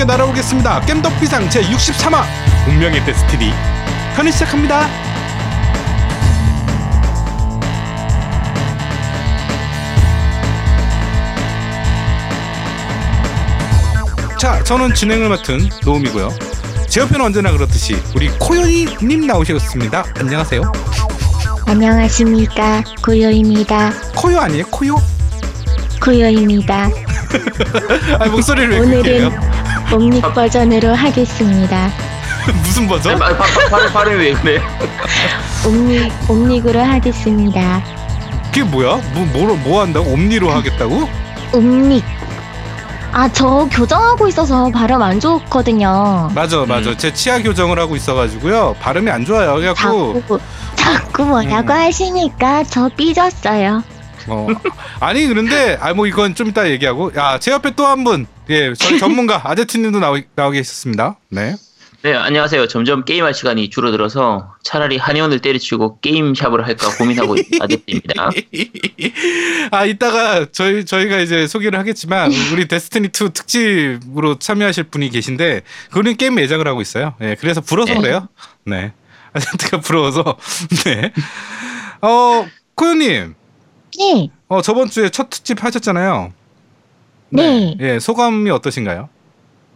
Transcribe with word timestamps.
함께 0.00 0.04
날아오겠습니다. 0.04 0.80
겜덕비상 0.86 1.48
제63화 1.50 2.22
운명의 2.68 3.04
데스티니 3.04 3.50
편을 4.16 4.32
시작합니다. 4.32 4.88
자, 14.38 14.62
저는 14.64 14.94
진행을 14.94 15.28
맡은 15.28 15.68
노움이고요. 15.84 16.30
제 16.88 17.02
옆에는 17.02 17.26
언제나 17.26 17.52
그렇듯이 17.52 18.02
우리 18.16 18.30
코요이님 18.38 19.26
나오셨습니다. 19.26 20.04
안녕하세요. 20.18 20.62
안녕하십니까 21.66 22.82
고요입니다. 23.04 23.92
코요 24.16 24.38
아니에요? 24.40 24.64
코요? 24.70 24.96
고요입니다. 26.00 26.88
아 28.18 28.26
목소리를 28.28 28.70
왜 28.70 28.78
그렇게 28.78 28.98
오늘은 28.98 29.30
해요? 29.32 29.39
옴닉 29.92 30.22
버전으로 30.34 30.94
하겠습니다. 30.94 31.90
무슨 32.62 32.86
버전? 32.88 33.18
발, 33.18 33.36
발, 33.36 33.48
발, 33.70 33.92
발이 33.92 34.14
왜 34.14 34.32
그래? 34.34 34.62
옴닉 35.66 36.12
옴닉으로 36.30 36.80
하겠습니다. 36.80 37.82
그게 38.46 38.62
뭐야? 38.62 39.00
뭐, 39.12 39.26
뭐, 39.32 39.56
뭐 39.56 39.82
한다고? 39.82 40.10
옴니로 40.12 40.50
하겠다고? 40.50 41.08
옴닉. 41.52 42.04
아 43.12 43.28
저 43.32 43.68
교정하고 43.72 44.28
있어서 44.28 44.70
발음 44.70 45.02
안 45.02 45.18
좋거든요. 45.18 46.30
맞아, 46.32 46.64
맞아. 46.66 46.96
제 46.96 47.12
치아 47.12 47.42
교정을 47.42 47.78
하고 47.78 47.96
있어가지고요. 47.96 48.76
발음이 48.80 49.10
안 49.10 49.24
좋아요. 49.24 49.54
그래갖고, 49.54 50.14
자꾸 50.20 50.40
자꾸 50.76 51.24
뭐라고 51.24 51.72
음. 51.72 51.78
하시니까 51.78 52.62
저 52.64 52.88
삐졌어요. 52.96 53.82
어. 54.30 54.46
아니, 55.00 55.26
그런데, 55.26 55.76
아, 55.80 55.92
뭐 55.94 56.06
이건 56.06 56.34
좀 56.34 56.48
이따 56.48 56.68
얘기하고. 56.70 57.12
야, 57.16 57.38
제 57.38 57.50
옆에 57.50 57.74
또 57.74 57.86
한 57.86 58.04
분. 58.04 58.26
예, 58.48 58.72
저희 58.74 58.98
전문가 58.98 59.40
아제트님도 59.50 59.98
나오, 60.00 60.18
나오게 60.36 60.58
있었습니다. 60.60 61.16
네. 61.30 61.54
네, 62.02 62.14
안녕하세요. 62.14 62.66
점점 62.68 63.04
게임할 63.04 63.34
시간이 63.34 63.68
줄어들어서 63.68 64.54
차라리 64.62 64.96
한의원을 64.96 65.40
때려치고 65.40 66.00
게임 66.00 66.34
샵을 66.34 66.64
할까 66.66 66.88
고민하고 66.96 67.36
있는 67.36 67.50
아저씨입니다. 67.60 68.30
아, 69.70 69.84
이따가 69.84 70.46
저희, 70.50 70.84
저희가 70.86 71.18
이제 71.18 71.46
소개를 71.46 71.78
하겠지만, 71.78 72.32
우리 72.52 72.68
데스티니 72.68 73.08
2 73.08 73.30
특집으로 73.34 74.38
참여하실 74.38 74.84
분이 74.84 75.10
계신데, 75.10 75.60
그분은 75.90 76.16
게임 76.16 76.36
매장을 76.36 76.66
하고 76.66 76.80
있어요. 76.80 77.14
예, 77.20 77.36
그래서 77.38 77.60
부러서 77.60 77.92
네. 77.94 78.00
그래요. 78.00 78.28
네. 78.64 78.92
아제트가 79.34 79.80
부러워서. 79.80 80.38
네. 80.86 81.12
어, 82.00 82.46
코요님. 82.76 83.34
네. 83.98 84.30
어, 84.48 84.62
저번 84.62 84.88
주에 84.88 85.08
첫 85.10 85.30
특집 85.30 85.64
하셨잖아요. 85.64 86.32
네. 87.30 87.76
예, 87.80 87.98
소감이 87.98 88.50
어떠신가요? 88.50 89.08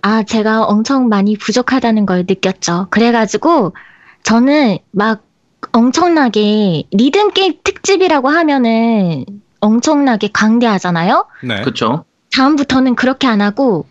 아 0.03 0.23
제가 0.23 0.65
엄청 0.65 1.09
많이 1.09 1.37
부족하다는 1.37 2.05
걸 2.05 2.25
느꼈죠. 2.29 2.89
그래가지고 2.91 3.75
저는 4.23 4.79
막 4.91 5.25
엄청나게 5.73 6.85
리듬 6.91 7.31
게임 7.33 7.55
특집이라고 7.65 8.29
하면은 8.29 9.25
엄청나게 9.61 10.29
광대하잖아요. 10.33 11.27
네. 11.43 11.63
그쵸? 11.63 12.05
다음부터는 12.37 12.97
그렇게 12.97 13.27
안 13.27 13.41
하고 13.41 13.87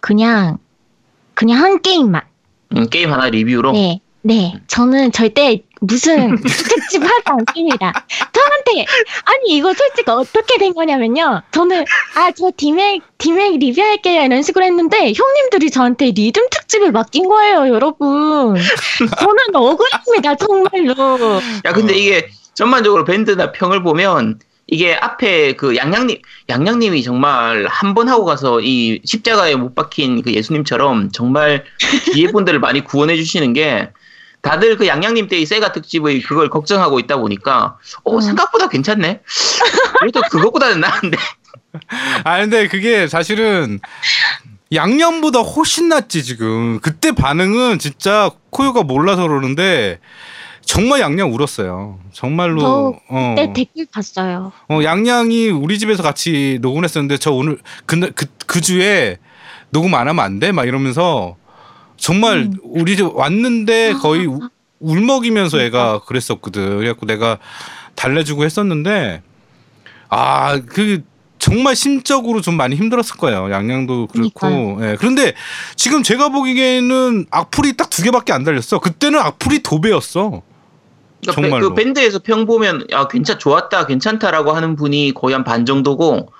그냥 0.00 0.58
그냥 1.34 1.62
한 1.62 1.80
게임만. 1.80 2.22
음, 2.76 2.88
게임 2.90 3.10
하나 3.12 3.30
리뷰로. 3.30 3.72
네, 3.72 4.00
네. 4.22 4.54
저는 4.66 5.12
절대 5.12 5.62
무슨 5.80 6.36
특집 6.36 7.02
하지 7.02 7.22
않습니다. 7.26 7.92
저한테 8.32 8.84
아니 9.24 9.56
이거 9.56 9.72
솔직히 9.74 10.10
어떻게 10.10 10.58
된 10.58 10.74
거냐면요. 10.74 11.42
저는 11.50 11.84
아 12.16 12.30
저 12.32 12.50
디맥 12.56 13.02
디맥 13.18 13.58
리뷰할게요 13.58 14.22
이런 14.22 14.42
식으로 14.42 14.64
했는데 14.64 15.12
형님들이 15.14 15.70
저한테 15.70 16.10
리듬 16.12 16.48
특집을 16.50 16.92
맡긴 16.92 17.28
거예요, 17.28 17.68
여러분. 17.68 18.56
저는 19.18 19.54
억울합니다 19.54 20.36
정말로. 20.36 21.40
야, 21.64 21.72
근데 21.72 21.92
어. 21.94 21.96
이게 21.96 22.28
전반적으로 22.54 23.04
밴드나 23.04 23.52
평을 23.52 23.82
보면 23.82 24.38
이게 24.66 24.94
앞에 24.94 25.54
그 25.56 25.74
양양님, 25.76 26.18
양양님이 26.48 27.02
정말 27.02 27.66
한 27.68 27.94
번 27.94 28.08
하고 28.08 28.24
가서 28.24 28.60
이 28.60 29.00
십자가에 29.04 29.56
못 29.56 29.74
박힌 29.74 30.22
그 30.22 30.32
예수님처럼 30.32 31.10
정말 31.10 31.64
뒤에 32.14 32.30
분들을 32.30 32.60
많이 32.60 32.84
구원해 32.84 33.16
주시는 33.16 33.52
게 33.52 33.90
다들 34.42 34.76
그 34.76 34.86
양양님 34.86 35.28
때이 35.28 35.44
세가 35.46 35.72
특집의 35.72 36.22
그걸 36.22 36.48
걱정하고 36.48 36.98
있다 37.00 37.18
보니까 37.18 37.76
어, 38.04 38.14
음. 38.14 38.20
생각보다 38.20 38.68
괜찮네? 38.68 39.20
그래도 40.00 40.20
그것보다는 40.30 40.80
나은데. 40.80 41.18
아 42.24 42.38
근데 42.38 42.68
그게 42.68 43.06
사실은 43.06 43.80
양념보다 44.72 45.40
훨씬 45.40 45.88
낫지 45.88 46.22
지금. 46.22 46.80
그때 46.80 47.12
반응은 47.12 47.78
진짜 47.78 48.30
코요가 48.50 48.82
몰라서 48.82 49.22
그러는데 49.22 49.98
정말 50.62 51.00
양양 51.00 51.32
울었어요. 51.32 51.98
정말로. 52.12 52.60
저 52.60 53.00
어. 53.08 53.34
네 53.36 53.52
댓글 53.52 53.86
봤어요. 53.92 54.52
어, 54.68 54.80
양양이 54.84 55.48
우리 55.48 55.78
집에서 55.78 56.02
같이 56.02 56.58
녹음을 56.62 56.84
했었는데 56.84 57.18
저 57.18 57.32
오늘 57.32 57.58
그, 57.86 57.98
그, 58.14 58.26
그 58.46 58.60
주에 58.60 59.18
녹음 59.70 59.94
안 59.94 60.08
하면 60.08 60.24
안 60.24 60.38
돼? 60.38 60.52
막 60.52 60.66
이러면서 60.66 61.36
정말 62.00 62.38
음. 62.38 62.54
우리 62.62 62.96
집 62.96 63.04
왔는데 63.14 63.92
거의 63.94 64.26
우- 64.26 64.40
울먹이면서 64.80 65.60
애가 65.60 66.00
그랬었거든. 66.06 66.78
그래갖고 66.78 67.06
내가 67.06 67.38
달래주고 67.94 68.44
했었는데 68.44 69.22
아, 70.08 70.58
그 70.66 71.02
정말 71.38 71.76
심적으로 71.76 72.40
좀 72.40 72.56
많이 72.56 72.76
힘들었을 72.76 73.16
거예요. 73.18 73.50
양양도 73.50 74.08
그렇고. 74.08 74.78
예. 74.82 74.96
그런데 74.98 75.34
지금 75.76 76.02
제가 76.02 76.28
보기에는 76.30 77.26
악플이 77.30 77.76
딱 77.76 77.90
두 77.90 78.02
개밖에 78.02 78.32
안 78.32 78.44
달렸어. 78.44 78.78
그때는 78.80 79.18
악플이 79.20 79.62
도배였어. 79.62 80.42
그러니까 81.22 81.42
정말로. 81.42 81.68
그 81.68 81.74
밴드에서 81.74 82.18
평 82.18 82.46
보면 82.46 82.86
야 82.92 83.06
괜찮 83.08 83.38
좋았다 83.38 83.86
괜찮다라고 83.86 84.52
하는 84.52 84.74
분이 84.76 85.12
거의 85.14 85.34
한 85.34 85.44
반 85.44 85.66
정도고 85.66 86.32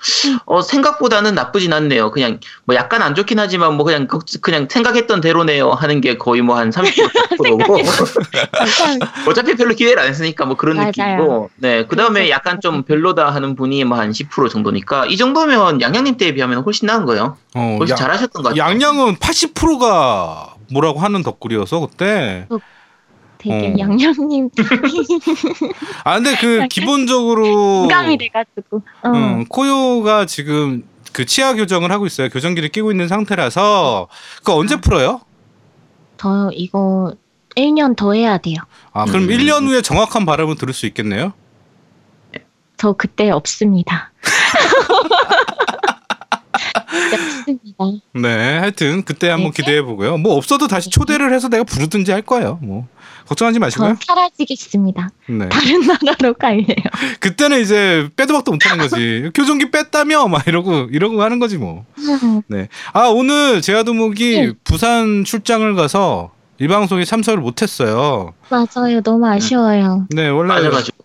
어 0.46 0.62
생각보다는 0.62 1.34
나쁘진 1.34 1.72
않네요. 1.72 2.10
그냥 2.10 2.40
뭐 2.64 2.74
약간 2.76 3.02
안 3.02 3.14
좋긴 3.14 3.38
하지만 3.38 3.74
뭐 3.76 3.84
그냥 3.84 4.06
걱- 4.08 4.24
그냥 4.40 4.68
생각했던 4.70 5.20
대로네요 5.20 5.70
하는 5.70 6.00
게 6.00 6.16
거의 6.16 6.42
뭐 6.42 6.56
한 6.56 6.70
30%고 6.72 7.82
감사합니다. 8.52 9.12
어차피 9.28 9.56
별로 9.56 9.74
기대를 9.74 9.98
안 10.02 10.08
했으니까 10.08 10.44
뭐 10.46 10.56
그런 10.56 10.76
맞아요. 10.76 10.88
느낌이고 10.88 11.50
네 11.56 11.86
그다음에 11.86 12.20
그래서 12.20 12.30
약간 12.30 12.60
좀 12.60 12.82
별로다 12.82 13.30
하는 13.30 13.54
분이 13.56 13.84
뭐 13.84 13.98
한 13.98 14.10
10% 14.12 14.48
정도니까 14.50 15.04
이 15.06 15.16
정도면 15.18 15.80
양양님 15.82 16.16
때에 16.16 16.32
비하면 16.32 16.62
훨씬 16.62 16.86
나은 16.86 17.04
거예요. 17.04 17.36
어, 17.54 17.76
훨씬 17.78 17.92
야- 17.92 17.96
잘하셨던 17.96 18.42
것 18.42 18.48
같아요. 18.54 18.62
양양은 18.70 19.16
80%가 19.16 20.54
뭐라고 20.72 21.00
하는 21.00 21.22
덕글이어서 21.22 21.80
그때 21.80 22.46
되게 23.40 23.72
어. 23.72 23.78
양양님 23.78 24.50
아 26.04 26.16
근데 26.16 26.36
그 26.36 26.66
기본적으로 26.68 27.80
공감이 27.80 28.18
돼가지고. 28.18 28.82
어. 29.02 29.08
음, 29.08 29.44
코요가 29.46 30.26
지금 30.26 30.84
그 31.12 31.24
치아 31.24 31.54
교정을 31.54 31.90
하고 31.90 32.06
있어요. 32.06 32.28
교정기를 32.28 32.68
끼고 32.68 32.90
있는 32.90 33.08
상태라서 33.08 34.08
그거 34.38 34.56
언제 34.56 34.76
풀어요? 34.76 35.22
저 36.18 36.50
이거 36.52 37.14
1년 37.56 37.96
더 37.96 38.12
해야 38.12 38.36
돼요. 38.36 38.56
아 38.92 39.06
그럼 39.06 39.24
음. 39.24 39.28
1년 39.28 39.66
후에 39.66 39.80
정확한 39.80 40.26
발음을 40.26 40.56
들을 40.56 40.74
수 40.74 40.86
있겠네요. 40.86 41.32
저 42.76 42.92
그때 42.92 43.30
없습니다. 43.30 44.12
없습니다. 47.12 47.84
네, 48.14 48.58
하여튼 48.58 49.02
그때 49.02 49.28
한번 49.28 49.52
네. 49.52 49.62
기대해 49.62 49.82
보고요. 49.82 50.18
뭐 50.18 50.36
없어도 50.36 50.68
다시 50.68 50.90
초대를 50.90 51.32
해서 51.32 51.48
내가 51.48 51.64
부르든지 51.64 52.12
할 52.12 52.22
거예요. 52.22 52.58
뭐 52.62 52.86
걱정하지 53.30 53.60
마시고요. 53.60 53.88
전 53.88 53.96
사라지겠습니다. 54.04 55.08
네, 55.28 55.48
다른 55.48 55.80
나라로 55.86 56.34
갈래요. 56.34 56.64
그때는 57.20 57.60
이제 57.60 58.08
빼도 58.16 58.34
박도 58.34 58.50
못하는 58.50 58.78
거지. 58.78 59.30
교정기 59.34 59.70
뺐다며 59.70 60.26
막 60.26 60.46
이러고 60.48 60.88
이러고 60.90 61.22
하는 61.22 61.38
거지 61.38 61.56
뭐. 61.56 61.84
네. 62.48 62.68
아 62.92 63.02
오늘 63.06 63.62
제아도목이 63.62 64.40
네. 64.40 64.52
부산 64.64 65.24
출장을 65.24 65.76
가서 65.76 66.32
이 66.58 66.66
방송에 66.66 67.04
참석을 67.04 67.40
못했어요. 67.40 68.34
맞아요. 68.48 69.00
너무 69.02 69.26
아쉬워요. 69.26 70.06
네 70.10 70.28
원래 70.28 70.48
맞아가지고 70.48 70.98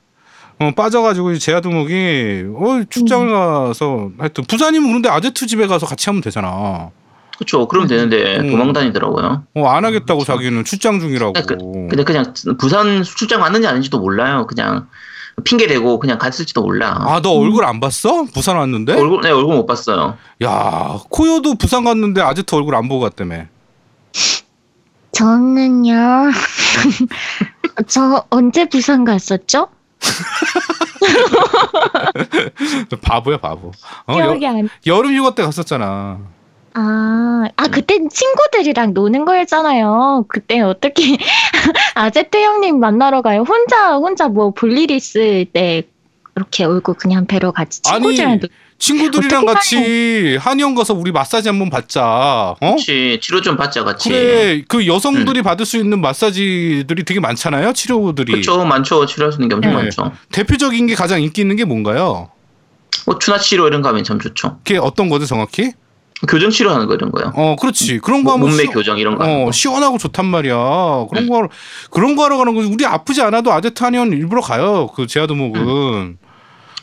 어, 0.61 0.71
빠져가지고 0.75 1.37
제아도목이 1.37 2.45
어, 2.55 2.83
출장을 2.89 3.29
가서 3.29 4.09
하여튼 4.17 4.45
부산이면 4.45 4.87
그런데 4.87 5.09
아제트 5.09 5.45
집에 5.45 5.67
가서 5.67 5.85
같이 5.85 6.09
하면 6.09 6.23
되잖아. 6.23 6.89
그렇죠. 7.37 7.67
그러면 7.67 7.87
되는데 7.87 8.37
음. 8.37 8.51
도망 8.51 8.73
다니더라고요. 8.73 9.43
어, 9.55 9.67
안 9.67 9.85
하겠다고 9.85 10.23
자기는 10.23 10.63
출장 10.65 10.99
중이라고. 10.99 11.33
그, 11.33 11.57
근데 11.89 12.03
그냥 12.03 12.33
부산 12.59 13.03
출장 13.03 13.41
왔는지 13.41 13.67
아닌지도 13.67 13.99
몰라요. 13.99 14.45
그냥 14.47 14.87
핑계 15.43 15.67
대고 15.67 15.99
그냥 15.99 16.17
갔을지도 16.17 16.61
몰라. 16.61 16.97
아 17.01 17.19
너 17.21 17.31
얼굴 17.31 17.65
안 17.65 17.79
봤어? 17.81 18.23
부산 18.33 18.55
왔는데? 18.57 18.93
얼굴 18.93 19.21
네 19.21 19.31
얼굴 19.31 19.55
못 19.55 19.65
봤어요. 19.65 20.17
야 20.43 20.97
코요도 21.09 21.55
부산 21.55 21.83
갔는데 21.83 22.21
아제트 22.21 22.55
얼굴 22.55 22.75
안 22.75 22.87
보고 22.87 23.01
갔다며. 23.01 23.45
저는요. 25.11 26.31
저 27.87 28.25
언제 28.29 28.67
부산 28.69 29.03
갔었죠? 29.03 29.67
바보야 33.01 33.37
바보. 33.37 33.71
어, 34.05 34.15
기억이 34.15 34.47
안. 34.47 34.69
여, 34.87 35.01
름 35.01 35.13
휴가 35.15 35.35
때 35.35 35.43
갔었잖아. 35.43 36.19
아, 36.77 37.47
아, 37.55 37.67
그때 37.67 37.97
친구들이랑 38.11 38.93
노는 38.93 39.23
거였잖아요. 39.23 40.25
그때 40.27 40.59
어떻게, 40.59 41.17
아제트 41.95 42.37
형님 42.37 42.79
만나러 42.81 43.21
가요? 43.21 43.43
혼자, 43.47 43.95
혼자 43.95 44.27
뭐 44.27 44.51
볼일 44.51 44.91
있을 44.91 45.45
때, 45.45 45.83
이렇게 46.35 46.65
얼굴 46.65 46.95
그냥 46.95 47.25
뵈러 47.27 47.51
같이 47.51 47.81
친구들이랑 47.81 48.29
아니, 48.31 48.39
노 48.41 48.47
친구들이랑 48.77 49.45
같이 49.45 50.35
한의원 50.37 50.75
가서 50.75 50.93
우리 50.93 51.13
마사지 51.13 51.47
한번 51.47 51.69
받자. 51.69 52.55
어? 52.59 52.67
혹시 52.71 53.19
치료 53.21 53.39
좀 53.39 53.55
받자 53.55 53.85
같이. 53.85 54.09
그래 54.09 54.61
그 54.67 54.85
여성들이 54.85 55.43
받을 55.43 55.65
수 55.65 55.77
있는 55.77 56.01
마사지들이 56.01 57.05
되게 57.05 57.21
많잖아요 57.21 57.71
치료들이 57.71 58.33
그렇죠, 58.33 58.65
많죠. 58.65 59.05
치료할 59.05 59.31
수 59.31 59.37
있는 59.37 59.47
게 59.47 59.55
엄청 59.55 59.71
네. 59.71 59.77
많죠. 59.77 60.11
대표적인 60.33 60.87
게 60.87 60.95
가장 60.95 61.21
인기 61.21 61.39
있는 61.39 61.55
게 61.55 61.63
뭔가요? 61.63 62.29
뭐 63.05 63.17
추나 63.17 63.37
치료 63.39 63.65
이런 63.67 63.81
거 63.81 63.87
하면 63.87 64.03
참 64.03 64.19
좋죠. 64.19 64.57
그게 64.65 64.77
어떤 64.77 65.07
거죠 65.07 65.25
정확히? 65.25 65.71
교정 66.27 66.49
치료하는 66.49 66.87
거 66.87 66.93
이런 66.95 67.11
거요. 67.11 67.31
어 67.35 67.55
그렇지 67.59 67.99
그런 67.99 68.23
거 68.23 68.31
뭐, 68.31 68.33
하면 68.33 68.49
몸매 68.49 68.63
시- 68.63 68.67
교정 68.69 68.97
이런 68.97 69.17
거. 69.17 69.25
어 69.25 69.45
거. 69.45 69.51
시원하고 69.51 69.97
좋단 69.97 70.25
말이야 70.25 70.55
그런 71.09 71.25
음. 71.25 71.29
거 71.29 71.47
그런 71.91 72.15
거 72.15 72.23
하러 72.23 72.37
가는 72.37 72.55
거지 72.55 72.69
우리 72.71 72.85
아프지 72.85 73.21
않아도 73.21 73.51
한의원 73.83 74.11
일부러 74.13 74.41
가요 74.41 74.87
그 74.95 75.07
제아도목은 75.07 76.17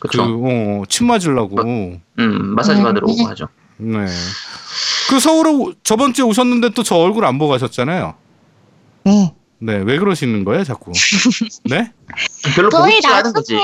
그 0.00 0.08
그렇죠. 0.08 0.40
어, 0.44 0.82
침 0.88 1.06
맞으려고 1.06 1.62
음, 1.62 2.00
마사지 2.54 2.80
음. 2.80 2.84
받으러 2.84 3.06
오고 3.08 3.26
하죠. 3.28 3.48
네. 3.78 4.04
그 5.08 5.18
서울에 5.20 5.50
오- 5.50 5.72
저번 5.82 6.12
주에 6.12 6.24
오셨는데 6.24 6.70
또 6.70 6.82
저 6.82 6.96
얼굴 6.96 7.24
안 7.24 7.38
보고 7.38 7.52
가셨잖아요. 7.52 8.14
네. 9.04 9.34
네, 9.64 9.76
왜 9.76 9.98
그러시는 9.98 10.44
거예요, 10.44 10.64
자꾸? 10.64 10.90
네? 11.64 11.92
별로 12.56 12.68
보고 12.68 12.90
싶지 12.90 13.06
않은 13.06 13.32
거지. 13.32 13.56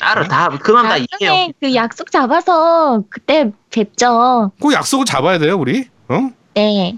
알아, 0.00 0.28
다 0.28 0.48
그만 0.62 0.84
다 0.84 0.96
이해요. 0.96 1.06
나중에 1.20 1.52
그 1.60 1.74
약속 1.74 2.12
잡아서 2.12 3.02
그때 3.10 3.50
뵙죠. 3.72 4.52
꼭 4.60 4.72
약속을 4.72 5.04
잡아야 5.06 5.38
돼요, 5.38 5.56
우리? 5.58 5.88
어? 6.08 6.30
네. 6.54 6.96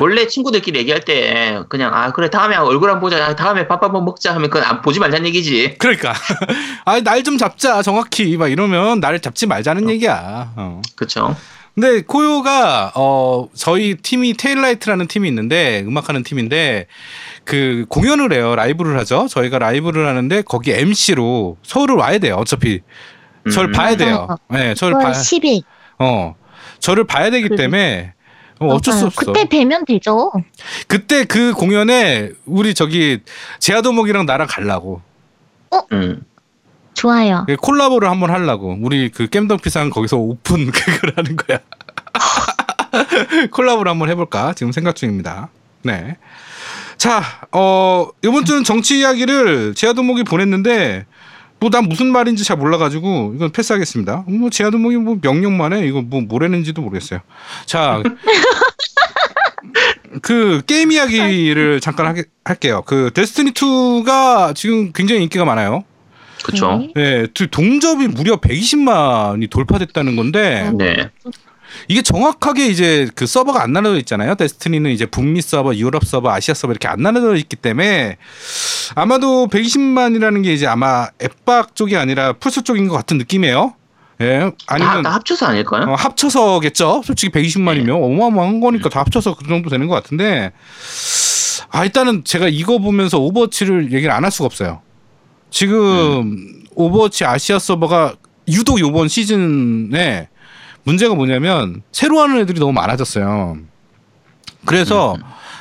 원래 0.00 0.26
친구들끼리 0.26 0.78
얘기할 0.80 1.00
때 1.04 1.62
그냥 1.70 1.94
아 1.94 2.12
그래 2.12 2.28
다음에 2.28 2.56
얼굴 2.56 2.90
안 2.90 3.00
보자, 3.00 3.34
다음에 3.34 3.66
밥 3.66 3.82
한번 3.82 4.04
먹자 4.04 4.34
하면 4.34 4.50
그건 4.50 4.68
안 4.68 4.82
보지 4.82 4.98
말자는 5.00 5.26
얘기지. 5.28 5.76
그러니까. 5.78 6.12
아, 6.84 7.00
날 7.00 7.22
좀 7.22 7.38
잡자, 7.38 7.80
정확히. 7.82 8.36
막 8.36 8.48
이러면 8.48 9.00
나를 9.00 9.20
잡지 9.20 9.46
말자는 9.46 9.88
얘기야. 9.90 10.52
어. 10.56 10.82
그렇죠. 10.94 11.34
근데 11.80 12.00
코요가 12.00 12.90
어 12.96 13.48
저희 13.54 13.94
팀이 13.94 14.34
테일라이트라는 14.34 15.06
팀이 15.06 15.28
있는데 15.28 15.84
음악하는 15.86 16.24
팀인데 16.24 16.88
그 17.44 17.86
공연을 17.88 18.32
해요 18.32 18.56
라이브를 18.56 18.98
하죠 18.98 19.28
저희가 19.28 19.60
라이브를 19.60 20.04
하는데 20.08 20.42
거기 20.42 20.72
MC로 20.72 21.56
서울을 21.62 21.94
와야 21.94 22.18
돼요 22.18 22.34
어차피 22.34 22.80
저를 23.52 23.70
음. 23.70 23.72
봐야 23.72 23.96
돼요 23.96 24.26
맞아요. 24.50 24.64
네 24.66 24.74
저를 24.74 24.96
9월 24.96 25.02
봐 25.04 25.10
10일. 25.12 25.62
어 26.00 26.34
저를 26.80 27.04
봐야 27.04 27.30
되기 27.30 27.46
그래. 27.46 27.56
때문에 27.56 28.12
어, 28.58 28.66
어쩔 28.74 28.92
수 28.92 28.98
맞아요. 29.04 29.06
없어 29.06 29.32
그때 29.32 29.44
뵈면 29.48 29.84
되죠. 29.84 30.32
그때 30.88 31.22
그 31.26 31.52
공연에 31.52 32.30
우리 32.44 32.74
저기 32.74 33.20
제아도목이랑 33.60 34.26
나랑 34.26 34.48
갈라고 34.50 35.00
음. 35.92 36.24
좋아요. 36.98 37.44
그 37.46 37.56
콜라보를 37.56 38.10
한번 38.10 38.30
하려고 38.30 38.76
우리 38.80 39.08
그 39.08 39.28
겜덕비상 39.28 39.90
거기서 39.90 40.16
오픈 40.16 40.66
그걸 40.72 41.12
하는 41.16 41.36
거야 41.36 41.60
콜라보를 43.52 43.90
한번 43.90 44.10
해볼까 44.10 44.52
지금 44.54 44.72
생각 44.72 44.96
중입니다 44.96 45.48
네. 45.82 46.16
자, 46.96 47.22
어, 47.52 48.08
이번 48.24 48.44
주는 48.44 48.64
정치 48.64 48.98
이야기를 48.98 49.74
제아도목이 49.74 50.24
보냈는데, 50.24 51.06
뭐, 51.60 51.70
난 51.70 51.84
무슨 51.84 52.10
말인지 52.10 52.42
잘 52.42 52.56
몰라가지고, 52.56 53.34
이건 53.36 53.52
패스하겠습니다. 53.52 54.24
뭐, 54.26 54.50
제아도목이 54.50 54.96
뭐 54.96 55.16
명령만 55.22 55.74
해. 55.74 55.86
이거 55.86 56.02
뭐, 56.02 56.22
뭐라는지도 56.22 56.82
모르겠어요. 56.82 57.20
자, 57.66 58.02
그, 60.22 60.60
게임 60.66 60.90
이야기를 60.90 61.80
잠깐 61.80 62.06
하게, 62.06 62.24
할게요. 62.44 62.82
그, 62.84 63.12
데스티니2가 63.14 64.56
지금 64.56 64.92
굉장히 64.92 65.22
인기가 65.22 65.44
많아요. 65.44 65.84
그렇죠. 66.48 66.88
네. 66.94 67.20
네, 67.22 67.26
그 67.36 67.48
동접이 67.50 68.08
무려 68.08 68.36
120만이 68.36 69.50
돌파됐다는 69.50 70.16
건데, 70.16 70.70
네. 70.76 71.10
이게 71.86 72.00
정확하게 72.02 72.66
이제 72.68 73.08
그 73.14 73.26
서버가 73.26 73.62
안 73.62 73.72
나눠져 73.72 73.98
있잖아요. 73.98 74.34
데스티니는 74.34 74.90
이제 74.90 75.04
북미 75.06 75.40
서버, 75.42 75.74
유럽 75.76 76.04
서버, 76.04 76.30
아시아 76.30 76.54
서버 76.54 76.72
이렇게 76.72 76.88
안 76.88 77.02
나눠져 77.02 77.36
있기 77.36 77.56
때문에 77.56 78.16
아마도 78.94 79.46
120만이라는 79.48 80.42
게 80.44 80.52
이제 80.54 80.66
아마 80.66 81.08
엑박 81.22 81.76
쪽이 81.76 81.96
아니라 81.96 82.32
플스 82.32 82.62
쪽인 82.62 82.88
것 82.88 82.96
같은 82.96 83.18
느낌이에요. 83.18 83.74
예. 84.20 84.38
다, 84.40 84.50
아니면 84.66 85.02
다 85.02 85.10
합쳐서 85.14 85.46
아닐까요? 85.46 85.84
어, 85.90 85.94
합쳐서겠죠. 85.94 87.02
솔직히 87.04 87.30
120만이면 87.38 87.90
어마어마한 88.02 88.60
거니까 88.60 88.88
다 88.88 89.00
합쳐서 89.00 89.36
그 89.36 89.46
정도 89.46 89.70
되는 89.70 89.86
것 89.86 89.94
같은데 89.94 90.50
아 91.70 91.84
일단은 91.84 92.24
제가 92.24 92.48
이거 92.48 92.78
보면서 92.78 93.18
오버워치를 93.18 93.92
얘기를 93.92 94.10
안 94.10 94.24
할 94.24 94.30
수가 94.32 94.46
없어요. 94.46 94.80
지금 95.50 96.62
오버워치 96.74 97.24
아시아 97.24 97.58
서버가 97.58 98.14
유독 98.48 98.80
요번 98.80 99.08
시즌에 99.08 100.28
문제가 100.84 101.14
뭐냐면 101.14 101.82
새로 101.92 102.20
하는 102.20 102.38
애들이 102.38 102.60
너무 102.60 102.72
많아졌어요. 102.72 103.58
그래서 104.64 105.16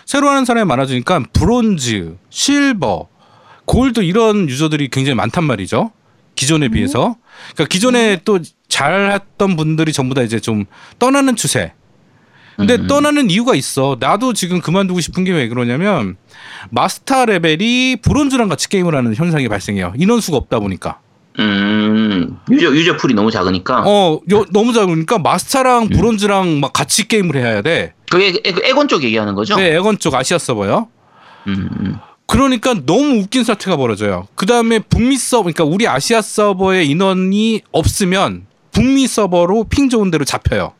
새로 0.06 0.30
하는 0.30 0.46
사람이 0.46 0.66
많아지니까 0.66 1.24
브론즈, 1.34 2.16
실버, 2.30 3.08
골드 3.66 4.02
이런 4.02 4.50
유저들이 4.50 4.90
굉장히 4.90 5.16
많단 5.16 5.44
말이죠. 5.44 5.92
기존에 6.36 6.70
비해서. 6.70 7.16
그러니까 7.54 7.66
기존에 7.70 8.22
또 8.24 8.40
잘했던 8.70 9.58
분들이 9.58 9.92
전부 9.92 10.16
다 10.16 10.22
이제 10.22 10.40
좀 10.40 10.66
떠나는 11.00 11.36
추세. 11.36 11.74
근데 12.58 12.76
음. 12.76 12.88
떠나는 12.88 13.30
이유가 13.30 13.54
있어. 13.56 13.98
나도 14.00 14.34
지금 14.34 14.60
그만두고 14.62 15.00
싶은 15.00 15.24
게 15.24 15.32
왜 15.32 15.48
그러냐면 15.48 16.18
마스터 16.72 17.26
레벨이 17.26 17.98
브론즈랑 18.02 18.50
같이 18.50 18.68
게임을 18.70 18.96
하는 18.96 19.14
현상이 19.16 19.48
발생해요. 19.48 19.94
인원수가 19.96 20.36
없다 20.38 20.60
보니까. 20.60 21.00
음, 21.40 22.40
유저, 22.50 22.72
유저 22.76 22.98
풀이 22.98 23.14
너무 23.14 23.30
작으니까. 23.30 23.84
어, 23.86 24.20
요- 24.32 24.46
너무 24.52 24.74
작으니까 24.74 25.20
마스터랑 25.20 25.90
브론즈랑 25.90 26.60
막 26.60 26.74
같이 26.74 27.08
게임을 27.08 27.36
해야 27.36 27.62
돼. 27.62 27.94
그게 28.10 28.30
에- 28.30 28.70
엑원 28.70 28.88
쪽 28.88 29.04
얘기하는 29.04 29.36
거죠? 29.36 29.56
네, 29.56 29.76
엑원 29.76 30.00
쪽 30.00 30.16
아시아 30.16 30.40
서버요. 30.40 30.88
음, 31.48 31.70
음. 31.80 31.96
그러니까 32.26 32.74
너무 32.86 33.20
웃긴 33.22 33.44
사태가 33.44 33.78
벌어져요. 33.78 34.28
그 34.36 34.46
다음에 34.48 34.80
북미 34.80 35.16
서버, 35.16 35.44
그러니까 35.44 35.64
우리 35.64 35.88
아시아 35.88 36.22
서버에 36.22 36.84
인원이 36.86 37.62
없으면 37.72 38.48
북미 38.72 39.06
서버로 39.08 39.66
핑 39.66 39.90
좋은 39.90 40.10
대로 40.10 40.26
잡혀요. 40.26 40.74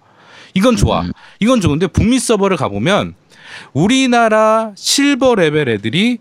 이건 0.56 0.76
좋아. 0.76 1.02
음. 1.02 1.12
이건 1.40 1.62
좋은데 1.62 1.88
북미 1.88 2.20
서버를 2.20 2.58
가보면 2.58 3.16
우리나라 3.74 4.72
실버 4.76 5.36
레벨 5.36 5.70
애들이 5.70 6.20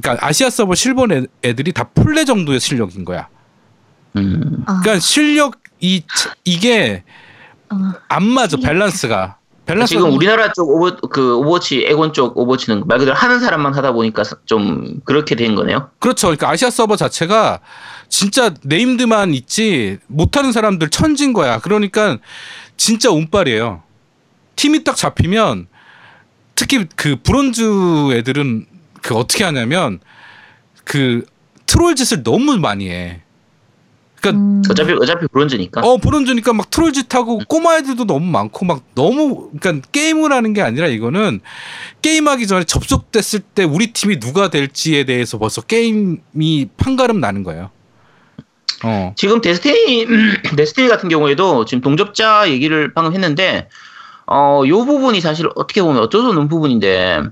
그러니까 0.00 0.26
아시아 0.26 0.50
서버 0.50 0.74
실버 0.74 1.06
애- 1.12 1.26
애들이 1.44 1.72
다 1.72 1.84
플레 1.94 2.24
정도의 2.24 2.60
실력인 2.60 3.04
거야. 3.04 3.28
음. 4.16 4.62
아, 4.66 4.80
그러니까 4.80 5.00
실력 5.00 5.56
이 5.80 6.02
이게 6.44 7.04
어, 7.70 7.76
안 8.08 8.24
맞아 8.24 8.56
밸런스가. 8.56 9.36
밸런스 9.66 9.94
지금 9.94 10.14
우리나라 10.14 10.50
쪽 10.54 10.70
오버, 10.70 10.96
그 11.08 11.36
오버워치, 11.36 11.84
엑원 11.86 12.14
쪽 12.14 12.38
오버워치는 12.38 12.84
말 12.86 12.98
그대로 12.98 13.14
하는 13.14 13.38
사람만 13.38 13.74
하다 13.74 13.92
보니까 13.92 14.24
사- 14.24 14.36
좀 14.46 15.00
그렇게 15.04 15.34
된 15.34 15.54
거네요. 15.54 15.90
그렇죠. 15.98 16.28
그러니까 16.28 16.48
아시아 16.48 16.70
서버 16.70 16.96
자체가 16.96 17.60
진짜 18.08 18.54
named만 18.62 19.34
있지 19.34 19.98
못하는 20.06 20.52
사람들 20.52 20.88
천진 20.88 21.34
거야. 21.34 21.58
그러니까 21.58 22.16
진짜 22.78 23.10
운빨이에요. 23.10 23.82
팀이 24.58 24.82
딱 24.82 24.96
잡히면 24.96 25.68
특히 26.56 26.86
그 26.96 27.16
브론즈 27.22 28.12
애들은 28.12 28.66
그 29.00 29.14
어떻게 29.14 29.44
하냐면 29.44 30.00
그 30.84 31.24
트롤 31.66 31.94
짓을 31.94 32.24
너무 32.24 32.56
많이 32.58 32.90
해. 32.90 33.22
그러니까 34.16 34.42
음, 34.42 34.62
어차피, 34.68 34.92
어차피 34.94 35.28
브론즈니까. 35.28 35.82
어 35.82 35.98
브론즈니까 35.98 36.52
막 36.52 36.70
트롤 36.70 36.92
짓하고 36.92 37.38
꼬마 37.46 37.76
애들도 37.76 38.04
너무 38.04 38.26
많고 38.26 38.64
막 38.64 38.82
너무 38.96 39.50
그러니까 39.60 39.86
게임을 39.92 40.32
하는 40.32 40.54
게 40.54 40.60
아니라 40.60 40.88
이거는 40.88 41.40
게임하기 42.02 42.48
전에 42.48 42.64
접속됐을 42.64 43.40
때 43.40 43.62
우리 43.62 43.92
팀이 43.92 44.18
누가 44.18 44.50
될지에 44.50 45.04
대해서 45.04 45.38
벌써 45.38 45.60
게임이 45.60 46.68
판가름 46.76 47.20
나는 47.20 47.44
거예요. 47.44 47.70
어. 48.82 49.12
지금 49.16 49.40
데스티니, 49.40 50.06
데스티니 50.56 50.88
같은 50.88 51.08
경우에도 51.08 51.64
지금 51.64 51.80
동접자 51.80 52.50
얘기를 52.50 52.92
방금 52.92 53.12
했는데, 53.12 53.68
어, 54.30 54.62
요 54.66 54.84
부분이 54.84 55.20
사실 55.20 55.48
어떻게 55.54 55.82
보면 55.82 56.02
어쩔 56.02 56.20
수 56.20 56.28
없는 56.28 56.48
부분인데, 56.48 57.22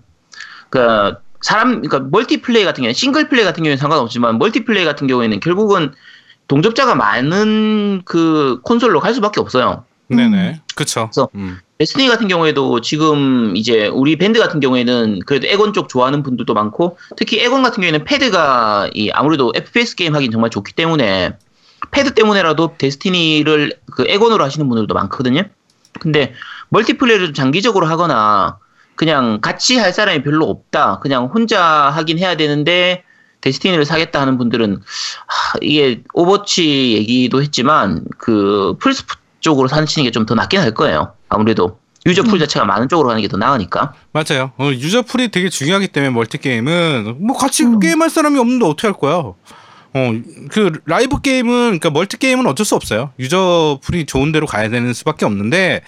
그, 0.70 1.14
사람, 1.42 1.82
그러니까 1.82 2.00
멀티플레이 2.10 2.64
같은 2.64 2.82
경우에, 2.82 2.92
싱글 2.92 3.28
플레이 3.28 3.44
같은 3.44 3.62
경우에는 3.62 3.76
상관없지만, 3.76 4.38
멀티플레이 4.38 4.84
같은 4.84 5.06
경우에는 5.06 5.40
결국은 5.40 5.92
동접자가 6.48 6.94
많은 6.94 8.02
그 8.04 8.60
콘솔로 8.62 9.00
갈 9.00 9.14
수밖에 9.14 9.40
없어요. 9.40 9.84
네네. 10.08 10.62
그쵸. 10.74 11.08
그래서 11.10 11.28
음. 11.34 11.58
데스티니 11.78 12.08
같은 12.08 12.28
경우에도 12.28 12.80
지금 12.80 13.54
이제 13.56 13.86
우리 13.88 14.16
밴드 14.16 14.38
같은 14.38 14.60
경우에는 14.60 15.20
그래도 15.26 15.46
엑원 15.48 15.72
쪽 15.72 15.88
좋아하는 15.88 16.22
분들도 16.22 16.54
많고 16.54 16.96
특히 17.16 17.40
엑원 17.40 17.62
같은 17.62 17.82
경우에는 17.82 18.04
패드가 18.04 18.90
이 18.94 19.10
아무래도 19.10 19.52
FPS 19.54 19.96
게임 19.96 20.14
하긴 20.14 20.30
정말 20.30 20.50
좋기 20.50 20.72
때문에 20.74 21.36
패드 21.90 22.14
때문에라도 22.14 22.74
데스티니를 22.78 23.72
그 23.90 24.04
엑원으로 24.08 24.44
하시는 24.44 24.66
분들도 24.68 24.94
많거든요. 24.94 25.42
근데 26.00 26.34
멀티플레이를 26.70 27.26
좀 27.26 27.34
장기적으로 27.34 27.86
하거나 27.86 28.58
그냥 28.94 29.40
같이 29.40 29.76
할 29.76 29.92
사람이 29.92 30.22
별로 30.22 30.46
없다. 30.46 31.00
그냥 31.00 31.26
혼자 31.26 31.62
하긴 31.62 32.18
해야 32.18 32.36
되는데 32.36 33.02
데스티니를 33.42 33.84
사겠다 33.84 34.20
하는 34.20 34.38
분들은 34.38 34.80
하, 35.26 35.58
이게 35.60 36.02
오버워치 36.14 36.94
얘기도 36.94 37.42
했지만 37.42 38.04
그 38.18 38.74
플스 38.80 39.04
쪽으로 39.40 39.68
사시는 39.68 40.04
게 40.04 40.10
좀 40.10 40.26
더 40.26 40.34
낫긴 40.34 40.60
할 40.60 40.72
거예요. 40.72 41.12
아무래도 41.28 41.78
유저 42.06 42.22
풀 42.22 42.34
음. 42.34 42.38
자체가 42.40 42.64
많은 42.64 42.88
쪽으로 42.88 43.08
가는 43.08 43.20
게 43.20 43.28
더 43.28 43.36
나으니까. 43.36 43.92
맞아요. 44.12 44.52
어, 44.56 44.70
유저 44.72 45.02
풀이 45.02 45.28
되게 45.28 45.48
중요하기 45.48 45.88
때문에 45.88 46.10
멀티 46.10 46.38
게임은 46.38 47.16
뭐 47.20 47.36
같이 47.36 47.64
음. 47.64 47.78
게임할 47.78 48.10
사람이 48.10 48.38
없는데 48.38 48.64
어떻게 48.64 48.88
할 48.88 48.94
거야? 48.96 49.14
어, 49.14 50.12
그 50.50 50.80
라이브 50.86 51.20
게임은 51.20 51.52
그러니까 51.78 51.90
멀티 51.90 52.16
게임은 52.18 52.46
어쩔 52.46 52.64
수 52.66 52.74
없어요. 52.74 53.10
유저 53.18 53.80
풀이 53.82 54.06
좋은 54.06 54.32
데로 54.32 54.46
가야 54.46 54.68
되는 54.70 54.92
수밖에 54.94 55.24
없는데 55.26 55.82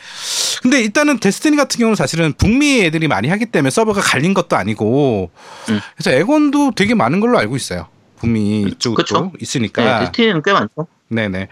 근데 0.63 0.81
일단은 0.81 1.19
데스티니 1.19 1.57
같은 1.57 1.79
경우는 1.79 1.97
사실은 1.97 2.33
북미 2.33 2.81
애들이 2.83 3.09
많이 3.09 3.29
하기 3.29 3.47
때문에 3.47 3.71
서버가 3.71 4.01
갈린 4.01 4.35
것도 4.35 4.57
아니고 4.57 5.31
음. 5.71 5.81
그래서 5.97 6.11
엑원도 6.11 6.73
되게 6.75 6.95
많은 6.95 7.21
걸로 7.21 7.39
알고 7.39 7.57
있어요. 7.57 7.89
북미 8.19 8.75
쪽도 8.79 8.95
그쵸. 8.97 9.21
네, 9.35 9.39
있으니까. 9.41 10.01
데스티니는 10.01 10.43
꽤 10.43 10.53
많죠. 10.53 10.87
네네. 11.09 11.49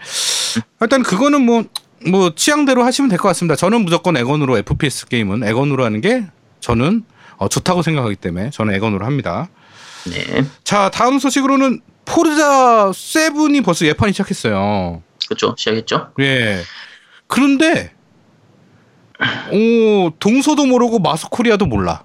일단 0.81 1.03
그거는 1.03 1.41
뭐, 1.45 1.63
뭐, 2.07 2.33
취향대로 2.35 2.83
하시면 2.83 3.09
될 3.09 3.17
것 3.17 3.27
같습니다. 3.29 3.55
저는 3.55 3.81
무조건 3.85 4.17
엑원으로 4.17 4.57
FPS 4.57 5.07
게임은 5.07 5.43
엑원으로 5.43 5.85
하는 5.85 6.01
게 6.01 6.25
저는 6.59 7.03
어, 7.37 7.47
좋다고 7.47 7.81
생각하기 7.83 8.15
때문에 8.17 8.49
저는 8.51 8.73
엑원으로 8.75 9.05
합니다. 9.05 9.47
네, 10.05 10.43
자, 10.63 10.89
다음 10.93 11.19
소식으로는 11.19 11.81
포르자 12.05 12.89
7이 12.91 13.63
벌써 13.63 13.85
예판이 13.85 14.11
시작했어요. 14.13 15.01
그렇죠. 15.27 15.55
시작했죠. 15.57 16.11
예. 16.19 16.61
그런데, 17.27 17.91
오, 19.51 20.11
동서도 20.19 20.65
모르고 20.65 20.99
마스코리아도 20.99 21.65
몰라. 21.65 22.03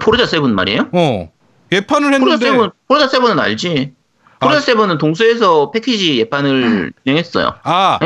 포르자 0.00 0.26
세븐 0.26 0.54
말이에요? 0.54 0.88
어. 0.92 1.30
예판을 1.72 2.18
포르자 2.18 2.34
했는데, 2.34 2.46
세븐, 2.46 2.70
포르자 2.88 3.08
세븐은 3.08 3.38
알지. 3.38 3.92
포르자 4.40 4.58
아. 4.58 4.60
세븐은 4.60 4.98
동서에서 4.98 5.70
패키지 5.70 6.18
예판을 6.18 6.92
진행했어요. 7.04 7.54
아, 7.62 7.98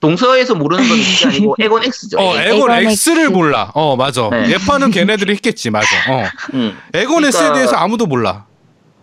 동서에서 0.00 0.54
모르는 0.54 0.88
건 0.88 0.98
아니고 1.26 1.56
에곤 1.60 1.82
X죠. 1.84 2.18
어, 2.20 2.36
에곤. 2.36 2.70
X를 2.70 2.86
X. 2.92 3.10
몰라. 3.32 3.70
어, 3.74 3.96
맞아. 3.96 4.28
네. 4.30 4.50
예판은 4.50 4.90
걔네들이 4.92 5.32
했겠지, 5.34 5.70
맞아. 5.70 5.86
어. 6.08 6.24
음. 6.54 6.76
에건 6.94 7.24
X에 7.24 7.30
그러니까- 7.38 7.54
대해서 7.54 7.76
아무도 7.76 8.06
몰라. 8.06 8.46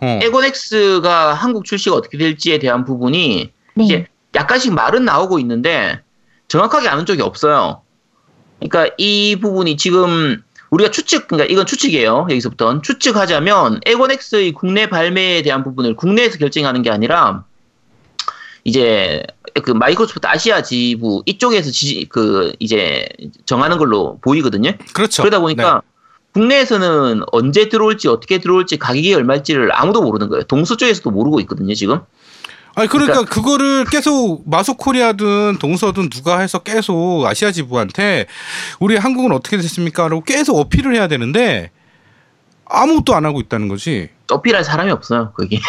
어. 0.01 0.19
에곤 0.21 0.43
X가 0.45 1.33
한국 1.33 1.65
출시가 1.65 1.95
어떻게 1.95 2.17
될지에 2.17 2.59
대한 2.59 2.85
부분이 2.85 3.51
네. 3.75 3.83
이제 3.83 4.07
약간씩 4.35 4.73
말은 4.73 5.03
나오고 5.05 5.39
있는데 5.39 5.99
정확하게 6.47 6.87
아는 6.87 7.05
쪽이 7.05 7.21
없어요. 7.21 7.81
그러니까 8.59 8.93
이 8.97 9.37
부분이 9.39 9.77
지금 9.77 10.41
우리가 10.71 10.91
추측, 10.91 11.27
그러니까 11.27 11.51
이건 11.51 11.65
추측이에요. 11.65 12.27
여기서부터 12.29 12.81
추측하자면 12.81 13.81
X의 13.85 14.53
국내 14.53 14.89
발매에 14.89 15.41
대한 15.41 15.63
부분을 15.63 15.95
국내에서 15.95 16.37
결정하는 16.37 16.81
게 16.81 16.89
아니라 16.89 17.43
이제 18.63 19.23
그 19.63 19.71
마이크로소프트 19.71 20.27
아시아 20.27 20.63
지부 20.63 21.21
이쪽에서 21.25 21.71
지, 21.71 22.05
그 22.09 22.53
이제 22.59 23.07
정하는 23.45 23.77
걸로 23.77 24.17
보이거든요. 24.21 24.73
그렇죠. 24.93 25.21
그러다 25.21 25.39
보니까 25.39 25.81
국내에서는 26.33 27.21
언제 27.31 27.69
들어올지 27.69 28.09
어떻게 28.09 28.39
들어올지 28.39 28.77
가격이 28.77 29.13
얼마일지를 29.13 29.69
아무도 29.73 30.01
모르는 30.01 30.27
거예요. 30.27 30.43
동서 30.43 30.75
쪽에서도 30.75 31.09
모르고 31.09 31.39
있거든요, 31.41 31.73
지금. 31.75 32.01
아니 32.75 32.89
그러니까 32.89 33.23
그거를 33.23 33.85
계속 33.85 34.43
마소코리아든 34.49 35.57
동서든 35.59 36.09
누가 36.09 36.39
해서 36.39 36.59
계속 36.59 37.25
아시아 37.25 37.51
지부한테 37.51 38.25
우리 38.79 38.97
한국은 38.97 39.31
어떻게 39.31 39.57
됐습니까?라고 39.57 40.21
계속 40.23 40.57
어필을 40.59 40.93
해야 40.93 41.07
되는데 41.07 41.71
아무것도 42.65 43.15
안 43.15 43.25
하고 43.25 43.39
있다는 43.39 43.67
거지. 43.69 44.09
어필할 44.29 44.63
사람이 44.63 44.91
없어요, 44.91 45.31
거기. 45.37 45.61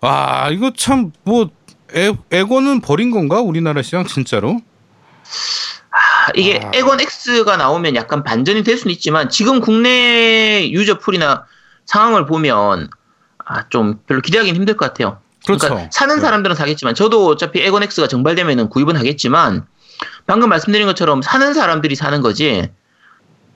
와 0.00 0.48
이거 0.52 0.72
참 0.76 1.12
뭐 1.24 1.50
에고는 2.30 2.80
버린 2.80 3.10
건가 3.10 3.40
우리나라 3.40 3.82
시장 3.82 4.04
진짜로? 4.06 4.60
아, 5.90 6.30
이게 6.36 6.60
아. 6.62 6.70
에건 6.72 7.00
X가 7.00 7.56
나오면 7.56 7.96
약간 7.96 8.22
반전이 8.22 8.62
될 8.62 8.76
수는 8.76 8.92
있지만 8.94 9.28
지금 9.28 9.60
국내 9.60 10.70
유저 10.70 10.98
풀이나 10.98 11.46
상황을 11.86 12.26
보면 12.26 12.88
아, 13.44 13.68
좀 13.70 13.98
별로 14.06 14.20
기대하기는 14.20 14.56
힘들 14.56 14.76
것 14.76 14.86
같아요. 14.86 15.18
그렇죠. 15.46 15.68
그러니까 15.68 15.90
사는 15.92 16.14
네. 16.16 16.20
사람들은 16.20 16.56
사겠지만 16.56 16.94
저도 16.94 17.26
어차피 17.26 17.60
에건 17.60 17.82
X가 17.82 18.08
정발되면은 18.08 18.68
구입은 18.68 18.96
하겠지만 18.96 19.64
방금 20.26 20.48
말씀드린 20.48 20.86
것처럼 20.86 21.22
사는 21.22 21.52
사람들이 21.54 21.94
사는 21.94 22.20
거지. 22.20 22.70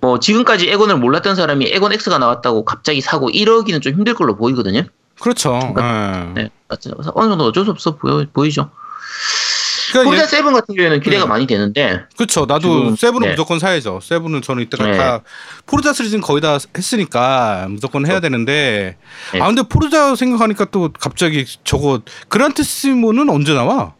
뭐 0.00 0.18
지금까지 0.18 0.68
에건을 0.68 0.98
몰랐던 0.98 1.34
사람이 1.34 1.66
에건 1.72 1.92
X가 1.94 2.18
나왔다고 2.18 2.64
갑자기 2.64 3.00
사고 3.00 3.30
이러기는 3.30 3.80
좀 3.80 3.94
힘들 3.94 4.14
걸로 4.14 4.36
보이거든요. 4.36 4.82
그렇죠. 5.20 5.50
그러니까- 5.74 6.32
예. 6.36 6.42
네, 6.42 6.50
그래서 6.68 7.12
어느 7.14 7.28
정도 7.28 7.44
어쩔 7.44 7.64
수 7.64 7.70
없어 7.70 7.96
보여, 7.96 8.26
보이죠. 8.32 8.70
그러니까 10.00 10.10
Forza 10.10 10.22
얘- 10.24 10.26
Seven 10.26 10.52
같은 10.52 10.74
경우에는 10.74 11.00
기대가 11.00 11.22
네. 11.24 11.28
많이 11.28 11.46
되는데 11.46 12.00
그렇죠. 12.16 12.46
나도 12.46 12.60
지금- 12.60 12.96
Seven은 12.96 13.26
네. 13.26 13.30
무조건 13.32 13.58
사야죠. 13.58 14.00
Seven은 14.02 14.42
저는 14.42 14.62
이때가 14.64 14.84
네. 14.84 14.96
다 14.96 15.20
Forza 15.66 15.92
시리즈는 15.92 16.20
거의 16.22 16.40
다 16.40 16.58
했으니까 16.76 17.66
무조건 17.70 18.06
해야 18.06 18.20
되는데 18.20 18.96
네. 19.32 19.40
아 19.40 19.46
근데 19.46 19.62
Forza 19.62 20.14
생각하니까 20.16 20.66
또 20.66 20.90
갑자기 20.98 21.44
저거 21.64 22.00
Gran 22.28 22.55
Turismo는 22.55 23.28
언제 23.30 23.54
나와? 23.54 23.94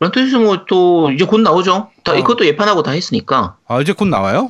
Gran 0.00 0.23
Turismo 0.23 0.64
또 0.66 1.10
이제 1.10 1.24
곧 1.24 1.40
나오죠. 1.40 1.90
다 2.04 2.12
어. 2.12 2.14
이것도 2.16 2.46
예판하고 2.46 2.82
다 2.82 2.90
했으니까. 2.92 3.56
아 3.68 3.80
이제 3.80 3.92
곧 3.92 4.06
나와요? 4.08 4.48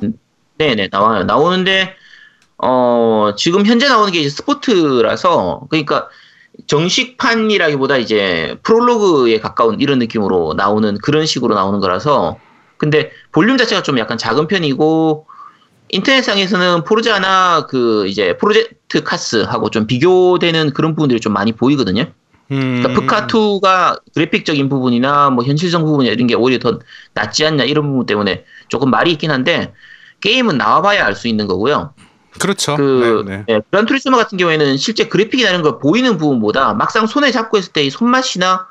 네네 0.57 0.89
나와요. 0.91 1.23
나오는데 1.25 1.95
어 2.57 3.33
지금 3.37 3.65
현재 3.65 3.87
나오는 3.89 4.11
게 4.13 4.19
이제 4.19 4.29
스포트라서 4.29 5.61
그러니까 5.69 6.07
정식판이라기보다 6.67 7.97
이제 7.97 8.57
프롤로그에 8.63 9.39
가까운 9.39 9.79
이런 9.79 9.99
느낌으로 9.99 10.53
나오는 10.55 10.97
그런 11.01 11.25
식으로 11.25 11.55
나오는 11.55 11.79
거라서 11.79 12.37
근데 12.77 13.11
볼륨 13.31 13.57
자체가 13.57 13.83
좀 13.83 13.99
약간 13.99 14.17
작은 14.17 14.47
편이고 14.47 15.27
인터넷상에서는 15.89 16.83
포르자나 16.83 17.67
그 17.67 18.07
이제 18.07 18.37
프로젝트 18.37 19.03
카스하고 19.03 19.69
좀 19.69 19.87
비교되는 19.87 20.71
그런 20.73 20.95
부분들이 20.95 21.19
좀 21.19 21.33
많이 21.33 21.51
보이거든요. 21.51 22.05
음. 22.51 22.81
그러니까 22.81 23.27
프카2가 23.27 24.01
그래픽적인 24.13 24.69
부분이나 24.69 25.29
뭐 25.29 25.43
현실성 25.43 25.83
부분이나 25.85 26.13
이런 26.13 26.27
게 26.27 26.35
오히려 26.35 26.59
더 26.59 26.79
낫지 27.13 27.45
않냐 27.45 27.63
이런 27.65 27.87
부분 27.87 28.05
때문에 28.05 28.45
조금 28.67 28.89
말이 28.89 29.11
있긴 29.11 29.31
한데 29.31 29.73
게임은 30.21 30.57
나와봐야 30.57 31.05
알 31.05 31.15
수 31.15 31.27
있는 31.27 31.47
거고요. 31.47 31.93
그렇죠. 32.39 32.75
그 32.77 33.23
네, 33.27 33.37
네. 33.37 33.45
예, 33.49 33.61
그란 33.69 33.85
투리스모 33.85 34.17
같은 34.17 34.37
경우에는 34.37 34.77
실제 34.77 35.07
그래픽이나 35.07 35.49
이런 35.49 35.61
걸 35.61 35.79
보이는 35.79 36.17
부분보다 36.17 36.73
막상 36.73 37.07
손에 37.07 37.31
잡고 37.31 37.57
있을 37.57 37.73
때 37.73 37.83
이 37.83 37.89
손맛이나 37.89 38.67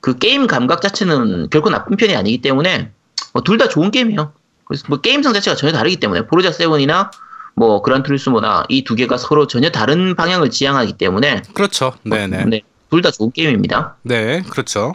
그 0.00 0.18
게임 0.18 0.46
감각 0.46 0.82
자체는 0.82 1.48
결코 1.50 1.70
나쁜 1.70 1.96
편이 1.96 2.14
아니기 2.16 2.40
때문에 2.42 2.90
뭐 3.32 3.42
둘다 3.42 3.68
좋은 3.68 3.90
게임이에요. 3.90 4.32
그래서 4.66 4.84
뭐 4.88 5.00
게임성 5.00 5.32
자체가 5.32 5.56
전혀 5.56 5.72
다르기 5.72 5.96
때문에 5.96 6.26
포르자 6.26 6.50
세븐이나 6.52 7.10
뭐 7.56 7.82
그란 7.82 8.02
투리스모나 8.02 8.64
이 8.68 8.82
두 8.84 8.94
개가 8.96 9.16
서로 9.16 9.46
전혀 9.46 9.70
다른 9.70 10.14
방향을 10.16 10.50
지향하기 10.50 10.94
때문에 10.94 11.42
그렇죠. 11.54 11.94
네네. 12.02 12.62
둘다 12.90 13.10
좋은 13.12 13.30
게임입니다. 13.32 13.96
네, 14.02 14.42
그렇죠. 14.50 14.92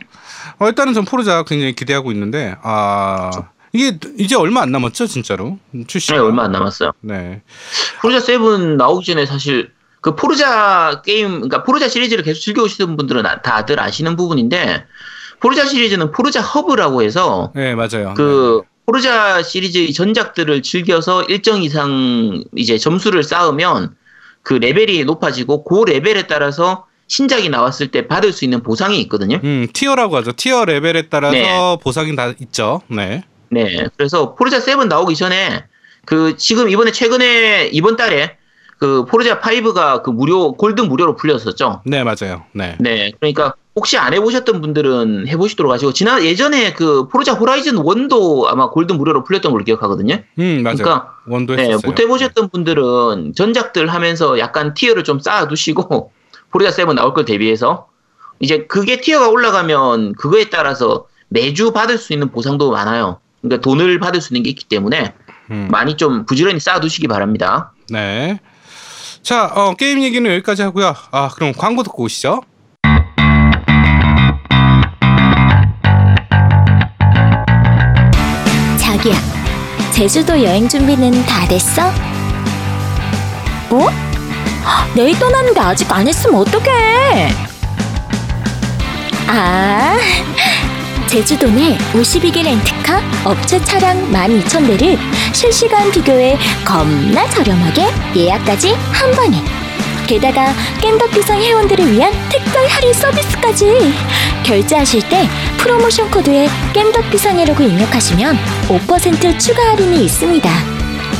어, 0.60 0.68
일단은 0.68 0.94
전 0.94 1.06
포르자 1.06 1.44
굉장히 1.44 1.74
기대하고 1.74 2.12
있는데 2.12 2.56
아 2.64 3.30
이게 3.74 3.98
이제 4.18 4.36
얼마 4.36 4.62
안 4.62 4.72
남았죠, 4.72 5.08
진짜로 5.08 5.58
출시. 5.88 6.12
네, 6.12 6.18
얼마 6.18 6.44
안 6.44 6.52
남았어요. 6.52 6.92
네. 7.02 7.42
Forza 8.02 8.20
7 8.20 8.78
나오기 8.78 9.06
전에 9.06 9.26
사실 9.26 9.72
그 10.02 10.16
Forza 10.16 11.02
게임, 11.06 11.34
그러니까 11.34 11.64
Forza 11.64 11.88
시리즈를 11.88 12.24
계속 12.24 12.40
즐겨오시는 12.42 12.98
분들은 12.98 13.26
아- 13.26 13.42
다들 13.42 13.80
아시는 13.80 14.16
부분인데 14.16 14.86
Forza 15.40 15.66
시리즈는 15.66 16.12
Forza 16.12 16.42
Hub라고 16.42 17.02
해서 17.04 17.52
네, 17.56 17.76
맞아요. 17.76 18.14
그 18.16 18.62
Forza 18.86 19.44
시리즈 19.44 19.92
전작들을 19.94 20.62
즐겨서 20.64 21.24
일정 21.24 21.62
이상 21.62 22.44
이제 22.56 22.78
점수를 22.78 23.24
쌓으면 23.24 23.96
그 24.42 24.54
레벨이 24.56 25.04
높아지고 25.06 25.64
그 25.64 25.84
레벨에 25.86 26.28
따라서 26.28 26.86
신작이 27.08 27.50
나왔을 27.50 27.90
때 27.90 28.08
받을 28.08 28.32
수 28.34 28.46
있는 28.46 28.64
보상이 28.64 29.00
있거든요. 29.02 29.40
음, 29.44 29.68
tier라고 29.74 30.16
하죠. 30.18 30.32
tier 30.32 30.66
레벨에 30.66 31.04
따라서 31.10 31.34
네. 31.34 31.78
보상이 31.84 32.16
다 32.16 32.34
있죠. 32.40 32.82
네. 32.88 33.24
네. 33.52 33.88
그래서 33.98 34.36
포르자 34.36 34.60
7 34.60 34.88
나오기 34.88 35.16
전에 35.16 35.66
그 36.06 36.36
지금 36.38 36.70
이번에 36.70 36.92
최근에 36.92 37.70
이번 37.72 37.96
달에 37.96 38.38
그 38.78 39.06
포르자 39.06 39.40
5가 39.40 40.04
그 40.04 40.10
무료 40.10 40.54
골든 40.54 40.88
무료로 40.88 41.16
풀렸었죠. 41.16 41.82
네, 41.86 42.04
맞아요. 42.04 42.46
네. 42.54 42.78
네. 42.80 43.12
그러니까 43.20 43.54
혹시 43.76 43.98
안 43.98 44.14
해보셨던 44.14 44.62
분들은 44.62 45.28
해보시도록 45.28 45.72
하시고 45.72 45.94
지난 45.94 46.24
예전에 46.24 46.74
그 46.74 47.08
포르자 47.08 47.34
호라이즌 47.34 47.76
1도 47.76 48.48
아마 48.48 48.70
골든 48.70 48.98
무료로 48.98 49.24
풀렸던 49.24 49.52
걸로 49.52 49.64
기억하거든요. 49.64 50.16
음, 50.40 50.64
맞아요. 50.64 50.78
그러니까 50.78 51.14
원도 51.28 51.56
네, 51.56 51.64
했었어요. 51.64 51.82
못 51.86 52.00
해보셨던 52.00 52.50
분들은 52.50 53.34
전작들 53.36 53.88
하면서 53.88 54.40
약간 54.40 54.74
티어를 54.74 55.04
좀 55.04 55.20
쌓아두시고 55.20 56.12
포르자 56.52 56.72
7 56.72 56.94
나올 56.96 57.14
걸 57.14 57.26
대비해서 57.26 57.88
이제 58.40 58.66
그게 58.66 59.02
티어가 59.02 59.30
올라가면 59.30 60.14
그거에 60.14 60.50
따라서 60.50 61.08
매주 61.28 61.72
받을 61.72 61.98
수 61.98 62.14
있는 62.14 62.32
보상도 62.32 62.72
많아요. 62.72 63.20
그러니까 63.42 63.62
돈을 63.62 64.00
받을 64.00 64.22
수 64.22 64.34
있는 64.34 64.44
게 64.44 64.50
있기 64.50 64.66
때문에 64.66 65.14
음. 65.52 65.68
많이 65.72 65.98
좀 65.98 66.26
부지런히 66.26 66.60
쌓아두시기 66.60 67.08
바랍니다. 67.08 67.72
네. 67.90 68.40
자, 69.22 69.46
어, 69.46 69.74
게임 69.76 70.02
얘기는 70.02 70.30
여기까지 70.32 70.62
하고요. 70.62 70.96
아, 71.12 71.30
그럼 71.30 71.54
광고 71.54 71.84
듣고 71.84 72.04
오시죠. 72.04 72.42
자기야, 78.80 79.16
제주도 79.92 80.42
여행 80.44 80.68
준비는 80.68 81.26
다 81.26 81.48
됐어? 81.48 81.92
뭐? 83.70 83.90
내일 84.96 85.18
떠나는데 85.20 85.60
아직 85.60 85.92
안 85.92 86.08
했으면 86.08 86.42
어떡해? 86.42 87.30
아, 89.28 89.98
제주도 91.10 91.50
내 91.50 91.76
52개 91.94 92.44
렌트카 92.44 93.02
업체 93.26 93.60
차량 93.64 94.12
12,000대를 94.12 94.96
실시간 95.34 95.90
비교해 95.90 96.38
겁나 96.64 97.28
저렴하게 97.32 97.88
예약까지 98.16 98.76
한 98.92 99.10
번에. 99.14 99.44
게다가 100.06 100.54
깸덕비상 100.82 101.42
회원들을 101.42 101.94
위한 101.94 102.14
특별 102.30 102.68
할인 102.68 102.94
서비스까지. 102.94 103.92
결제하실 104.44 105.10
때 105.10 105.28
프로모션 105.58 106.12
코드에 106.12 106.48
깸덕비상이라고 106.74 107.62
입력하시면 107.62 108.38
5% 108.68 109.40
추가 109.40 109.64
할인이 109.72 110.06
있습니다. 110.06 110.48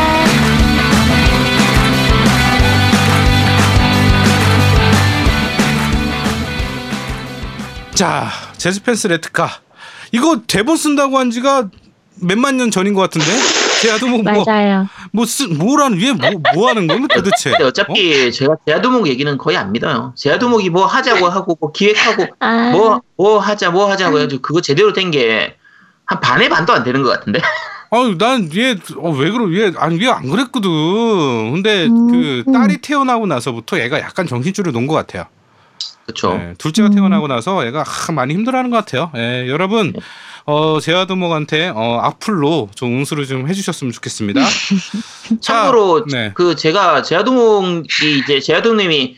자, 7.95 8.29
제즈펜스 8.57 9.07
레트카. 9.09 9.61
이거 10.13 10.41
대본 10.47 10.77
쓴다고 10.77 11.19
한 11.19 11.31
지가 11.31 11.69
몇만 12.17 12.57
년 12.57 12.71
전인 12.71 12.95
것 12.95 13.01
같은데? 13.03 13.27
제아도 13.81 14.07
뭐, 14.07 14.23
뭐, 14.23 14.45
맞아요. 14.47 14.87
뭐, 15.13 15.27
쓰, 15.27 15.45
뭐라는, 15.45 15.99
위에 15.99 16.13
뭐, 16.13 16.31
뭐 16.55 16.69
하는 16.69 16.87
거면 16.87 17.09
도대체? 17.13 17.53
어차피 17.63 18.31
제가 18.33 18.57
제아도목 18.67 19.09
얘기는 19.09 19.37
거의 19.39 19.57
안 19.57 19.73
믿어요. 19.73 20.15
제아도목이 20.17 20.71
뭐 20.71 20.87
하자고 20.87 21.27
하고 21.29 21.57
뭐 21.61 21.73
기획하고 21.73 22.27
아, 22.41 22.71
뭐 22.71 23.01
뭐 23.17 23.39
하자 23.39 23.71
뭐 23.71 23.89
하자고 23.91 24.19
해가지고 24.19 24.43
그거 24.43 24.61
제대로 24.61 24.93
된 24.93 25.11
게 25.13 25.55
한 26.13 26.21
반의 26.21 26.49
반도 26.49 26.73
안 26.73 26.85
되는 26.85 27.03
것 27.03 27.11
같은데. 27.11 27.41
아유, 27.91 28.17
난 28.17 28.49
얘, 28.57 28.75
어, 28.97 29.11
왜 29.11 29.31
그러, 29.31 29.53
얘, 29.55 29.73
아니, 29.77 30.03
얘 30.03 30.09
안 30.09 30.29
그랬거든. 30.31 30.71
근데 31.53 31.87
음, 31.87 32.11
그 32.11 32.43
음. 32.47 32.53
딸이 32.53 32.79
태어나고 32.79 33.27
나서부터 33.27 33.81
얘가 33.81 34.01
약간 34.01 34.27
정신줄을 34.27 34.73
놓은 34.73 34.87
것 34.87 34.95
같아요. 34.95 35.25
그렇죠. 36.07 36.35
네, 36.35 36.55
둘째가 36.59 36.89
음. 36.89 36.95
태어나고 36.95 37.29
나서 37.29 37.67
얘가 37.67 37.83
하, 37.83 38.13
많이 38.13 38.35
힘들어하는 38.35 38.71
것 38.71 38.79
같아요. 38.79 39.11
예, 39.17 39.47
여러분, 39.49 39.93
어, 40.47 40.81
제아도목한테 40.81 41.69
어, 41.75 42.01
악플로 42.03 42.71
좀 42.75 42.99
응수를 42.99 43.27
좀 43.27 43.49
해주셨으면 43.49 43.93
좋겠습니다. 43.93 44.41
자, 45.41 45.63
참고로 45.65 46.07
네. 46.07 46.33
그 46.35 46.57
제가 46.57 47.03
제아도목이 47.03 48.19
이제 48.19 48.41
제아도님이 48.41 49.17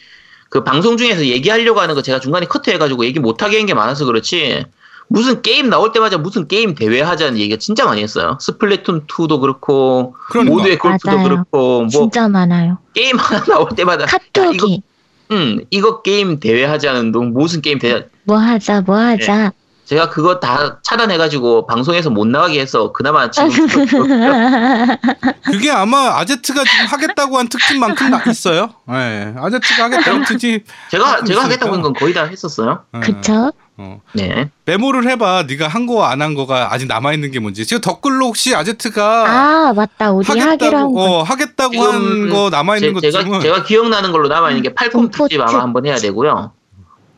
그 0.51 0.63
방송 0.65 0.97
중에서 0.97 1.25
얘기하려고 1.27 1.81
하는 1.81 1.95
거 1.95 2.03
제가 2.03 2.21
중간에 2.21 2.47
커트해가지고 2.47 3.05
얘기 3.07 3.19
못하게 3.21 3.57
한 3.59 3.67
게 3.67 3.73
많아서 3.75 4.05
그렇지 4.05 4.65
무슨 5.09 5.43
게임 5.43 5.69
나올 5.71 5.93
때마다 5.93 6.19
무슨 6.19 6.49
게임 6.49 6.75
대회 6.75 7.01
하자는 7.03 7.39
얘기가 7.39 7.59
진짜 7.59 7.85
많이 7.85 8.03
했어요. 8.03 8.39
Splatoon 8.41 9.07
2도 9.07 9.41
그렇고 9.41 10.15
그러니까. 10.31 10.55
모두의 10.55 10.79
골프도 10.79 11.11
맞아요. 11.17 11.29
그렇고 11.29 11.79
뭐 11.81 11.89
진짜 11.89 12.29
많아요. 12.29 12.79
게임 12.95 13.17
하나 13.19 13.45
나올 13.45 13.69
때마다 13.77 14.05
야, 14.05 14.07
이거 14.07 14.19
카톡이 14.43 14.83
음 15.31 15.61
이거 15.71 16.03
게임 16.03 16.41
대회 16.41 16.65
하자는 16.65 17.13
동 17.13 17.33
무슨 17.33 17.61
게임 17.61 17.79
대회 17.79 18.07
뭐 18.25 18.39
하자 18.39 18.81
뭐 18.83 18.97
하자. 18.97 19.53
제가 19.85 20.09
그거 20.09 20.41
다 20.41 20.79
차단해가지고 20.83 21.67
방송에서 21.67 22.09
못 22.09 22.27
나가게 22.27 22.59
해서 22.59 22.91
그나마 22.93 23.31
지금 23.31 23.51
그게 25.45 25.71
아마 25.71 26.19
아제트가 26.21 26.65
지금 26.65 26.87
하겠다고 26.87 27.39
한 27.39 27.49
특집만큼 27.49 28.11
나 28.11 28.23
있어요. 28.31 28.71
예, 28.91 29.35
아제트가 29.37 29.85
하겠다고 29.85 30.25
특집. 30.25 30.65
제가 30.91 31.17
제가 31.17 31.23
있으니까. 31.25 31.45
하겠다고 31.45 31.73
한 31.75 31.83
건 31.83 31.93
거의 31.93 32.15
다 32.15 32.25
했었어요. 32.25 32.85
예, 32.95 33.01
그쵸? 33.01 33.53
어. 33.77 34.01
네. 34.13 34.51
메모를 34.67 35.09
해봐. 35.11 35.45
네가 35.49 35.67
한 35.67 35.87
거 35.87 36.05
안 36.05 36.23
한 36.23 36.35
거가 36.35 36.73
아직 36.73 36.87
남아 36.87 37.13
있는 37.13 37.31
게 37.33 37.41
뭔지. 37.41 37.67
지금 37.67 37.81
댓글로 37.81 38.27
혹시 38.27 38.55
아제트가 38.55 39.25
아 39.69 39.73
맞다 39.75 40.13
우리 40.13 40.25
하기로 40.27 40.43
한 40.43 40.51
하겠다고 40.53 40.93
거. 40.95 41.03
어, 41.03 41.23
하겠다고 41.23 41.83
한 41.83 41.93
지금 42.01 42.31
거 42.31 42.51
남아 42.51 42.77
있는 42.77 43.01
제, 43.01 43.11
것가 43.11 43.25
중은 43.25 43.41
제가 43.41 43.63
기억나는 43.65 44.13
걸로 44.13 44.29
남아 44.29 44.51
있는 44.51 44.63
게 44.63 44.75
Falcom 44.75 45.03
공포 45.03 45.25
특집 45.27 45.41
아마 45.41 45.51
특- 45.51 45.59
한번 45.61 45.87
해야 45.87 45.97
되고요. 45.97 46.53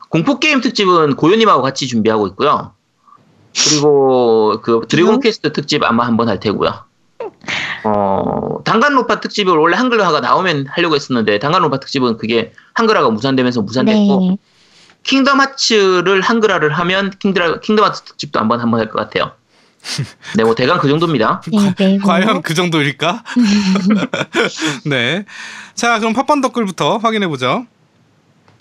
공포 0.08 0.38
게임 0.38 0.60
특집은 0.62 1.16
고요님하고 1.16 1.62
같이 1.62 1.86
준비하고 1.88 2.26
있고요. 2.28 2.72
그리고 3.68 4.60
그 4.62 4.80
Dragon 4.88 5.14
음. 5.16 5.20
퀘스트 5.20 5.52
특집 5.52 5.82
아마 5.84 6.06
한번 6.06 6.28
할 6.28 6.40
테고요. 6.40 6.70
어 7.84 8.58
단간로파 8.64 9.20
특집을 9.20 9.56
원래 9.56 9.76
한글화가 9.76 10.20
나오면 10.20 10.66
하려고 10.68 10.94
했었는데 10.94 11.38
단간로파 11.38 11.78
특집은 11.80 12.16
그게 12.16 12.52
한글화가 12.74 13.10
무산되면서 13.10 13.62
무산됐고 13.62 14.20
네. 14.30 14.36
Kingdom 15.06 15.40
Hearts를 15.40 16.20
한글화를 16.20 16.72
하면 16.72 17.12
킹드라, 17.18 17.60
Kingdom 17.60 17.84
Hearts 17.84 18.02
특집도 18.02 18.40
한번 18.40 18.60
한번 18.60 18.80
할 18.80 18.88
것 18.90 18.98
같아요. 18.98 19.32
네, 20.36 20.42
뭐 20.42 20.54
대강 20.54 20.78
그 20.80 20.88
정도입니다. 20.88 21.42
네, 21.52 21.74
네. 21.76 21.98
과연 21.98 22.42
그 22.42 22.54
정도일까? 22.54 23.22
네. 24.86 25.24
자, 25.74 25.98
그럼 26.00 26.12
팟빵 26.12 26.40
댓글부터 26.40 26.98
확인해 26.98 27.28
보죠. 27.28 27.66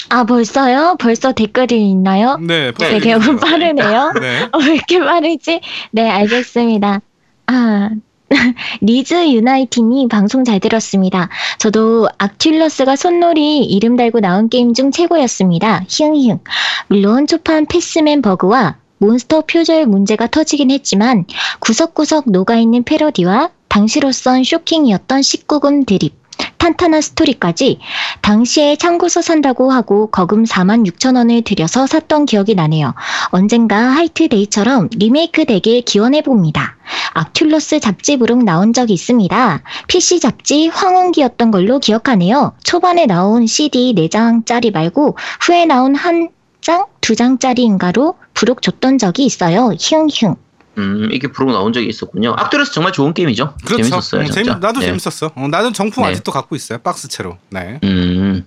아 0.10 0.24
벌써요? 0.24 0.96
벌써 1.00 1.32
댓글이 1.32 1.90
있나요? 1.90 2.38
네. 2.38 2.72
네. 2.78 2.90
되게 2.90 3.18
팟빵 3.18 3.38
빠르네요. 3.42 4.14
네. 4.22 4.50
어, 4.52 4.60
왜 4.60 4.76
이렇게 4.76 5.00
빠르지? 5.00 5.62
네, 5.92 6.10
알겠습니다. 6.12 7.02
아, 7.48 7.90
리즈 8.82 9.14
유나이티님 9.14 10.10
방송 10.10 10.44
잘 10.44 10.60
들었습니다. 10.60 11.30
저도 11.60 12.10
Arcturus가 12.18 12.96
손노리 12.96 13.64
이름 13.66 13.96
달고 13.96 14.20
나온 14.20 14.50
게임 14.50 14.74
중 14.74 14.92
최고였습니다. 14.92 15.86
히응히응. 15.88 16.40
물론 16.88 17.28
초판 17.28 17.68
패스맨 17.68 18.22
버그와 18.22 18.78
몬스터 18.98 19.42
표절 19.42 19.86
문제가 19.86 20.28
터지긴 20.28 20.72
했지만 20.72 21.26
구석구석 21.60 22.32
녹아있는 22.32 22.84
패러디와 22.84 23.50
당시로선 23.68 24.44
쇼킹이었던 24.44 25.20
19금 25.20 25.86
드립, 25.86 26.16
탄탄한 26.58 27.02
스토리까지 27.02 27.80
당시에 28.22 28.76
참고서 28.76 29.22
산다고 29.22 29.72
하고 29.72 30.08
거금 30.08 30.44
4만 30.44 30.88
6천 30.90 31.16
원을 31.16 31.42
들여서 31.44 31.88
샀던 31.88 32.26
기억이 32.26 32.56
나네요. 32.56 32.94
언젠가 33.30 33.78
화이트데이처럼 33.78 34.90
리메이크 34.96 35.46
되길 35.46 35.82
기원해봅니다. 35.82 36.76
악튠러스 37.14 37.82
잡지 37.82 38.18
부록 38.18 38.44
나온 38.44 38.74
적이 38.74 38.94
있습니다. 38.94 39.62
PC 39.88 40.20
잡지 40.20 40.68
황혼기였던 40.68 41.52
걸로 41.52 41.80
기억하네요. 41.80 42.54
초반에 42.64 43.06
나온 43.06 43.48
CD 43.48 43.94
4장짜리 43.96 44.74
말고 44.74 45.18
후에 45.42 45.66
나온 45.66 45.96
한 45.96 46.30
장, 46.62 46.88
두 47.00 47.16
장짜리인가로 47.16 48.16
부록 48.34 48.64
줬던 48.64 48.98
적이 48.98 49.26
있어요. 49.26 49.70
흉흉. 49.80 50.36
음, 50.78 51.10
이게 51.12 51.28
부록 51.32 51.52
나온 51.52 51.72
적이 51.74 51.88
있었군요. 51.88 52.34
악도레스 52.38 52.74
정말 52.74 52.92
좋은 52.94 53.14
게임이죠. 53.14 53.56
그렇죠. 53.66 53.84
재밌었어요. 53.84 54.22
어, 54.22 54.26
진짜. 54.26 54.44
재밌- 54.44 54.60
나도 54.60 54.80
네. 54.82 54.86
재밌었어. 54.88 55.32
어, 55.36 55.48
나는 55.48 55.74
정품 55.74 56.04
네. 56.04 56.10
아직도 56.12 56.32
갖고 56.32 56.56
있어요. 56.56 56.80
박스채로. 56.80 57.38
네. 57.50 57.80
음, 57.84 58.46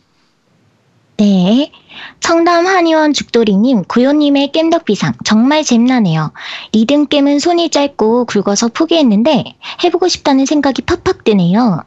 네. 1.17 1.73
청담 2.21 2.67
한의원 2.67 3.13
죽돌이님, 3.13 3.85
구요님의 3.85 4.53
깸덕비상 4.53 5.15
정말 5.25 5.65
잼나네요. 5.65 6.33
리듬 6.73 7.07
게임은 7.07 7.41
손이 7.41 7.71
짧고 7.71 8.27
굵어서 8.27 8.69
포기했는데 8.69 9.57
해보고 9.85 10.07
싶다는 10.09 10.47
생각이 10.47 10.83
팍팍 10.83 11.25
드네요. 11.25 11.83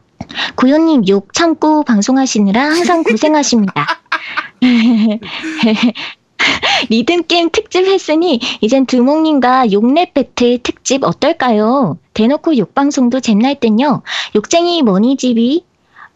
구요님 0.55 1.07
욕 1.07 1.33
참고 1.33 1.83
방송하시느라 1.83 2.61
항상 2.61 3.03
고생하십니다. 3.03 3.87
리듬 6.89 7.23
게임 7.23 7.49
특집 7.51 7.85
했으니 7.85 8.39
이젠 8.61 8.85
두목님과 8.85 9.67
욕랩 9.67 10.13
배틀 10.13 10.59
특집 10.63 11.03
어떨까요? 11.03 11.97
대놓고 12.13 12.57
욕 12.57 12.73
방송도 12.75 13.19
잼날 13.19 13.55
땐요. 13.55 14.01
욕쟁이 14.35 14.81
머니집이 14.83 15.63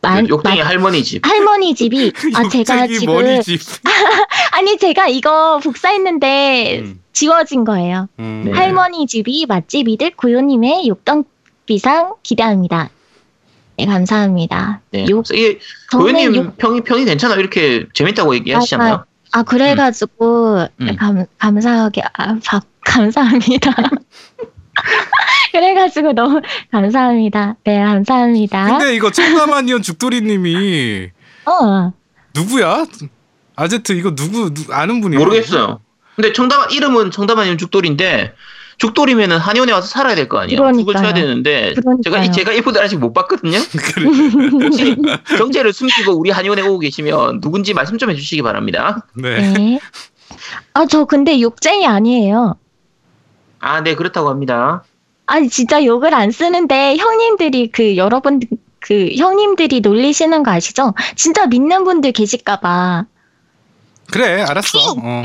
만- 0.02 0.28
욕쟁이 0.30 0.60
할머니 0.60 1.04
집. 1.04 1.26
할머니 1.26 1.74
집이 1.74 2.12
아 2.36 2.48
제가 2.50 2.88
지금 2.88 3.14
머리집. 3.14 3.60
아니 4.52 4.78
제가 4.78 5.08
이거 5.08 5.60
복사했는데 5.64 6.80
음. 6.80 7.00
지워진 7.14 7.64
거예요. 7.64 8.08
음. 8.20 8.44
네. 8.46 8.52
할머니 8.52 9.08
집이 9.08 9.46
맛집이들 9.48 10.12
고요님의 10.16 10.88
욕덕비상 10.88 12.16
기대합니다. 12.24 12.90
네 13.78 13.86
감사합니다. 13.86 14.82
네. 14.92 15.06
고현님 15.92 16.36
욕- 16.36 16.58
평이 16.58 16.82
평이 16.82 17.06
괜찮아 17.06 17.36
이렇게 17.36 17.86
재밌다고 17.94 18.36
얘기하시잖아요. 18.36 18.94
아 18.94 19.06
그래가지고 19.44 20.68
음. 20.82 20.96
감 20.98 21.26
감사하게 21.38 22.02
아 22.14 22.38
박- 22.46 22.64
감사합니다. 22.86 23.72
그래가지고 25.52 26.14
너무 26.14 26.42
감사합니다. 26.72 27.56
네, 27.64 27.80
감사합니다. 27.84 28.66
근데 28.78 28.96
이거 28.96 29.12
청담아니언 29.12 29.82
죽돌이님이 29.82 31.10
어, 31.46 31.94
누구야? 32.34 32.86
아제트 33.56 33.94
이거 33.94 34.14
누구, 34.16 34.54
누, 34.54 34.74
아는 34.74 35.00
분이에요? 35.02 35.20
모르겠어요. 35.24 35.80
근데 36.16 36.34
청담 36.34 36.70
이름은 36.72 37.12
청담아니면 37.12 37.58
죽돌인데 37.58 38.34
죽돌이면은 38.78 39.38
한의원에 39.38 39.72
와서 39.72 39.88
살아야 39.88 40.16
될 40.16 40.28
거 40.28 40.40
아니에요. 40.40 40.58
죽을 40.58 40.72
그러니까요. 40.74 41.04
쳐야 41.04 41.14
되는데 41.14 41.74
그러니까요. 41.76 42.02
제가 42.04 42.32
제가 42.32 42.52
이분들 42.54 42.82
아직 42.82 42.98
못 42.98 43.14
봤거든요. 43.14 43.58
혹시 44.64 44.96
경제를 45.38 45.72
숨기고 45.74 46.14
우리 46.14 46.32
한의원에 46.32 46.62
오고 46.62 46.80
계시면 46.80 47.42
누군지 47.42 47.74
말씀 47.74 47.98
좀 47.98 48.10
해주시기 48.10 48.42
바랍니다. 48.42 49.06
네. 49.14 49.52
네. 49.54 49.80
아, 50.74 50.86
저 50.88 51.06
근데 51.06 51.40
욕쟁이 51.42 51.86
아니에요. 51.88 52.56
아, 53.60 53.82
네 53.82 53.96
그렇다고 53.96 54.30
합니다. 54.30 54.84
아니, 55.28 55.50
진짜 55.50 55.84
욕을 55.84 56.14
안 56.14 56.30
쓰는데 56.32 56.98
형님들이 56.98 57.70
그 57.72 57.98
여러분 57.98 58.40
그 58.80 59.10
형님들이 59.18 59.80
놀리시는 59.82 60.44
거 60.44 60.52
아시죠? 60.52 60.94
진짜 61.16 61.48
믿는 61.48 61.84
분들 61.84 62.12
계실까봐. 62.12 63.06
그래, 64.12 64.42
알았어. 64.44 64.78
어. 64.98 65.24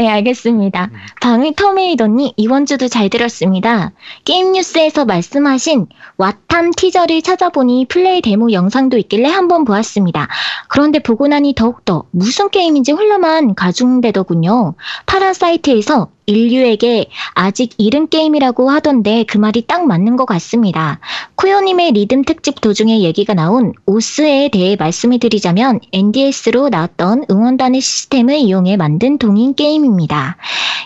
네, 0.00 0.08
알겠습니다. 0.08 0.90
방위 1.20 1.54
터메이더님, 1.54 2.30
이번 2.38 2.64
주도 2.64 2.88
잘 2.88 3.10
들었습니다. 3.10 3.92
게임 4.24 4.52
뉴스에서 4.52 5.04
말씀하신 5.04 5.88
Wattam 6.16 6.74
티저를 6.74 7.20
찾아보니 7.20 7.84
플레이 7.84 8.22
데모 8.22 8.50
영상도 8.50 8.96
있길래 8.96 9.28
한번 9.28 9.66
보았습니다. 9.66 10.26
그런데 10.68 11.00
보고 11.00 11.28
나니 11.28 11.54
더욱더 11.54 12.04
무슨 12.12 12.48
게임인지 12.48 12.92
혼란만 12.92 13.54
가중되더군요. 13.54 14.72
파라사이트에서 15.04 16.08
인류에게 16.30 17.06
아직 17.34 17.72
이른 17.76 18.08
게임이라고 18.08 18.70
하던데 18.70 19.24
그 19.24 19.38
말이 19.38 19.62
딱 19.66 19.86
맞는 19.86 20.16
것 20.16 20.24
같습니다. 20.26 21.00
코요님의 21.36 21.92
리듬 21.92 22.24
특집 22.24 22.60
도중에 22.60 23.00
얘기가 23.00 23.34
나온 23.34 23.72
osu에 23.86 24.48
대해 24.52 24.76
말씀을 24.76 25.18
드리자면 25.18 25.80
NDS로 25.92 26.68
나왔던 26.68 27.24
응원단의 27.30 27.80
시스템을 27.80 28.36
이용해 28.36 28.76
만든 28.76 29.18
동인 29.18 29.54
게임입니다. 29.54 30.36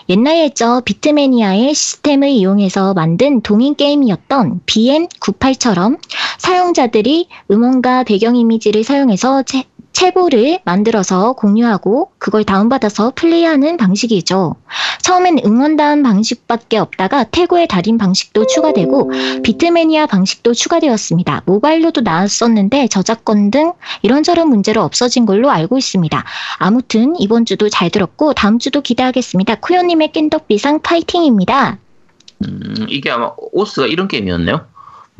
옛날에 0.09 0.51
저 0.53 0.81
비트매니아의 0.85 1.73
시스템을 1.73 2.27
이용해서 2.29 2.93
만든 2.93 3.41
동인 3.41 3.75
게임이었던 3.75 4.61
BM98처럼 4.65 5.97
사용자들이 6.37 7.27
음원과 7.49 8.03
배경 8.03 8.35
이미지를 8.35 8.83
사용해서 8.83 9.43
체, 9.43 9.63
체보를 9.95 10.59
만들어서 10.65 11.33
공유하고 11.33 12.11
그걸 12.19 12.43
다운받아서 12.43 13.13
플레이하는 13.15 13.77
방식이죠. 13.77 14.55
처음엔 15.01 15.39
응원단 15.45 16.03
방식밖에 16.03 16.77
없다가 16.77 17.23
태고의 17.23 17.69
달인 17.69 17.97
방식도 17.97 18.45
추가되고 18.45 19.11
비트매니아 19.43 20.07
방식도 20.07 20.53
추가되었습니다. 20.53 21.43
모바일로도 21.45 22.01
나왔었는데 22.01 22.89
저작권 22.89 23.51
등 23.51 23.71
이런저런 24.01 24.49
문제로 24.49 24.83
없어진 24.83 25.25
걸로 25.25 25.49
알고 25.49 25.77
있습니다. 25.77 26.23
아무튼 26.57 27.15
이번 27.17 27.45
주도 27.45 27.69
잘 27.69 27.89
들었고 27.89 28.33
다음 28.33 28.59
주도 28.59 28.81
기대하겠습니다. 28.81 29.55
쿠요님의 29.55 30.11
깬덕비상 30.11 30.81
파이팅입니다. 30.81 31.77
음, 32.45 32.85
이게 32.89 33.09
아마 33.11 33.31
오스가 33.53 33.87
이런 33.87 34.09
게임이었네요. 34.09 34.59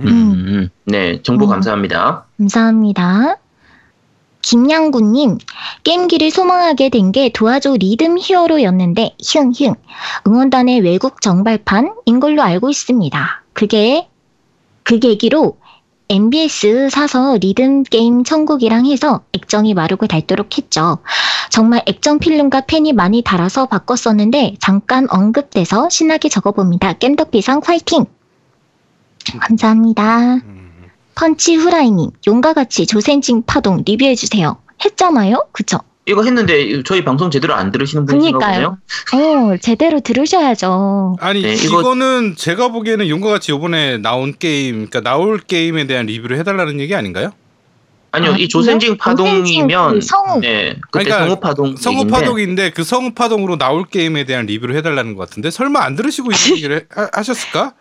음, 0.02 0.08
음. 0.08 0.32
음. 0.34 0.70
네 0.84 1.22
정보 1.22 1.46
음. 1.46 1.50
감사합니다. 1.52 2.26
감사합니다. 2.38 3.38
김양구님, 4.46 5.40
게임기를 5.84 6.30
소망하게 6.30 6.90
된 6.90 7.12
게 7.12 7.30
도와줘 7.30 7.78
리듬 7.80 8.18
히어로였는데, 8.20 9.16
흉흉. 9.24 9.74
응원단의 10.28 10.82
외국 10.82 11.22
정발판인 11.22 12.20
걸로 12.20 12.44
알고 12.44 12.70
있습니다. 12.70 13.44
그게, 13.54 14.08
그 14.84 15.00
계기로 15.00 15.58
MBS 16.10 16.90
사서 16.92 17.38
리듬 17.38 17.82
게임 17.84 18.24
천국이랑 18.24 18.86
해서 18.86 19.22
액정이 19.34 19.74
마르고 19.74 20.06
닳도록 20.06 20.58
했죠. 20.58 21.00
정말 21.50 21.82
액정 21.88 22.20
필름과 22.20 22.62
펜이 22.68 22.94
많이 22.94 23.24
달아서 23.24 23.66
바꿨었는데, 23.66 24.58
잠깐 24.60 25.08
언급돼서 25.10 25.90
신나게 25.90 26.30
적어봅니다. 26.30 26.94
겜덕비상 26.94 27.62
화이팅! 27.66 28.06
감사합니다. 29.40 30.38
음. 31.16 31.20
펀치 31.20 31.56
후라이님, 31.56 32.10
용과 32.28 32.54
같이 32.54 32.86
조센징 32.86 33.44
파동 33.46 33.84
리뷰해주세요. 33.86 34.58
했잖아요? 34.84 35.48
그쵸? 35.54 35.80
이거 36.08 36.24
했는데 36.24 36.84
저희 36.84 37.04
방송 37.04 37.32
제대로 37.32 37.56
안 37.56 37.72
들으시는 37.72 38.06
분이신가 38.06 38.38
보네요. 38.46 38.78
그니까요. 39.10 39.54
어, 39.54 39.58
제대로 39.58 40.00
들으셔야죠. 40.02 41.16
아니 41.20 41.42
네, 41.42 41.54
이거- 41.54 41.80
이거 41.82 41.96
는 41.96 42.36
제가 42.38 42.68
보기에는 42.68 43.10
용과 43.10 43.30
같이 43.30 43.52
이번에 43.54 43.98
나온 43.98 44.34
게임, 44.38 44.88
그러니까 44.88 45.02
나올 45.02 45.40
게임에 45.40 45.88
대한 45.88 46.06
리뷰를 46.06 46.38
해달라는 46.38 46.80
얘기 46.80 46.94
아닌가요? 46.94 47.32
아니요, 48.12 48.34
아, 48.34 48.38
이 48.38 48.48
조센징? 48.48 48.98
파동이면 48.98 49.94
그 49.96 50.02
성우. 50.02 50.40
네 50.42 50.76
그때 50.92 51.06
그러니까 51.06 51.18
성우 51.26 51.40
파동 51.40 51.76
성우 51.76 52.08
파동인데 52.08 52.70
그 52.70 52.84
성우 52.84 53.12
파동으로 53.14 53.58
나올 53.58 53.84
게임에 53.86 54.24
대한 54.26 54.46
리뷰를 54.46 54.76
해달라는 54.78 55.16
것 55.16 55.28
같은데 55.28 55.50
설마 55.50 55.82
안 55.84 55.96
들으시고 55.96 56.32
이 56.32 56.36
얘기를 56.54 56.78
해- 56.78 56.86
하- 56.92 57.10
하셨을까? 57.12 57.74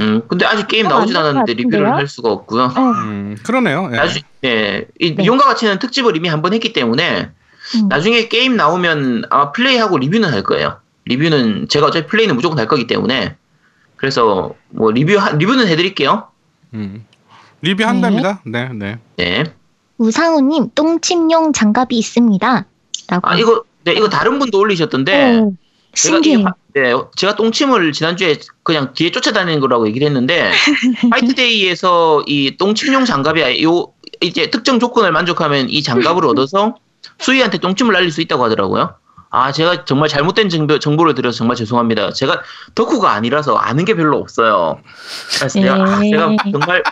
음, 0.00 0.22
근데 0.28 0.44
아직 0.46 0.68
게임 0.68 0.86
어, 0.86 0.90
나오진 0.90 1.16
않았는데 1.16 1.54
리뷰를? 1.54 1.90
할 1.92 2.06
수가 2.06 2.30
없고요. 2.30 2.64
어, 2.64 2.80
음, 3.04 3.36
그러네요. 3.42 3.88
예. 3.92 3.96
나중 3.96 4.22
예, 4.44 4.86
이 5.00 5.14
네. 5.14 5.24
용과 5.26 5.44
같이는 5.46 5.78
특집을 5.78 6.16
이미 6.16 6.28
한 6.28 6.40
번 6.42 6.52
했기 6.54 6.72
때문에 6.72 7.30
음. 7.76 7.88
나중에 7.88 8.28
게임 8.28 8.56
나오면 8.56 9.24
아마 9.30 9.52
플레이하고 9.52 9.98
리뷰는 9.98 10.32
할 10.32 10.42
거예요. 10.42 10.78
리뷰는 11.06 11.68
제가 11.68 11.86
어차피 11.86 12.06
플레이는 12.06 12.36
무조건 12.36 12.58
할 12.58 12.68
거기 12.68 12.86
때문에 12.86 13.34
그래서 13.96 14.54
뭐 14.70 14.90
리뷰 14.92 15.16
하- 15.18 15.32
리뷰는 15.32 15.66
해드릴게요. 15.66 16.28
음. 16.74 17.04
리뷰 17.62 17.82
한답니다. 17.84 18.40
네, 18.46 18.68
네. 18.72 18.98
네. 19.16 19.44
우상우님, 19.98 20.70
똥침용 20.76 21.52
장갑이 21.52 21.96
있습니다. 21.98 22.66
라고. 23.08 23.28
아 23.28 23.36
이거 23.36 23.64
네 23.84 23.92
이거 23.94 24.08
다른 24.08 24.38
분도 24.38 24.58
올리셨던데 24.60 25.38
어, 25.38 25.50
제가 25.94 26.16
신기해. 26.16 26.36
이 26.38 26.42
화- 26.44 26.54
네, 26.74 26.94
제가 27.16 27.34
똥침을 27.34 27.92
지난주에 27.92 28.36
그냥 28.62 28.92
뒤에 28.92 29.10
쫓아다니는 29.10 29.60
거라고 29.60 29.88
얘기를 29.88 30.06
했는데 30.06 30.50
화이트데이에서 31.10 32.24
이 32.26 32.56
똥침용 32.56 33.04
장갑이 33.04 33.62
요 33.64 33.92
이제 34.20 34.50
특정 34.50 34.78
조건을 34.78 35.12
만족하면 35.12 35.70
이 35.70 35.82
장갑을 35.82 36.24
얻어서 36.26 36.76
수희한테 37.18 37.58
똥침을 37.58 37.92
날릴 37.92 38.10
수 38.10 38.20
있다고 38.20 38.44
하더라고요. 38.44 38.94
아 39.30 39.52
제가 39.52 39.84
정말 39.84 40.08
잘못된 40.08 40.48
정보, 40.48 40.78
정보를 40.78 41.14
드려서 41.14 41.38
정말 41.38 41.56
죄송합니다. 41.56 42.12
제가 42.12 42.42
덕후가 42.74 43.12
아니라서 43.12 43.56
아는 43.56 43.84
게 43.84 43.94
별로 43.94 44.18
없어요. 44.18 44.80
그래서 45.36 45.60
제가, 45.60 45.74
아, 45.74 45.98
네. 46.00 46.10
제가 46.10 46.36
정말 46.50 46.82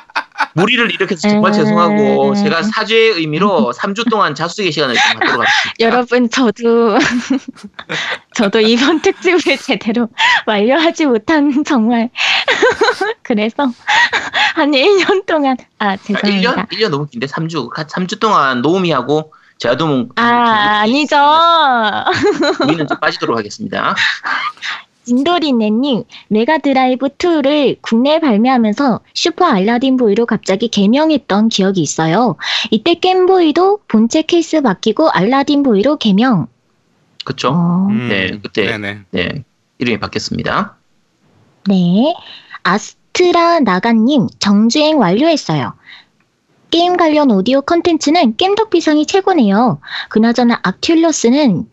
무리를 0.55 0.90
일으켜서 0.92 1.29
정말 1.29 1.53
죄송하고 1.53 2.35
네. 2.35 2.42
제가 2.42 2.62
사죄의 2.62 3.12
의미로 3.12 3.72
3주 3.77 4.09
동안 4.11 4.35
자숙의 4.35 4.72
시간을 4.72 4.94
좀 4.94 5.20
갖도록 5.20 5.46
하겠습니다. 5.46 5.75
여러분, 5.81 6.31
저도, 6.31 6.99
저도 8.35 8.61
이번 8.61 9.03
특집을 9.03 9.57
제대로 9.59 10.09
완료하지 10.46 11.07
못한 11.07 11.64
정말. 11.64 12.11
그래서 13.22 13.70
한 14.55 14.70
1년 14.72 15.27
동안, 15.27 15.57
아, 15.79 15.87
아, 15.90 15.96
죄송합니다. 15.96 16.55
1년? 16.55 16.68
1년 16.70 16.88
너무 16.90 17.07
긴데 17.07 17.27
3주 17.27 17.72
3주 17.72 18.20
동안 18.20 18.62
노우미하고 18.62 19.33
제아도몽 19.59 20.11
아, 20.16 20.81
아니죠. 20.83 21.16
우리는 22.62 22.87
좀 22.87 22.99
빠지도록 23.01 23.38
하겠습니다. 23.38 23.94
진도리네님, 25.06 26.02
Mega 26.28 26.64
Drive 26.64 27.09
2를 27.08 27.78
국내에 27.80 28.18
발매하면서 28.18 29.00
Super 29.14 29.46
Aladdin 29.46 29.96
Boy로 29.96 30.26
갑자기 30.26 30.68
개명했던 30.68 31.48
기억이 31.48 31.80
있어요. 31.80 32.36
이때 32.72 32.94
겜보이도 32.94 33.80
본체 33.86 34.22
케이스 34.22 34.60
바뀌고 34.60 35.08
Aladdin 35.11 35.62
Boy로 35.62 35.96
개명. 35.96 36.48
그쵸? 37.24 37.50
어, 37.50 37.86
음, 37.88 38.08
네, 38.08 38.38
그때. 38.42 38.66
네네. 38.66 39.00
네, 39.10 39.44
이름이 39.78 40.00
바뀌었습니다. 40.00 40.76
네. 41.68 42.14
아스트라 42.64 43.60
나가님, 43.60 44.26
정주행 44.40 44.98
완료했어요. 44.98 45.74
게임 46.70 46.96
관련 46.96 47.30
오디오 47.30 47.60
컨텐츠는 47.62 48.36
겜덕비상이 48.37 49.06
최고네요. 49.06 49.80
그나저나 50.08 50.60
Arcturus는 50.62 51.66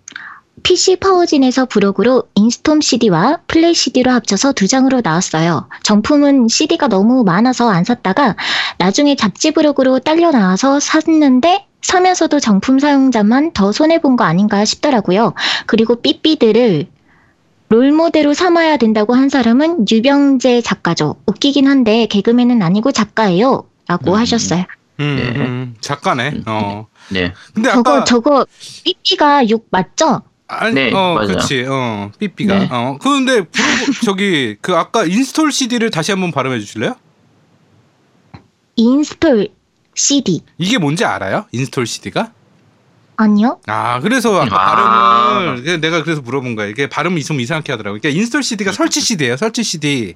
PC 0.63 0.95
파워진에서 0.95 1.65
부록으로 1.65 2.23
install 2.35 2.79
CD와 2.81 3.39
플레이 3.47 3.73
CD로 3.73 4.11
합쳐서 4.11 4.53
두 4.53 4.67
장으로 4.67 5.01
나왔어요. 5.03 5.67
정품은 5.83 6.47
CD가 6.47 6.87
너무 6.87 7.23
많아서 7.23 7.69
안 7.69 7.83
샀다가 7.83 8.35
나중에 8.77 9.15
잡지 9.15 9.51
부록으로 9.51 9.99
딸려 9.99 10.31
나와서 10.31 10.79
샀는데 10.79 11.65
사면서도 11.81 12.39
정품 12.39 12.79
사용자만 12.79 13.51
더 13.51 13.73
손해본 13.73 14.15
거 14.15 14.23
아닌가 14.23 14.63
싶더라고요. 14.63 15.33
그리고 15.67 15.95
삐삐들을 16.01 16.87
롤모델로 17.67 18.33
삼아야 18.33 18.77
된다고 18.77 19.15
한 19.15 19.27
사람은 19.29 19.85
유병재 19.91 20.61
작가죠. 20.61 21.15
웃기긴 21.25 21.67
한데 21.67 22.05
개그맨은 22.05 22.61
아니고 22.61 22.93
작가예요. 22.93 23.67
라고 23.87 24.13
음. 24.13 24.15
하셨어요. 24.15 24.63
음, 25.01 25.15
네. 25.17 25.39
음, 25.39 25.75
작가네. 25.81 26.29
음, 26.29 26.43
어. 26.45 26.87
네. 27.09 27.33
근데 27.53 27.71
저거 27.71 27.91
아까 27.91 28.03
저거 28.05 28.45
삐삐가 28.85 29.49
욕 29.49 29.67
맞죠? 29.69 30.21
아니, 30.47 30.73
네, 30.75 30.93
어, 30.93 31.13
맞아요. 31.15 31.27
그렇지. 31.27 31.65
어, 31.67 32.11
삐삐가. 32.19 32.59
네. 32.59 32.67
어. 32.71 32.97
그런데 33.01 33.41
부르고- 33.41 34.05
저기 34.05 34.57
그 34.61 34.75
아까 34.75 35.03
install 35.05 35.51
CD를 35.51 35.89
다시 35.89 36.11
한번 36.11 36.31
발음해 36.31 36.59
주실래요? 36.59 36.95
install 38.75 39.49
CD 39.95 40.41
이게 40.57 40.77
뭔지 40.77 41.05
알아요? 41.05 41.45
install 41.51 41.85
CD가? 41.85 42.33
아니요? 43.17 43.59
아, 43.67 43.99
그래서 43.99 44.41
아까 44.41 44.55
아. 44.55 45.33
발음을 45.45 45.81
내가 45.81 46.03
그래서 46.03 46.21
물어본 46.21 46.55
거야. 46.55 46.67
이게 46.67 46.87
발음이 46.87 47.23
좀 47.23 47.39
이상하게 47.39 47.71
하더라고. 47.73 47.97
그러니까 47.99 48.17
install 48.19 48.43
CD가 48.43 48.71
설치 48.71 49.01
CD예요. 49.01 49.37
설치 49.37 49.63
CD. 49.63 50.15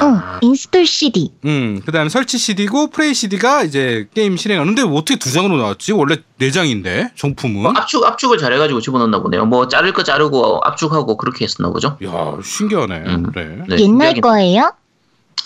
어, 0.00 0.38
install 0.40 0.86
CD. 0.86 1.30
음, 1.44 1.82
그다음에 1.84 2.08
설치 2.08 2.38
CD고 2.38 2.88
play 2.88 3.12
CD가 3.12 3.62
이제 3.62 4.08
게임 4.14 4.38
실행하는데 4.38 4.82
어떻게 4.82 5.16
두 5.18 5.30
장으로 5.30 5.58
나왔지? 5.58 5.92
원래 5.92 6.16
네 6.38 6.50
장인데 6.50 7.10
정품은. 7.14 7.62
뭐 7.62 7.72
압축 7.76 8.02
압축을 8.04 8.38
잘해가지고 8.38 8.80
집어넣나 8.80 9.20
보네요. 9.20 9.44
뭐 9.44 9.68
자를 9.68 9.92
거 9.92 10.02
자르고 10.02 10.60
압축하고 10.64 11.18
그렇게 11.18 11.44
했었나 11.44 11.70
보죠. 11.70 11.98
야, 12.04 12.36
신기하네. 12.42 13.02
음. 13.06 13.22
그래. 13.24 13.44
네, 13.68 13.76
옛날 13.80 14.14
신기하긴- 14.14 14.20
거예요? 14.22 14.72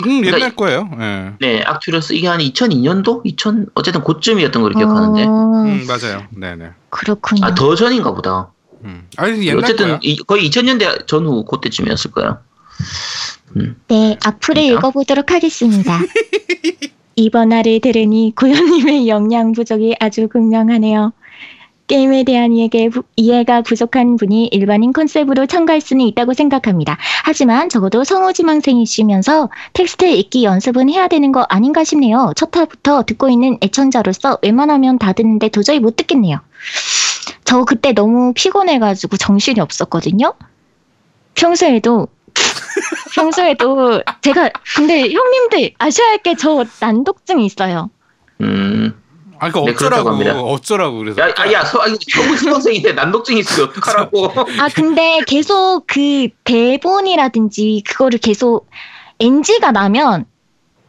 음, 0.05 0.21
그러니까 0.21 0.37
옛날 0.37 0.57
거예요. 0.57 0.91
예. 1.01 1.33
네, 1.41 1.63
악튜러스 1.63 2.13
이게 2.13 2.27
한 2.29 2.39
2002년도, 2.41 3.23
2000 3.25 3.67
어쨌든 3.75 4.03
그쯤이었던 4.05 4.63
걸로 4.63 4.75
기억하는데. 4.77 5.23
어, 5.25 5.63
음, 5.67 5.87
맞아요. 5.87 6.25
네, 6.31 6.55
네. 6.57 6.71
그렇군요. 6.91 7.45
아 7.45 7.55
더 7.55 7.75
전인가 7.75 8.13
보다. 8.13 8.51
음. 8.85 9.09
아니, 9.17 9.47
옛날 9.47 9.63
어쨌든 9.65 9.89
거야. 9.89 9.99
이- 10.03 10.17
거의 10.19 10.49
2000년대 10.49 11.07
전후 11.07 11.45
그때쯤이었을 11.45 12.11
거예요. 12.13 12.39
네, 13.89 14.17
악플을 14.25 14.55
그래요? 14.55 14.75
읽어보도록 14.75 15.31
하겠습니다. 15.31 15.99
이번 17.17 17.53
화를 17.53 17.81
들으니 17.81 18.33
고현님의 18.37 19.09
역량 19.09 19.53
부족이 19.53 19.97
아주 20.01 20.29
극명하네요. 20.29 21.13
게임에 21.89 22.25
대한 22.25 22.53
이해가, 23.17 23.63
부족한 23.63 24.17
분이 24.17 24.47
일반인 24.49 24.93
컨셉으로 24.93 25.47
참가할 25.47 25.81
수는 25.81 26.05
있다고 26.07 26.35
생각합니다. 26.35 26.99
하지만 27.25 27.69
적어도 27.69 28.03
성우지망생이시면서 28.05 29.51
텍스트 29.73 30.05
읽기 30.07 30.45
연습은 30.45 30.91
해야 30.91 31.07
되는 31.09 31.31
거 31.33 31.47
아닌가 31.49 31.85
싶네요. 31.85 32.33
첫 32.37 32.55
화부터 32.57 33.05
듣고 33.05 33.29
있는 33.29 33.59
애청자로서 33.63 34.39
웬만하면 34.43 34.99
다 34.99 35.13
듣는데 35.13 35.49
도저히 35.49 35.79
못 35.79 35.95
듣겠네요. 35.97 36.41
저 37.45 37.65
그때 37.65 37.93
너무 37.93 38.33
피곤해가지고 38.35 39.17
정신이 39.17 39.61
없었거든요. 39.61 40.35
평소에도 41.35 42.09
평소에도 43.15 44.03
제가 44.23 44.51
근데 44.77 45.11
형님들 45.11 45.73
아셔야 45.79 46.09
할 46.09 46.19
게 46.19 46.35
저 46.35 46.65
난독증 46.81 47.41
있어요. 47.41 47.91
음. 48.41 48.95
아, 49.39 49.51
그러니까 49.51 49.61
네, 49.61 49.71
어쩌라고. 49.73 50.09
합니다. 50.11 50.41
어쩌라고 50.41 50.99
그래서. 50.99 51.21
야, 51.21 51.33
아, 51.37 51.53
야, 51.53 51.65
서, 51.65 51.79
아니, 51.81 51.97
서울 52.11 52.37
수험생인데 52.39 52.93
난독증 52.93 53.37
있으면 53.39 53.69
어떡하라고. 53.71 54.33
아 54.59 54.69
근데 54.75 55.21
계속 55.27 55.85
그 55.87 56.29
대본이라든지 56.45 57.83
그거를 57.87 58.19
계속 58.19 58.69
NG가 59.21 59.73
나면 59.73 60.25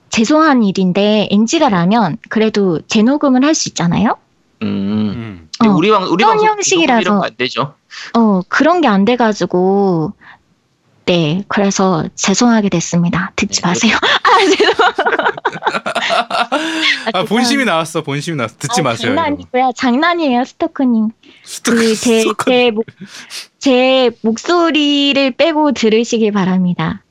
죄송한 0.10 0.64
일인데 0.64 1.28
NG가 1.32 1.70
나면 1.70 2.18
그래도 2.30 2.80
재녹음을 2.88 3.44
할 3.44 3.54
수 3.54 3.70
있잖아요. 3.70 4.16
음. 4.64 4.68
음. 4.68 5.68
어, 5.68 5.74
우리 5.74 5.90
방, 5.90 6.04
우리 6.04 6.24
방송 6.24 6.48
형식이라서. 6.48 7.02
이런 7.02 7.20
거안 7.20 7.32
되죠. 7.38 7.74
어 8.14 8.42
그런 8.48 8.82
게 8.82 8.88
안 8.88 9.06
돼가지고 9.06 10.14
네 11.08 11.42
그래서 11.48 12.08
죄송하게 12.16 12.68
됐습니다. 12.70 13.32
듣지 13.38 13.62
네, 13.62 13.68
마세요. 13.68 13.96
아 14.24 14.40
죄송. 14.46 14.74
아, 17.14 17.24
본심이 17.24 17.64
나왔어. 17.64 18.04
본심이 18.04 18.36
나왔어. 18.36 18.56
듣지 18.60 18.82
아, 18.82 18.84
마세요. 18.84 19.16
장난이고요. 19.16 19.72
장난이에요, 19.76 20.44
스토커님. 20.44 21.10
스토커, 21.44 21.78
그 21.78 21.96
제. 21.96 22.24
제 22.46 22.72
목, 22.72 22.86
제 23.58 24.12
목소리를 24.22 25.32
빼고 25.32 25.72
들으시길 25.72 26.34
바랍니다. 26.34 27.04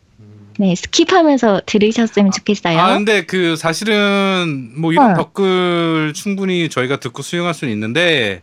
네, 0.59 0.74
skip하면서 0.74 1.64
들으셨으면 1.66 2.32
좋겠어요. 2.32 2.78
아 2.78 2.94
근데 2.94 3.24
그 3.26 3.56
사실은 3.56 4.72
뭐 4.76 4.92
이런 4.92 5.12
어. 5.12 5.14
댓글 5.22 6.12
충분히 6.14 6.68
저희가 6.68 6.98
듣고 6.98 7.22
수용할 7.22 7.52
수는 7.54 7.72
있는데 7.74 8.42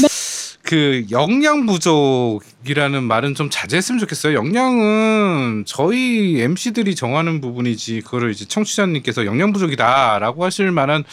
네. 0.00 0.08
그 0.62 1.06
역량 1.10 1.66
부족이라는 1.66 3.02
말은 3.02 3.34
좀 3.34 3.50
자제했으면 3.50 3.98
좋겠어요. 3.98 4.34
역량은 4.34 5.64
저희 5.66 6.40
MC들이 6.40 6.94
정하는 6.94 7.40
부분이지 7.40 8.02
그거를 8.02 8.30
이제 8.30 8.44
청취자님께서 8.44 9.26
역량 9.26 9.52
부족이다라고 9.52 10.44
하실 10.44 10.70
만한 10.70 11.04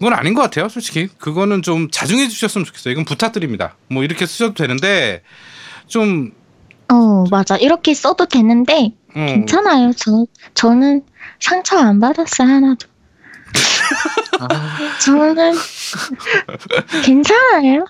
건 0.00 0.12
아닌 0.12 0.34
것 0.34 0.42
같아요. 0.42 0.68
솔직히 0.68 1.08
그거는 1.18 1.62
좀 1.62 1.90
자중해 1.90 2.28
주셨으면 2.28 2.64
좋겠어요. 2.64 2.92
이건 2.92 3.04
부탁드립니다. 3.04 3.76
뭐 3.88 4.04
이렇게 4.04 4.26
쓰셔도 4.26 4.54
되는데 4.54 5.22
좀 5.86 6.32
어, 6.90 7.24
맞아. 7.30 7.56
이렇게 7.56 7.94
써도 7.94 8.26
되는데 8.26 8.92
어, 9.14 9.26
괜찮아요. 9.26 9.92
저 9.96 10.26
저는 10.54 11.02
상처 11.40 11.78
안 11.78 12.00
받았어요 12.00 12.48
하나도. 12.48 12.86
아, 14.40 14.48
저는 15.00 15.54
괜찮아요. 17.04 17.86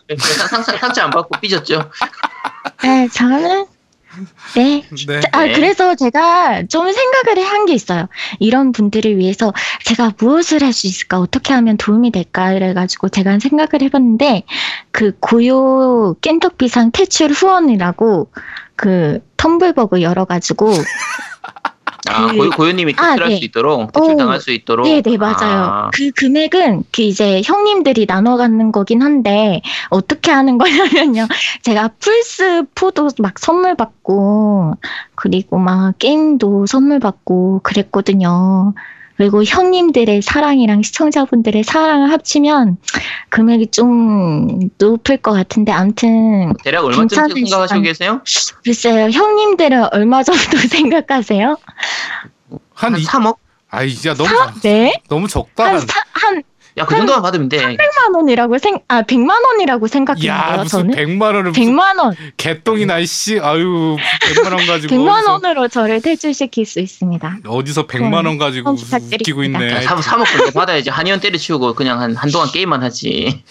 상, 0.48 0.62
상, 0.62 0.76
상처 0.78 1.02
안 1.02 1.10
받고 1.10 1.38
삐졌죠. 1.40 1.90
네, 2.82 3.08
저는 3.08 3.66
네. 4.54 4.82
네. 5.06 5.20
아, 5.32 5.44
네. 5.44 5.52
그래서 5.52 5.94
제가 5.94 6.64
좀 6.68 6.90
생각을 6.90 7.44
한 7.44 7.66
게 7.66 7.74
있어요. 7.74 8.08
이런 8.40 8.72
분들을 8.72 9.16
위해서 9.18 9.52
제가 9.84 10.12
무엇을 10.18 10.62
할 10.62 10.72
수 10.72 10.86
있을까? 10.86 11.20
어떻게 11.20 11.52
하면 11.52 11.76
도움이 11.76 12.10
될까? 12.12 12.52
이래가지고 12.52 13.10
제가 13.10 13.38
생각을 13.38 13.82
해봤는데, 13.82 14.44
그 14.90 15.12
고요 15.20 16.14
깬덕비상 16.22 16.92
퇴출 16.92 17.30
후원이라고 17.30 18.30
그 18.74 19.20
텀블벅을 19.36 20.00
열어가지고, 20.02 20.72
아, 22.08 22.26
그- 22.28 22.36
고, 22.36 22.50
고유 22.50 22.72
님이 22.72 22.94
아, 22.96 23.10
퇴출할 23.10 23.30
네. 23.30 23.36
수 23.36 23.44
있도록, 23.44 23.92
퇴출당할 23.92 24.40
수 24.40 24.50
있도록. 24.50 24.86
네네, 24.86 25.16
맞아요. 25.16 25.64
아, 25.64 25.90
그 25.92 26.10
금액은 26.12 26.84
그 26.92 27.02
이제 27.02 27.42
형님들이 27.44 28.06
나눠 28.06 28.36
갖는 28.36 28.72
거긴 28.72 29.02
한데, 29.02 29.60
어떻게 29.90 30.30
하는 30.30 30.58
거냐면요. 30.58 31.26
제가 31.62 31.90
플스4도 32.00 33.20
막 33.20 33.38
선물 33.38 33.74
받고, 33.74 34.74
그리고 35.14 35.58
막 35.58 35.98
게임도 35.98 36.66
선물 36.66 37.00
받고 37.00 37.60
그랬거든요. 37.62 38.74
그리고 39.18 39.42
형님들의 39.42 40.22
사랑이랑 40.22 40.82
시청자분들의 40.82 41.64
사랑을 41.64 42.12
합치면 42.12 42.76
금액이 43.30 43.72
좀 43.72 44.70
높을 44.78 45.16
것 45.16 45.32
같은데, 45.32 45.72
암튼, 45.72 46.52
대략 46.62 46.84
얼마쯤 46.84 47.28
생각하시고. 47.34 47.80
계세요? 47.82 48.22
글쎄요, 48.62 49.10
형님들은 49.10 49.92
얼마 49.92 50.22
정도 50.22 50.40
생각하세요? 50.70 51.56
한, 52.74 52.92
한 52.92 53.00
이, 53.00 53.04
3억? 53.04 53.36
아이 53.70 53.90
야 54.06 54.14
너무 54.14 54.28
사, 54.28 54.54
네? 54.62 54.94
너무 55.08 55.26
적다. 55.26 55.64
한, 55.64 55.74
한, 55.74 55.80
사, 55.80 56.02
한 56.12 56.42
야, 56.78 56.84
그 56.86 56.96
정도만 56.96 57.22
받으면 57.22 57.48
돼. 57.48 57.76
100만 57.76 58.14
원이라고 58.14 58.58
생, 58.58 58.78
아, 58.88 59.02
100만 59.02 59.44
원이라고 59.44 59.84
야 59.84 59.88
생각했는데요, 59.88 60.62
무슨 60.62 60.78
저는. 60.80 60.94
백만 60.94 61.34
원을 61.34 61.50
무슨 61.50 61.62
100만 61.64 61.98
원, 61.98 62.16
개똥이나 62.36 62.98
이씨 62.98 63.38
아유 63.40 63.96
100만 64.22 64.52
원 64.52 64.66
가지고 64.66 64.94
100만 64.94 65.22
어디서, 65.24 65.32
원으로 65.32 65.68
저를 65.68 66.00
퇴출시킬 66.00 66.66
수 66.66 66.80
있습니다. 66.80 67.38
어디서 67.46 67.86
100만 67.86 68.26
원 68.26 68.38
가지고 68.38 68.74
부탁드립니다. 68.74 69.16
웃기고 69.20 69.44
있네. 69.44 69.72
야, 69.74 69.80
3, 69.82 69.98
3억 69.98 70.26
정도 70.26 70.50
받아야지. 70.52 70.90
한의원 70.90 71.20
때려치우고 71.20 71.74
그냥 71.74 72.00
한, 72.00 72.14
한동안 72.16 72.48
게임만 72.50 72.82
하지. 72.82 73.42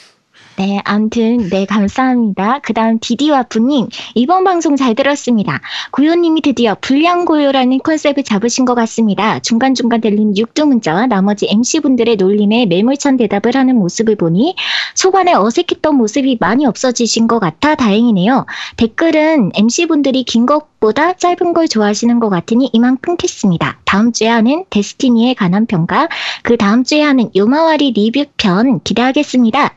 네, 0.57 0.81
암튼, 0.85 1.49
네, 1.49 1.65
감사합니다. 1.65 2.61
그 2.63 2.73
다음, 2.73 2.97
디디와프님, 2.99 3.89
이번 4.15 4.43
방송 4.43 4.75
잘 4.75 4.95
들었습니다. 4.95 5.61
고요님이 5.91 6.41
드디어 6.41 6.75
불량고요라는 6.81 7.77
컨셉을 7.83 8.23
잡으신 8.23 8.65
것 8.65 8.73
같습니다. 8.73 9.37
중간중간 9.37 10.01
들리는 10.01 10.35
육두 10.35 10.65
문자와 10.65 11.05
나머지 11.05 11.47
MC분들의 11.47 12.15
놀림에 12.15 12.65
매몰찬 12.65 13.17
대답을 13.17 13.55
하는 13.55 13.75
모습을 13.75 14.15
보니 14.15 14.55
초반에 14.95 15.35
어색했던 15.35 15.95
모습이 15.95 16.37
많이 16.39 16.65
없어지신 16.65 17.27
것 17.27 17.37
같아 17.37 17.75
다행이네요. 17.75 18.47
댓글은 18.77 19.51
MC분들이 19.53 20.23
긴 20.23 20.47
것보다 20.47 21.13
짧은 21.13 21.53
걸 21.53 21.67
좋아하시는 21.67 22.19
것 22.19 22.29
같으니 22.29 22.71
이만 22.73 22.97
끊겠습니다. 22.97 23.77
다음 23.85 24.11
주에 24.11 24.27
하는 24.27 24.65
데스티니에 24.71 25.35
관한 25.35 25.67
평가, 25.67 26.09
그 26.41 26.57
다음 26.57 26.83
주에 26.83 27.03
하는 27.03 27.29
요마와리 27.35 27.91
리뷰편 27.91 28.79
기대하겠습니다. 28.83 29.76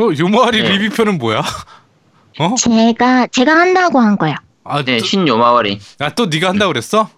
어 0.00 0.10
요마리 0.18 0.62
네. 0.62 0.78
리뷰표는 0.78 1.18
뭐야? 1.18 1.42
어? 2.38 2.54
제가 2.56 3.26
제가 3.26 3.52
한다고 3.54 4.00
한 4.00 4.16
거요. 4.16 4.34
아, 4.64 4.82
네, 4.84 4.98
또, 4.98 5.04
신요마와리. 5.04 5.78
아, 5.98 6.10
또 6.10 6.26
네가 6.26 6.48
한다고 6.48 6.72
그랬어? 6.72 7.08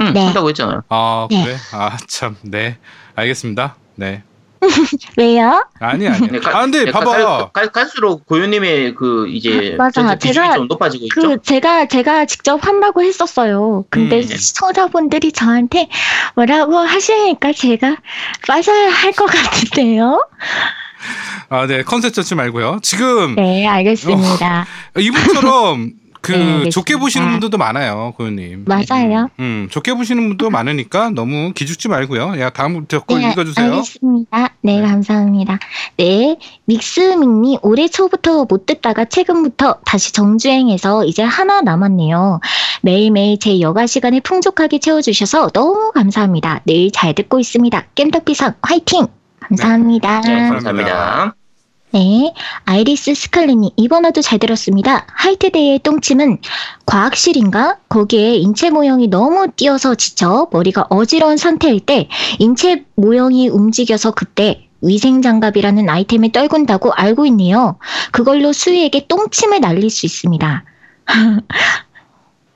응, 0.00 0.12
네. 0.12 0.24
한다고 0.24 0.48
했잖아요. 0.48 0.82
아 0.88 1.26
네. 1.30 1.44
그래? 1.44 1.56
아참 1.72 2.36
네 2.42 2.78
알겠습니다. 3.14 3.76
네 3.94 4.22
왜요? 5.16 5.64
아니 5.80 6.06
아니. 6.08 6.28
네, 6.28 6.38
가- 6.40 6.58
아 6.58 6.60
근데 6.62 6.84
네, 6.84 6.90
봐봐. 6.92 7.50
갈, 7.52 7.68
갈, 7.72 7.86
수록 7.86 8.26
고유님의 8.26 8.94
그 8.94 9.28
이제 9.28 9.74
맞아. 9.78 10.02
전체 10.02 10.28
비중이 10.28 10.44
제가 10.46 10.54
좀 10.56 10.68
높아지고 10.68 11.04
있죠. 11.04 11.20
그 11.20 11.42
제가 11.42 11.86
제가 11.86 12.26
직접 12.26 12.64
한다고 12.66 13.02
했었어요. 13.02 13.84
근데 13.90 14.18
음. 14.18 14.22
시청자분들이 14.26 15.32
저한테 15.32 15.88
뭐라고 16.34 16.76
하시니까 16.78 17.52
제가 17.52 17.96
빠져야 18.46 18.90
할 18.90 19.12
것 19.12 19.26
같은데요. 19.26 20.26
아, 21.52 21.66
네. 21.66 21.82
컨셉 21.82 22.14
잡지 22.14 22.34
말고요. 22.34 22.78
지금 22.82 23.34
네, 23.36 23.66
알겠습니다. 23.66 24.66
이분처럼 24.98 25.92
그 26.22 26.30
네. 26.32 26.70
좋게 26.70 26.96
보시는 26.98 27.28
분들도 27.32 27.58
많아요, 27.58 28.14
고현님. 28.16 28.64
맞아요. 28.68 29.28
음, 29.40 29.66
좋게 29.72 29.94
보시는 29.94 30.28
분도 30.28 30.50
많으니까 30.50 31.10
너무 31.10 31.52
기죽지 31.52 31.88
말고요. 31.88 32.40
야, 32.40 32.48
다음 32.50 32.86
댓글 32.86 33.20
네, 33.20 33.32
읽어주세요. 33.32 33.66
알겠습니다. 33.72 34.50
네, 34.62 34.80
네. 34.80 34.86
감사합니다. 34.86 35.58
네, 35.96 36.38
믹스밍님 36.66 37.58
올해 37.62 37.88
초부터 37.88 38.44
못 38.48 38.66
듣다가 38.66 39.04
최근부터 39.04 39.78
다시 39.84 40.12
정주행해서 40.12 41.04
이제 41.06 41.24
하나 41.24 41.60
남았네요. 41.60 42.38
매일매일 42.82 43.40
제 43.40 43.60
여가 43.60 43.88
시간을 43.88 44.20
풍족하게 44.20 44.78
채워주셔서 44.78 45.48
너무 45.50 45.90
감사합니다. 45.92 46.60
늘 46.66 46.90
잘 46.92 47.14
듣고 47.14 47.40
있습니다. 47.40 47.84
겜덕비상 47.96 48.54
화이팅! 48.62 49.08
감사합니다. 49.40 50.20
네, 50.20 50.48
감사합니다. 50.50 51.34
네, 51.94 52.32
아이리스 52.64 53.14
스칼렛님 53.14 53.72
이번 53.76 54.06
화도 54.06 54.22
잘 54.22 54.38
들었습니다. 54.38 55.06
화이트데이의 55.08 55.80
똥침은 55.80 56.38
과학실인가? 56.86 57.80
거기에 57.90 58.36
인체 58.36 58.70
모형이 58.70 59.08
너무 59.08 59.48
뛰어서 59.54 59.94
지쳐 59.96 60.48
머리가 60.50 60.86
어지러운 60.88 61.36
상태일 61.36 61.80
때 61.80 62.08
인체 62.38 62.86
모형이 62.94 63.50
움직여서 63.50 64.12
그때 64.12 64.66
위생장갑이라는 64.80 65.90
아이템을 65.90 66.32
떨군다고 66.32 66.92
알고 66.92 67.26
있네요. 67.26 67.78
그걸로 68.10 68.54
수위에게 68.54 69.06
똥침을 69.06 69.60
날릴 69.60 69.90
수 69.90 70.06
있습니다. 70.06 70.64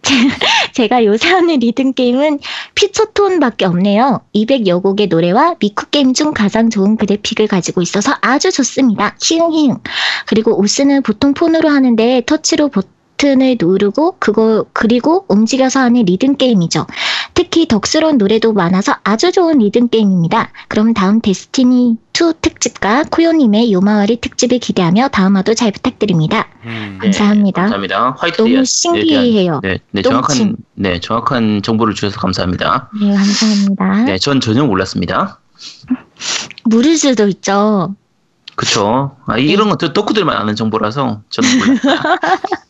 제가 0.73 1.05
요새 1.05 1.29
하는 1.29 1.59
리듬 1.59 1.93
게임은 1.93 2.41
퓨처톤밖에 2.75 3.65
없네요. 3.65 4.21
200여 4.35 4.83
곡의 4.83 5.09
노래와 5.09 5.57
미쿠 5.59 5.87
게임 5.91 6.15
중 6.15 6.33
가장 6.33 6.71
좋은 6.71 6.97
그래픽을 6.97 7.47
가지고 7.47 7.83
있어서 7.83 8.15
아주 8.21 8.51
좋습니다. 8.53 9.17
히응히응. 9.21 9.79
그리고 10.27 10.59
오스는 10.59 11.03
보통 11.03 11.35
폰으로 11.35 11.69
하는데 11.69 12.23
터치로 12.27 12.69
버튼을 12.69 13.57
누르고 13.61 14.17
그거 14.19 14.65
그리고 14.73 15.25
움직여서 15.29 15.81
하는 15.81 16.05
리듬 16.05 16.37
게임이죠. 16.37 16.87
특히 17.37 17.69
덕스러운 17.69 18.17
노래도 18.17 18.55
많아서 18.55 18.97
아주 19.05 19.31
좋은 19.31 19.59
리듬 19.59 19.89
게임입니다. 19.89 20.51
그럼 20.69 20.95
다음 20.95 21.21
데스티니 21.21 21.99
2 22.15 22.33
특집과 22.41 23.05
코요님의 23.11 23.75
요마와리 23.75 24.23
특집을 24.23 24.59
기대하며 24.59 25.09
다음 25.09 25.37
화도 25.37 25.53
잘 25.53 25.71
부탁드립니다. 25.71 26.49
음. 26.65 26.99
네, 27.03 27.09
감사합니다. 27.09 27.61
감사합니다. 27.61 28.17
화이트 28.19 28.41
너무 28.41 28.65
신기해요. 28.65 29.61
네, 29.63 29.79
네, 29.91 30.01
똥침. 30.01 30.11
정확한 30.13 30.57
네, 30.75 30.99
정확한 30.99 31.61
정보를 31.63 31.95
주셔서 31.95 32.19
감사합니다. 32.19 32.89
네, 32.99 33.15
감사합니다. 33.15 34.05
네, 34.05 34.19
전 34.19 34.41
전혀 34.41 34.65
몰랐습니다. 34.65 35.39
무르즈도 36.65 37.29
있죠. 37.29 37.95
그쵸. 38.55 39.15
아, 39.27 39.37
네. 39.37 39.43
이런 39.43 39.69
것도 39.69 39.93
덕후들만 39.93 40.35
아는 40.35 40.57
정보라서 40.57 41.21
저는 41.29 41.59
몰랐어 41.59 42.01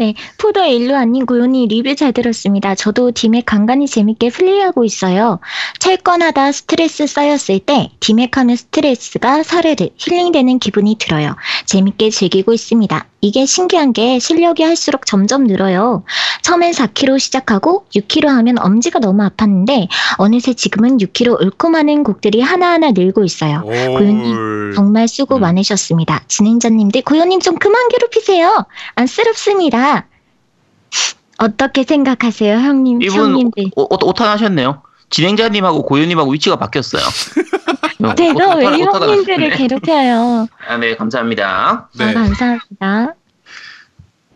요. 0.00 0.12
포도의 0.38 0.76
일루아님 0.76 1.26
고요니 1.26 1.66
리뷰 1.68 1.94
잘 1.94 2.12
들었습니다. 2.12 2.74
저도 2.74 3.12
디맥 3.12 3.46
간간히 3.46 3.86
재밌게 3.86 4.30
플레이하고 4.30 4.84
있어요. 4.84 5.40
철권하다 5.78 6.52
스트레스 6.52 7.06
쌓였을 7.06 7.58
때 7.58 7.90
디맥하면 8.00 8.56
스트레스가 8.56 9.42
사르르 9.42 9.88
힐링되는 9.96 10.58
기분이 10.58 10.96
들어요. 10.98 11.36
재밌게 11.66 12.10
즐기고 12.10 12.52
있습니다. 12.52 13.06
이게 13.26 13.44
신기한 13.44 13.92
게 13.92 14.20
실력이 14.20 14.62
할수록 14.62 15.04
점점 15.04 15.44
늘어요. 15.48 16.04
처음엔 16.42 16.70
4kg 16.70 17.18
시작하고 17.18 17.84
6kg 17.92 18.26
하면 18.28 18.56
엄지가 18.60 19.00
너무 19.00 19.28
아팠는데 19.28 19.88
어느새 20.18 20.54
지금은 20.54 20.98
6kg 20.98 21.42
읊고 21.42 21.68
많은 21.70 22.04
곡들이 22.04 22.40
하나하나 22.40 22.92
늘고 22.92 23.24
있어요. 23.24 23.62
올. 23.64 24.72
정말 24.76 25.08
수고 25.08 25.36
음. 25.36 25.40
많으셨습니다. 25.40 26.22
진행자님들 26.28 27.02
고요님 27.02 27.40
좀 27.40 27.56
그만 27.58 27.88
괴롭히세요. 27.88 28.64
안쓰럽습니다. 28.94 30.06
어떻게 31.38 31.82
생각하세요, 31.82 32.58
형님, 32.58 33.02
이분 33.02 33.16
형님들? 33.18 33.64
오- 33.76 33.82
오- 33.92 34.08
오탄하셨네요. 34.08 34.82
진행자님하고 35.10 35.82
고유님하고 35.82 36.30
위치가 36.30 36.56
바뀌었어요. 36.56 37.02
어, 38.04 38.14
제가 38.14 38.32
오탄- 38.34 38.58
왜 38.58 38.66
오탄- 38.66 38.88
오탄 38.88 39.02
형님들을. 39.08 39.50
괴롭혀요? 39.50 40.46
아, 40.68 40.76
네, 40.78 40.94
감사합니다. 40.96 41.88
네. 41.98 42.04
아, 42.04 42.12
감사합니다. 42.14 43.14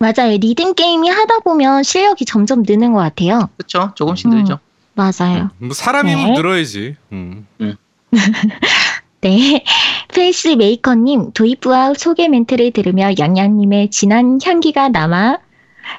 맞아요. 0.01 0.35
리듬 0.37 0.73
게임이 0.73 1.09
하다 1.09 1.39
보면 1.39 1.83
실력이 1.83 2.25
점점 2.25 2.63
느는 2.67 2.93
것 2.93 2.99
같아요. 2.99 3.49
그쵸? 3.57 3.91
조금씩 3.93 4.27
음. 4.27 4.31
늘죠. 4.31 4.57
맞아요. 4.95 5.51
뭐 5.59 5.73
사람이면 5.73 6.25
네. 6.25 6.33
늘어야지. 6.33 6.95
음. 7.11 7.45
네. 9.21 9.63
페이스 10.11 10.47
메이커님, 10.49 11.33
도입부와 11.33 11.93
소개 11.93 12.27
멘트를 12.27 12.71
들으며 12.71 13.11
양양님의 13.17 13.91
진한 13.91 14.39
향기가 14.43 14.89
남아 14.89 15.37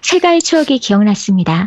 세가의 0.03 0.43
추억이 0.43 0.79
기억났습니다. 0.81 1.67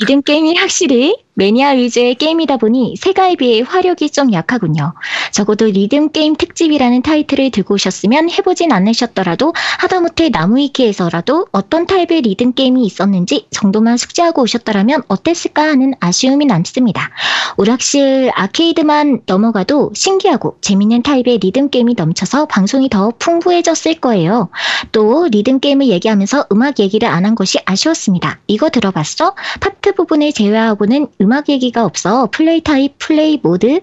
리듬 0.00 0.22
게임이 0.22 0.56
확실히 0.56 1.16
매니아 1.34 1.70
위주의 1.70 2.16
게임이다 2.16 2.56
보니 2.56 2.96
세가에 2.98 3.36
비해 3.36 3.62
화력이 3.62 4.10
좀 4.10 4.32
약하군요. 4.32 4.92
적어도 5.30 5.66
리듬 5.66 6.10
게임 6.10 6.34
특집이라는 6.34 7.02
타이틀을 7.02 7.52
들고 7.52 7.74
오셨으면 7.74 8.28
해보진 8.30 8.72
않으셨더라도 8.72 9.52
하다못해 9.78 10.30
나무위키에서라도 10.30 11.46
어떤 11.52 11.86
타입의 11.86 12.22
리듬 12.22 12.54
게임이 12.54 12.84
있었는지 12.84 13.46
정도만 13.52 13.96
숙지하고 13.98 14.42
오셨더라면 14.42 15.04
어땠을까 15.06 15.62
하는 15.62 15.94
아쉬움이 16.00 16.44
남습니다. 16.46 17.10
오락실 17.56 18.32
아케이드만 18.34 19.20
넘어가도 19.26 19.92
신기하고 19.94 20.56
재밌는 20.60 21.04
타입의 21.04 21.38
리듬 21.38 21.70
게임이 21.70 21.94
넘쳐서 21.96 22.46
방송이 22.46 22.88
더 22.88 23.12
풍부해졌을 23.16 23.94
거예요. 24.00 24.48
또 24.90 25.28
리듬 25.30 25.60
게임을 25.60 25.86
얘기하면서 25.86 26.46
음악 26.52 26.80
얘기를 26.80 27.08
안 27.08 27.28
한 27.28 27.34
것이 27.34 27.58
아쉬웠습니다. 27.66 28.38
이거 28.46 28.70
들어봤어? 28.70 29.34
파트 29.58 29.92
부분을 29.94 30.32
제외하고는 30.32 31.08
음악 31.20 31.48
얘기가 31.48 31.84
없어 31.84 32.28
플레이 32.30 32.60
타입, 32.60 32.98
플레이 32.98 33.38
모드, 33.42 33.80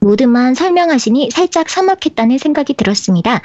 모드만 0.00 0.54
설명하시니 0.54 1.30
살짝 1.32 1.68
서먹했다는 1.68 2.38
생각이 2.38 2.74
들었습니다. 2.74 3.40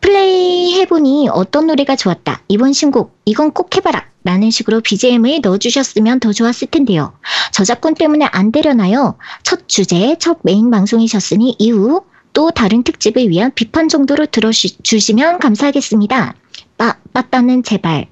플레이 0.00 0.74
해보니 0.80 1.28
어떤 1.30 1.66
노래가 1.66 1.96
좋았다. 1.96 2.42
이번 2.48 2.72
신곡, 2.72 3.18
이건 3.24 3.52
꼭 3.52 3.76
해봐라. 3.76 4.06
라는 4.24 4.50
식으로 4.50 4.80
BGM을 4.80 5.40
넣어주셨으면 5.40 6.18
더 6.18 6.32
좋았을 6.32 6.66
텐데요. 6.68 7.12
저작권 7.52 7.94
때문에 7.94 8.24
안 8.24 8.50
되려나요? 8.50 9.16
첫 9.44 9.68
주제, 9.68 10.16
첫 10.18 10.38
메인 10.42 10.70
방송이셨으니 10.70 11.54
이후 11.60 12.02
또 12.32 12.50
다른 12.50 12.82
특집을 12.82 13.28
위한 13.30 13.52
비판 13.54 13.88
정도로 13.88 14.26
들어주시면 14.26 15.38
감사하겠습니다. 15.38 16.34
빠, 16.76 16.96
빠따는 17.12 17.62
제발. 17.62 18.06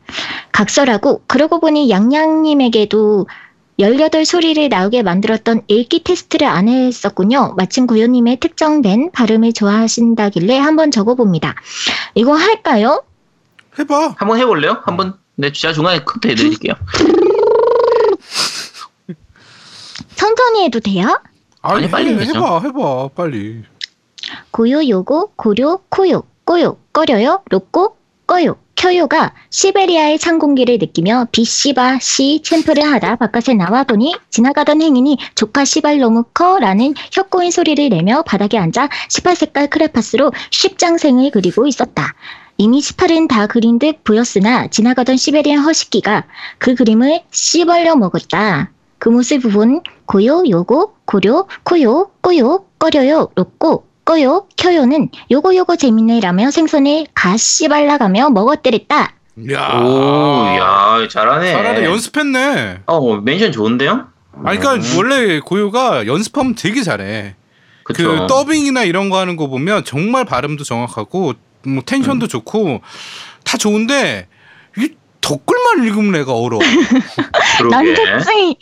각설하고, 0.53 1.23
그러고 1.27 1.61
보니 1.61 1.91
양양님에게도 1.91 3.27
18 3.79 4.25
소리를 4.25 4.69
나오게 4.69 5.03
만들었던 5.03 5.63
읽기 5.67 6.05
테스트를 6.05 6.47
안 6.47 6.69
했었군요. 6.69 7.55
마침 7.57 7.87
고요님의 7.87 8.39
특정된 8.39 9.11
발음을 9.13 9.53
좋아하신다길래 9.53 10.59
한번 10.59 10.91
적어봅니다. 10.91 11.55
이거 12.15 12.35
할까요? 12.35 13.03
해봐. 13.79 14.15
한번 14.17 14.39
해볼래요? 14.39 14.81
한번 14.85 15.15
네, 15.37 15.51
제가 15.51 15.75
중간에 15.75 16.05
커트 16.05 16.29
해드릴게요. 16.29 16.75
천천히 20.15 20.65
해도 20.65 20.79
돼요? 20.79 21.21
아니, 21.61 21.91
빨리 21.91 22.15
해. 22.15 22.25
해봐, 22.27 22.61
해봐, 22.61 23.09
빨리. 23.17 23.65
고요, 24.53 24.89
요고, 24.89 25.33
고려, 25.35 25.81
코요, 25.89 26.23
꼬요, 26.45 26.77
꺼려요, 26.93 27.43
로꼬, 27.51 27.97
꺼요, 28.27 28.57
켜요가 28.75 29.35
시베리아의 29.51 30.19
찬 30.19 30.39
공기를 30.39 30.79
느끼며 30.79 31.29
비씨바 31.31 31.99
씨 32.01 32.41
챔프를 32.43 32.83
하다 32.91 33.17
바깥에 33.17 33.55
나와보니 33.55 34.17
지나가던 34.31 34.81
행인이 34.81 35.19
조카 35.35 35.65
씨발 35.65 35.99
너무 35.99 36.25
커라는 36.35 36.95
혀꼬인 37.13 37.51
소리를 37.51 37.89
내며 37.91 38.23
바닥에 38.23 38.57
앉아 38.59 38.89
18색깔 39.11 39.69
크레파스로 39.69 40.33
쉽장생을 40.51 41.31
그리고 41.33 41.67
있었다. 41.67 42.15
이미 42.57 42.81
18은 42.81 43.29
다 43.29 43.47
그린 43.47 43.79
듯 43.79 44.05
보였으나 44.05 44.69
지나가던 44.69 45.17
시베리안 45.17 45.61
허식기가 45.65 46.25
그 46.59 46.75
그림을 46.75 47.23
씹얼려 47.31 47.97
먹었다. 47.97 48.71
그 48.99 49.09
모습을 49.11 49.51
본 49.51 49.83
고요, 50.07 50.45
요고, 50.49 50.95
고려, 51.05 51.47
코요, 51.65 52.11
꼬요, 52.23 52.65
꺼려요, 52.79 53.29
로꼬, 53.35 53.85
꺼요, 54.05 54.47
켜요는 54.57 55.11
요거 55.31 55.57
요거 55.57 55.77
재밌네라며 55.77 56.51
생선을 56.51 57.07
가시 57.15 57.69
발라가며 57.69 58.31
먹어때렸다. 58.31 59.15
야. 59.51 59.81
오, 59.81 60.47
야, 60.57 61.09
잘하네. 61.11 61.53
잘하네. 61.53 61.85
연습했네. 61.85 62.81
어, 62.87 63.17
멘션 63.17 63.51
좋은데요? 63.53 64.07
아니, 64.45 64.59
그러니까 64.59 64.75
음. 64.75 64.97
원래 64.97 65.41
고요가 65.41 66.07
연습하면 66.07 66.55
되게 66.55 66.83
잘해. 66.83 67.35
그쵸. 67.85 68.09
그 68.09 68.27
더빙이나 68.27 68.85
이런 68.85 69.11
거 69.11 69.19
하는 69.19 69.37
거 69.37 69.47
보면 69.49 69.85
정말 69.85 70.25
발음도 70.25 70.65
정확하고 70.65 71.35
뭐 71.67 71.83
텐션도 71.85 72.29
좋고 72.29 72.81
다 73.45 73.59
좋은데 73.59 74.27
이 74.79 74.89
덧글만 75.21 75.85
읽으면 75.85 76.21
애가 76.21 76.33
어려워. 76.33 76.63
그러게. 77.59 77.93
난독증이 77.93 78.57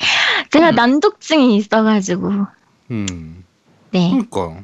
제가 0.50 0.70
음. 0.70 0.74
난독증이 0.74 1.56
있어가지고 1.56 2.46
음. 2.90 3.44
네 3.90 4.10
그러니까 4.30 4.62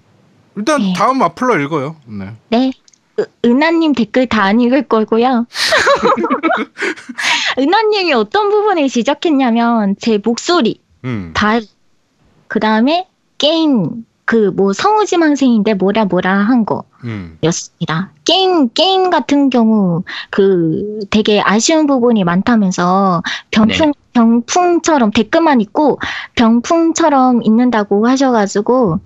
일단 0.59 0.81
네. 0.81 0.93
다음 0.97 1.19
마플러 1.19 1.59
읽어요. 1.61 1.97
네. 2.07 2.33
네. 2.51 2.73
으- 3.21 3.25
은하님 3.45 3.95
댓글 3.95 4.27
다 4.27 4.43
안 4.45 4.61
읽을 4.61 4.89
거고요. 4.89 5.47
은하님이 7.59 8.13
어떤 8.13 8.51
부분을 8.51 8.89
지적했냐면 8.89 9.97
제 10.01 10.19
목소리 10.23 10.81
음. 11.05 11.33
다그 11.35 12.61
다음에 12.61 13.07
게임 13.39 14.05
그 14.25 14.53
뭐 14.55 14.75
성우지망생인데 14.75 15.73
뭐라 15.75 16.05
뭐라 16.05 16.35
한 16.35 16.67
거. 16.67 16.85
음. 17.05 17.39
였습니다. 17.45 18.11
게임, 18.27 18.69
게임 18.75 19.09
같은 19.09 19.49
경우, 19.49 20.03
그, 20.29 20.99
되게 21.09 21.41
아쉬운 21.41 21.87
부분이 21.87 22.25
많다면서, 22.25 23.23
병풍, 23.53 23.93
병풍처럼, 24.13 25.13
댓글만 25.13 25.63
있고, 25.63 25.99
병풍처럼 26.35 27.43
있는다고 27.43 28.07
하셔가지고, 28.07 28.99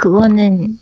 그거는, 0.00 0.78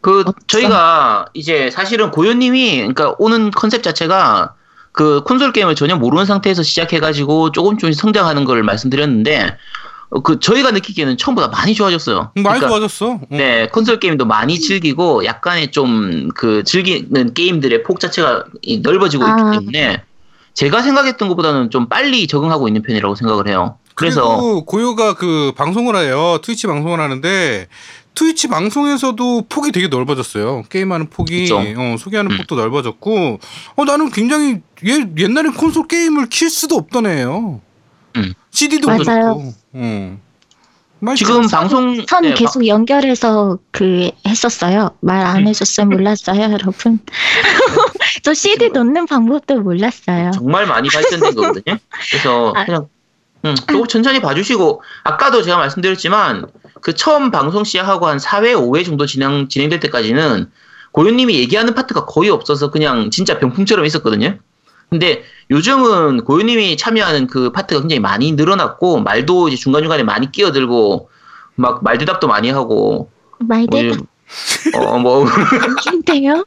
그 0.00 0.20
어떤- 0.20 0.34
저희가 0.46 1.26
이제 1.34 1.70
사실은 1.70 2.10
고요님이 2.10 2.76
그러니까 2.78 3.14
오는 3.18 3.50
컨셉 3.50 3.82
자체가 3.82 4.54
그 4.92 5.22
콘솔 5.24 5.52
게임을 5.52 5.74
전혀 5.76 5.94
모르는 5.96 6.24
상태에서 6.24 6.62
시작해가지고 6.62 7.52
조금 7.52 7.78
조금씩 7.78 8.00
성장하는 8.00 8.44
걸 8.44 8.62
말씀드렸는데 8.64 9.56
어, 10.10 10.20
그 10.22 10.40
저희가 10.40 10.70
느끼기에는 10.72 11.16
처음보다 11.18 11.48
많이 11.48 11.74
좋아졌어요. 11.74 12.32
많이 12.34 12.42
그러니까 12.44 12.68
좋아졌어. 12.68 13.06
어. 13.10 13.20
네, 13.30 13.68
콘솔 13.68 14.00
게임도 14.00 14.24
많이 14.24 14.58
즐기고 14.58 15.24
약간의 15.24 15.70
좀 15.70 16.30
그 16.34 16.64
즐기는 16.64 17.34
게임들의 17.34 17.82
폭 17.82 18.00
자체가 18.00 18.44
이 18.62 18.78
넓어지고 18.80 19.24
아. 19.24 19.36
있기 19.54 19.58
때문에 19.58 20.02
제가 20.54 20.82
생각했던 20.82 21.28
것보다는 21.28 21.70
좀 21.70 21.88
빨리 21.88 22.26
적응하고 22.26 22.66
있는 22.68 22.82
편이라고 22.82 23.14
생각을 23.14 23.46
해요. 23.48 23.76
그래서 23.94 24.22
그리고 24.36 24.64
고요가 24.64 25.14
그 25.14 25.52
방송을 25.56 25.94
해요. 25.96 26.38
트위치 26.42 26.66
방송을 26.66 26.98
하는데 27.00 27.66
트위치 28.18 28.48
방송에서도 28.48 29.42
폭이 29.48 29.70
되게 29.70 29.86
넓어졌어요. 29.86 30.64
게임하는 30.70 31.08
폭이. 31.08 31.48
어, 31.52 31.96
소개하는 31.96 32.32
음. 32.32 32.36
폭도 32.38 32.56
넓어졌고 32.56 33.38
어 33.76 33.84
나는 33.84 34.10
굉장히 34.10 34.60
얘 34.84 35.06
옛날에 35.16 35.50
콘솔 35.50 35.86
게임을 35.86 36.26
킬 36.28 36.50
수도 36.50 36.74
없던 36.74 37.06
애예요. 37.06 37.60
음. 38.16 38.34
CD도 38.50 38.88
맞아요. 38.88 39.04
그렇고. 39.04 39.54
어. 39.74 40.18
말 41.00 41.14
지금 41.14 41.46
선- 41.46 41.60
방송 41.60 42.04
선 42.08 42.22
네, 42.24 42.34
계속 42.34 42.66
연결해서 42.66 43.56
그, 43.70 44.10
했었어요. 44.26 44.90
말 45.00 45.24
안 45.24 45.46
해줬으면 45.46 45.90
몰랐어요, 45.90 46.42
여러분. 46.50 46.98
저 48.24 48.34
CD 48.34 48.70
넣는 48.70 49.06
방법도 49.06 49.60
몰랐어요. 49.60 50.32
정말 50.32 50.66
많이 50.66 50.88
발전된 50.88 51.34
거거든요. 51.36 51.78
그래서 52.10 52.52
아. 52.56 52.64
그냥 52.64 52.88
음, 53.44 53.54
조금 53.54 53.86
천천히 53.86 54.20
봐주시고 54.20 54.82
아까도 55.04 55.42
제가 55.42 55.56
말씀드렸지만 55.58 56.46
그 56.80 56.94
처음 56.94 57.30
방송 57.30 57.64
시작하고 57.64 58.06
한 58.06 58.18
4회, 58.18 58.54
5회 58.54 58.84
정도 58.84 59.06
진행 59.06 59.48
진행될 59.48 59.80
때까지는 59.80 60.50
고윤님이 60.92 61.34
얘기하는 61.38 61.74
파트가 61.74 62.06
거의 62.06 62.30
없어서 62.30 62.70
그냥 62.70 63.10
진짜 63.10 63.38
병풍처럼 63.38 63.84
있었거든요. 63.84 64.38
근데 64.90 65.22
요즘은 65.50 66.24
고윤님이 66.24 66.76
참여하는 66.76 67.26
그 67.26 67.52
파트가 67.52 67.80
굉장히 67.80 68.00
많이 68.00 68.32
늘어났고 68.32 69.00
말도 69.00 69.48
이제 69.48 69.56
중간 69.56 69.82
중간에 69.82 70.02
많이 70.02 70.32
끼어들고 70.32 71.10
막 71.56 71.84
말대답도 71.84 72.26
많이 72.26 72.50
하고 72.50 73.10
말대로 73.38 73.94
어뭐 74.74 75.26
힘든데요? 75.84 76.44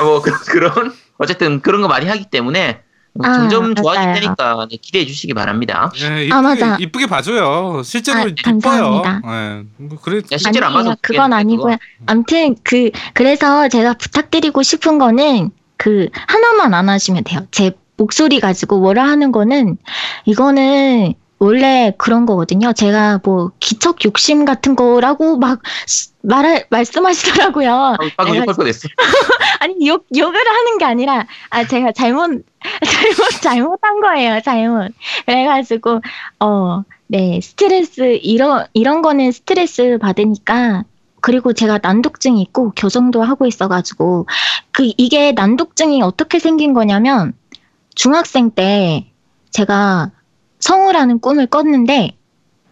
뭐 0.00 0.22
그, 0.22 0.32
그런 0.44 0.92
어쨌든 1.18 1.60
그런 1.60 1.82
거 1.82 1.88
많이 1.88 2.06
하기 2.06 2.30
때문에 2.30 2.72
뭐 2.74 2.91
아, 3.22 3.48
점점. 3.48 3.74
테니까 3.74 4.66
네, 4.70 4.76
기대해 4.80 5.04
주시기 5.04 5.34
바랍니다. 5.34 5.90
예, 5.96 6.24
이쁘게, 6.24 6.34
아, 6.34 6.40
맞아. 6.42 6.76
이쁘게 6.80 7.06
봐줘요. 7.06 7.82
실제로 7.84 8.20
아, 8.20 8.22
이뻐요. 8.22 8.34
감사합니다. 8.42 9.22
예. 9.26 9.64
뭐 9.76 9.98
그래 10.00 10.22
야, 10.32 10.36
실제로 10.38 10.66
안 10.66 10.72
아니에요. 10.72 10.84
봐서 10.90 10.96
그건 11.02 11.32
아니고요. 11.32 11.76
아무튼 12.06 12.56
그 12.62 12.90
그래서 13.12 13.68
제가 13.68 13.94
부탁드리고 13.94 14.62
싶은 14.62 14.98
거는 14.98 15.50
그 15.76 16.08
하나만 16.26 16.72
안 16.74 16.88
하시면 16.88 17.24
돼요. 17.24 17.40
제 17.50 17.72
목소리 17.98 18.40
가지고 18.40 18.78
뭐라 18.80 19.04
하는 19.04 19.30
거는 19.30 19.76
이거는 20.24 21.14
원래 21.42 21.92
그런 21.98 22.24
거거든요. 22.26 22.72
제가 22.72 23.20
뭐 23.24 23.50
기척 23.58 24.04
욕심 24.04 24.44
같은 24.44 24.76
거라고 24.76 25.38
막 25.38 25.60
말할 26.22 26.66
말씀하시더라고요. 26.70 27.96
방금 28.16 28.36
욕할 28.36 28.54
뻔했어. 28.54 28.88
아니 29.60 29.86
욕 29.88 30.06
욕을 30.16 30.38
하는 30.38 30.78
게 30.78 30.84
아니라 30.84 31.26
아 31.50 31.64
제가 31.66 31.92
잘못 31.92 32.44
잘못 32.86 33.42
잘못한 33.42 34.00
거예요. 34.00 34.40
잘못. 34.42 34.92
그래가지고 35.26 36.00
어 36.40 36.84
네 37.12 37.42
스트레스 37.42 38.18
이런 38.22 38.64
이런 38.72 39.02
거는 39.02 39.32
스트레스 39.32 39.98
받으니까 40.00 40.84
그리고 41.20 41.52
제가 41.52 41.78
난독증이 41.82 42.40
있고 42.40 42.72
교정도 42.74 43.22
하고 43.22 43.44
있어가지고 43.44 44.26
그 44.72 44.90
이게 44.96 45.32
난독증이 45.32 46.00
어떻게 46.00 46.38
생긴 46.38 46.72
거냐면 46.72 47.34
중학생 47.94 48.50
때 48.50 49.12
제가 49.50 50.10
성우라는 50.62 51.18
꿈을 51.20 51.46
꿨는데 51.46 52.16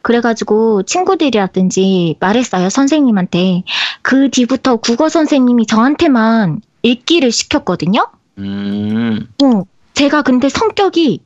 그래가지고 0.02 0.84
친구들이라든지 0.84 2.16
말했어요 2.20 2.70
선생님한테 2.70 3.64
그 4.00 4.30
뒤부터 4.30 4.76
국어 4.76 5.10
선생님이 5.10 5.66
저한테만 5.66 6.62
읽기를 6.82 7.30
시켰거든요. 7.30 8.08
음, 8.38 9.28
어, 9.42 9.62
제가 9.92 10.22
근데 10.22 10.48
성격이 10.48 11.20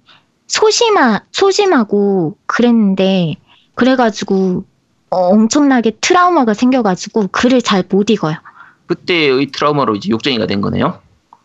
소심하, 0.48 1.20
소심하고 1.30 2.36
그랬는데, 2.46 3.36
그래가지고, 3.76 4.64
어, 5.10 5.16
엄청나게 5.16 5.92
트라우마가 6.00 6.54
생겨가지고, 6.54 7.28
글을 7.28 7.62
잘 7.62 7.84
못 7.88 8.10
읽어요. 8.10 8.36
그때의 8.86 9.46
트라우마로 9.52 9.94
이제 9.96 10.10
욕쟁이가 10.10 10.46
된 10.46 10.60
거네요. 10.60 11.00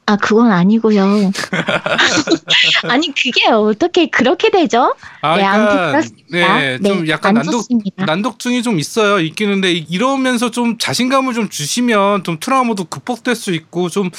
아, 0.10 0.16
그건 0.16 0.52
아니고요. 0.52 1.04
아니, 2.90 3.14
그게 3.14 3.48
어떻게 3.52 4.08
그렇게 4.10 4.50
되죠? 4.50 4.96
아, 5.22 5.36
네, 5.38 5.44
그러니까 5.44 5.92
그렇습니다. 5.92 6.58
네, 6.60 6.80
좀 6.84 7.04
네, 7.06 7.10
약간 7.12 7.38
안 7.38 7.44
난독. 7.46 7.66
난독증이 7.96 8.64
좀 8.64 8.80
있어요. 8.80 9.20
있기는데 9.20 9.72
이- 9.72 9.86
이러면서 9.88 10.50
좀 10.50 10.80
자신감을 10.80 11.36
좀 11.36 11.50
주시면 11.50 12.24
좀 12.24 12.40
트라우마도 12.40 12.86
극복될 12.86 13.36
수 13.36 13.54
있고 13.54 13.90
좀 13.90 14.10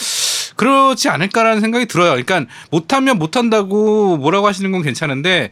그렇지 0.54 1.08
않을까라는 1.08 1.60
생각이 1.60 1.86
들어요. 1.86 2.10
그러니까 2.10 2.44
못하면 2.70 3.18
못한다고 3.18 4.16
뭐라고 4.18 4.46
하시는 4.46 4.70
건 4.70 4.82
괜찮은데 4.82 5.50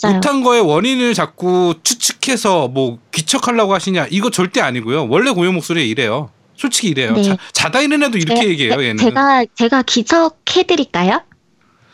맞아요. 0.00 0.14
못한 0.16 0.42
거의 0.44 0.60
원인을 0.60 1.14
자꾸 1.14 1.74
추측해서 1.82 2.68
뭐 2.68 2.98
귀척하려고 3.12 3.74
하시냐 3.74 4.06
이거 4.10 4.30
절대 4.30 4.60
아니고요. 4.60 5.08
원래 5.08 5.32
고요 5.32 5.50
목소리에 5.50 5.84
이래요. 5.84 6.30
솔직히 6.56 6.88
이래요. 6.88 7.12
네. 7.14 7.22
자, 7.22 7.36
자다 7.52 7.80
일어나도 7.80 8.18
이렇게 8.18 8.40
제- 8.42 8.48
얘기해요. 8.48 8.76
제- 8.76 8.84
얘는. 8.84 8.96
제가, 8.98 9.44
제가 9.54 9.82
기척해드릴까요? 9.82 11.22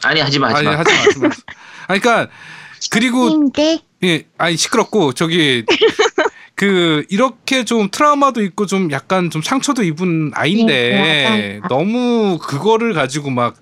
아니 0.02 0.20
하지 0.20 0.38
마, 0.38 0.48
하지 0.48 0.56
아니 0.58 0.66
마. 0.66 0.78
하지 0.78 0.92
마. 0.92 0.98
하지 1.00 1.18
마. 1.20 1.28
아니, 1.88 2.00
그러니까 2.00 2.30
그리고 2.90 3.50
예, 4.02 4.24
아니 4.38 4.56
시끄럽고 4.56 5.12
저기 5.12 5.64
그 6.54 7.04
이렇게 7.08 7.64
좀 7.64 7.90
트라우마도 7.90 8.42
있고 8.42 8.66
좀 8.66 8.90
약간 8.92 9.30
좀 9.30 9.42
상처도 9.42 9.82
입은 9.82 10.32
아이인데 10.34 10.72
네. 10.72 11.60
너무 11.68 12.38
그거를 12.38 12.92
가지고 12.94 13.30
막 13.30 13.56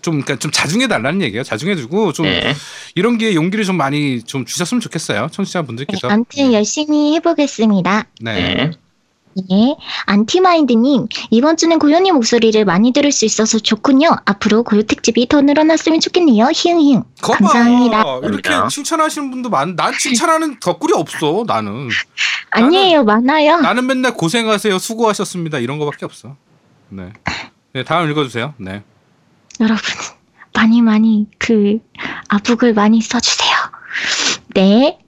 좀 0.00 0.20
그러니까 0.22 0.36
좀 0.38 0.52
자중해 0.52 0.86
달라는 0.86 1.20
얘기예요. 1.22 1.42
자중해 1.42 1.74
주고 1.74 2.12
좀 2.12 2.24
네. 2.24 2.54
이런 2.94 3.18
게 3.18 3.34
용기를 3.34 3.64
좀 3.64 3.76
많이 3.76 4.22
좀 4.22 4.44
주셨으면 4.46 4.80
좋겠어요. 4.80 5.22
네, 5.22 5.28
청취자 5.30 5.62
분들께서. 5.62 6.08
아무튼 6.08 6.52
열심히 6.52 7.14
해보겠습니다. 7.16 8.06
네. 8.20 8.70
네. 9.48 9.58
네, 9.58 9.76
안티마인드님, 10.06 11.06
이번 11.30 11.56
주는 11.56 11.78
고요님 11.78 12.14
목소리를 12.14 12.64
많이 12.64 12.92
들을 12.92 13.12
수 13.12 13.24
있어서 13.24 13.58
좋군요. 13.58 14.16
앞으로 14.24 14.62
고요 14.62 14.82
특집이 14.82 15.28
더 15.28 15.40
늘어났으면 15.40 16.00
좋겠네요. 16.00 16.48
히응히응. 16.54 17.02
거봐. 17.20 17.38
감사합니다. 17.38 18.02
이렇게 18.22 18.42
감사합니다. 18.42 18.68
칭찬하시는 18.68 19.30
분도 19.30 19.50
많. 19.50 19.76
난 19.76 19.92
칭찬하는 19.96 20.58
덧글이 20.60 20.92
없어. 20.94 21.44
나는. 21.46 21.88
아니에요, 22.50 23.04
많아요. 23.04 23.60
나는 23.60 23.86
맨날 23.86 24.14
고생하세요, 24.14 24.78
수고하셨습니다 24.78 25.58
이런 25.58 25.78
거밖에 25.78 26.04
없어. 26.04 26.36
네. 26.88 27.12
네 27.74 27.84
다음 27.84 28.10
읽어주세요. 28.10 28.54
네. 28.56 28.82
여러분, 29.60 29.82
많이 30.54 30.80
많이 30.80 31.26
그 31.38 31.78
아북을 32.28 32.74
많이 32.74 33.00
써주세요. 33.00 33.54
네. 34.54 34.98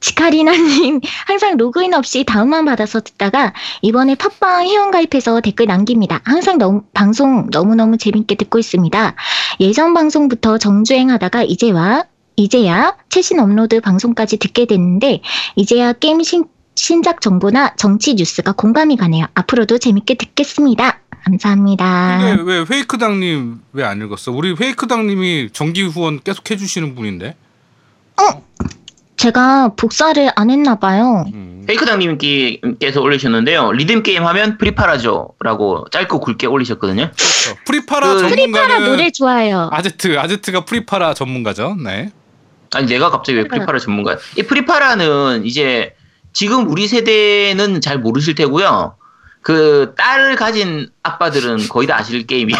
치카리나님, 0.00 1.00
항상 1.26 1.56
로그인 1.56 1.94
없이 1.94 2.24
다운만 2.26 2.64
받아서 2.64 3.00
듣다가 3.00 3.52
이번에 3.82 4.14
팟빵 4.14 4.66
회원가입해서 4.66 5.40
댓글 5.40 5.66
남깁니다. 5.66 6.20
항상 6.24 6.58
너무, 6.58 6.82
방송 6.94 7.48
너무너무 7.50 7.98
재밌게 7.98 8.36
듣고 8.36 8.58
있습니다. 8.58 9.14
예전 9.60 9.94
방송부터 9.94 10.58
정주행하다가 10.58 11.42
이제와, 11.44 12.04
이제야 12.36 12.96
최신 13.10 13.38
업로드 13.40 13.80
방송까지 13.80 14.38
듣게 14.38 14.64
됐는데, 14.66 15.20
이제야 15.56 15.92
게임 15.92 16.22
신, 16.22 16.44
신작 16.74 17.20
정보나 17.20 17.74
정치 17.76 18.14
뉴스가 18.14 18.52
공감이 18.52 18.96
가네요. 18.96 19.26
앞으로도 19.34 19.76
재밌게 19.78 20.14
듣겠습니다. 20.14 21.00
감사합니다. 21.24 22.18
근데 22.36 22.42
왜 22.50 22.64
페이크당님 22.64 23.60
왜 23.74 23.84
안 23.84 24.00
읽었어? 24.00 24.32
우리 24.32 24.54
페이크당님이 24.54 25.50
정기 25.52 25.82
후원 25.82 26.20
계속 26.24 26.50
해주시는 26.50 26.94
분인데. 26.94 27.36
제가 29.24 29.72
복사를 29.76 30.30
안 30.34 30.48
했나 30.48 30.76
봐요. 30.76 31.26
음. 31.34 31.64
페이크당님께서 31.66 33.02
올리셨는데요. 33.02 33.72
리듬 33.72 34.02
게임 34.02 34.24
하면 34.24 34.56
프리파라죠라고 34.56 35.88
짧고 35.90 36.20
굵게 36.20 36.46
올리셨거든요. 36.46 37.10
그렇죠. 37.10 37.56
프리파라 37.66 38.14
그- 38.14 38.20
전문가는 38.20 38.50
프리파라 38.68 38.78
노래 38.78 39.10
좋아요. 39.10 39.68
아제트 39.72 40.18
아제트가 40.18 40.64
프리파라 40.64 41.12
전문가죠. 41.12 41.76
네. 41.84 42.10
아니 42.72 42.86
내가 42.86 43.10
갑자기 43.10 43.36
왜 43.36 43.44
프리파라 43.46 43.78
전문가야? 43.78 44.16
이 44.38 44.42
프리파라는 44.42 45.44
이제 45.44 45.94
지금 46.32 46.70
우리 46.70 46.88
세대는 46.88 47.82
잘 47.82 47.98
모르실 47.98 48.34
테고요. 48.34 48.96
그 49.42 49.92
딸을 49.98 50.36
가진 50.36 50.88
아빠들은 51.02 51.68
거의 51.68 51.86
다 51.86 51.98
아실 51.98 52.26
게임이에요. 52.26 52.58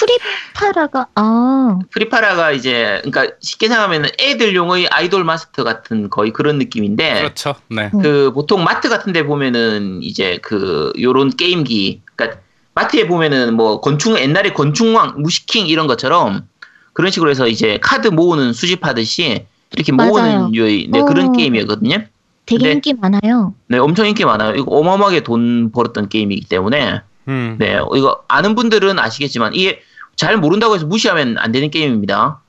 프리파라가 0.00 1.08
아 1.14 1.78
프리파라가 1.90 2.52
이제 2.52 3.00
그러니까 3.02 3.34
쉽게 3.40 3.68
생각하면 3.68 4.06
애들용의 4.18 4.88
아이돌 4.88 5.24
마스터 5.24 5.64
같은 5.64 6.08
거의 6.08 6.32
그런 6.32 6.58
느낌인데 6.58 7.20
그렇죠. 7.20 7.54
네. 7.68 7.90
그 7.90 8.32
보통 8.32 8.64
마트 8.64 8.88
같은 8.88 9.12
데 9.12 9.24
보면은 9.24 10.02
이제 10.02 10.38
그 10.42 10.92
요런 10.98 11.30
게임기 11.36 12.02
그러니까 12.14 12.40
마트에 12.74 13.06
보면은 13.06 13.54
뭐 13.54 13.80
건축 13.80 14.18
옛날에 14.18 14.52
건축왕 14.52 15.20
무시킹 15.22 15.66
이런 15.66 15.86
것처럼 15.86 16.48
그런 16.92 17.10
식으로 17.10 17.30
해서 17.30 17.46
이제 17.46 17.78
카드 17.82 18.08
모으는 18.08 18.52
수집하듯이 18.52 19.46
이렇게. 19.72 19.92
모으는 19.92 20.54
요의 20.54 20.88
네, 20.90 21.00
어. 21.00 21.04
그런 21.04 21.32
게임이었거든요. 21.32 22.04
되게 22.46 22.64
네. 22.64 22.72
인기 22.72 22.94
많아요. 22.94 23.54
네, 23.68 23.78
엄청 23.78 24.06
인기 24.06 24.24
많아요. 24.24 24.56
이거 24.56 24.76
어마어마하게 24.76 25.20
돈 25.20 25.70
벌었던 25.70 26.08
게임이기 26.08 26.48
때문에 26.48 27.02
음. 27.28 27.56
네, 27.60 27.78
이거 27.94 28.24
아는 28.26 28.56
분들은 28.56 28.98
아시겠지만 28.98 29.54
이게 29.54 29.82
잘 30.20 30.36
모른다고 30.36 30.74
해서 30.74 30.84
무시하면 30.84 31.38
안 31.38 31.50
되는 31.50 31.70
게임입니다. 31.70 32.42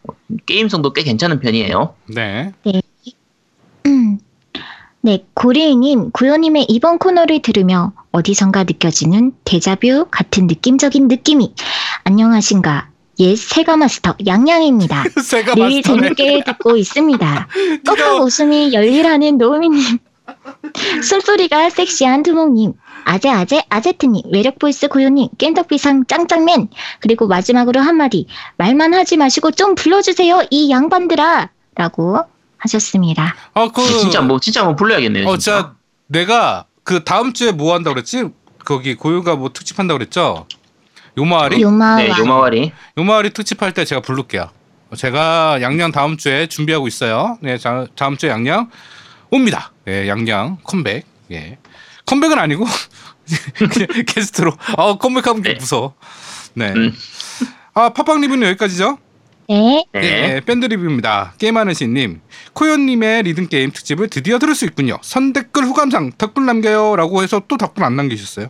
게임성도 0.45 0.91
꽤 0.91 1.03
괜찮은 1.03 1.39
편이에요. 1.39 1.95
네. 2.07 2.51
음. 3.86 4.19
네, 4.99 5.24
고래이님, 5.34 6.11
구요님의 6.11 6.65
이번 6.67 6.97
코너를 6.97 7.41
들으며 7.41 7.93
어디선가 8.11 8.65
느껴지는 8.65 9.32
데자뷰 9.45 10.07
같은 10.11 10.47
느낌적인 10.47 11.07
느낌이. 11.07 11.53
안녕하신가. 12.03 12.89
옛 13.19 13.38
세가 13.38 13.78
마스터 13.78 14.17
양양입니다. 14.28 15.05
세가 15.24 15.55
늘 15.55 15.63
마스터네. 15.63 16.01
재밌게 16.01 16.43
듣고 16.45 16.76
있습니다. 16.76 17.47
꺽꺽 17.88 18.22
웃음이 18.22 18.74
열일하는 18.74 19.38
노우미님. 19.38 19.97
숨소리가 21.07 21.69
섹시한 21.69 22.24
두목님. 22.24 22.74
아재 23.06 23.30
아재 23.30 23.64
아제트님. 23.70 24.24
매력 24.32 24.59
보이스 24.60 24.88
코요님. 24.88 25.30
겜덕비상 25.38 26.05
짱짱맨. 26.06 26.70
그리고 26.99 27.28
마지막으로 27.28 27.80
한마디. 27.80 28.28
말만 28.58 28.93
하지 28.93 29.18
마시고 29.18 29.52
좀 29.52 29.76
불러주세요. 29.76 30.43
이 30.49 30.70
양반들아. 30.70 31.49
라고 31.76 32.20
하셨습니다. 32.58 33.36
아, 33.54 33.70
그 33.74 33.82
진짜 33.84 34.22
뭐 34.22 34.39
진짜 34.39 34.62
한번 34.62 34.76
불러야겠네요. 34.76 35.28
어, 35.28 35.38
진짜. 35.38 35.58
진짜 35.58 35.74
내가 36.08 36.66
그 36.84 37.04
다음 37.04 37.34
주에 37.34 37.52
뭐 37.52 37.74
한다 37.74 37.91
그랬지? 37.91 38.26
거기 38.66 38.95
코요가 38.95 39.36
뭐 39.36 39.52
특집 39.54 39.80
한다 39.80 39.93
그랬죠? 39.93 40.45
요마리? 41.18 41.62
요마와. 41.62 41.95
네, 41.97 42.10
요마와리. 42.20 42.72
요마리 42.97 43.32
특집할 43.32 43.74
때 43.74 43.86
제가 43.86 44.02
부를게요. 44.02 44.49
제가 44.95 45.62
양양 45.62 45.91
다음 45.91 46.18
주에 46.18 46.47
준비하고 46.47 46.88
있어요. 46.88 47.38
네, 47.41 47.58
자, 47.58 47.88
다음 47.95 48.18
주에 48.18 48.30
양양 48.30 48.70
옵니다. 49.30 49.72
예, 49.88 50.08
양양 50.08 50.58
컴백. 50.64 51.06
예. 51.32 51.58
컴백은 52.12 52.38
아니고 52.38 52.66
그냥 53.72 53.88
게스트로. 54.05 54.51
아, 54.76 54.97
컴백하면 54.97 55.43
좀 55.43 55.53
네. 55.53 55.57
무서워. 55.57 55.93
네. 56.53 56.74
음. 56.74 56.93
아, 57.74 57.89
팟빵 57.93 58.19
리뷰는 58.20 58.49
여기까지죠? 58.49 58.97
네. 59.47 59.86
네. 59.93 60.01
예, 60.03 60.41
밴드 60.45 60.66
리뷰입니다. 60.66 61.34
게임하는 61.38 61.74
신님, 61.74 62.20
코요님의 62.53 63.24
리듬 63.24 63.47
게임 63.47 63.72
특집을 63.72 64.09
드디어 64.09 64.39
들을 64.39 64.55
수 64.55 64.66
있군요. 64.66 64.97
선 65.01 65.32
댓글 65.32 65.64
후감상 65.64 66.12
덧글 66.17 66.45
남겨요라고 66.45 67.24
해서 67.24 67.41
또 67.47 67.55
덧글 67.57 67.84
안 67.84 67.95
남기셨어요. 67.95 68.47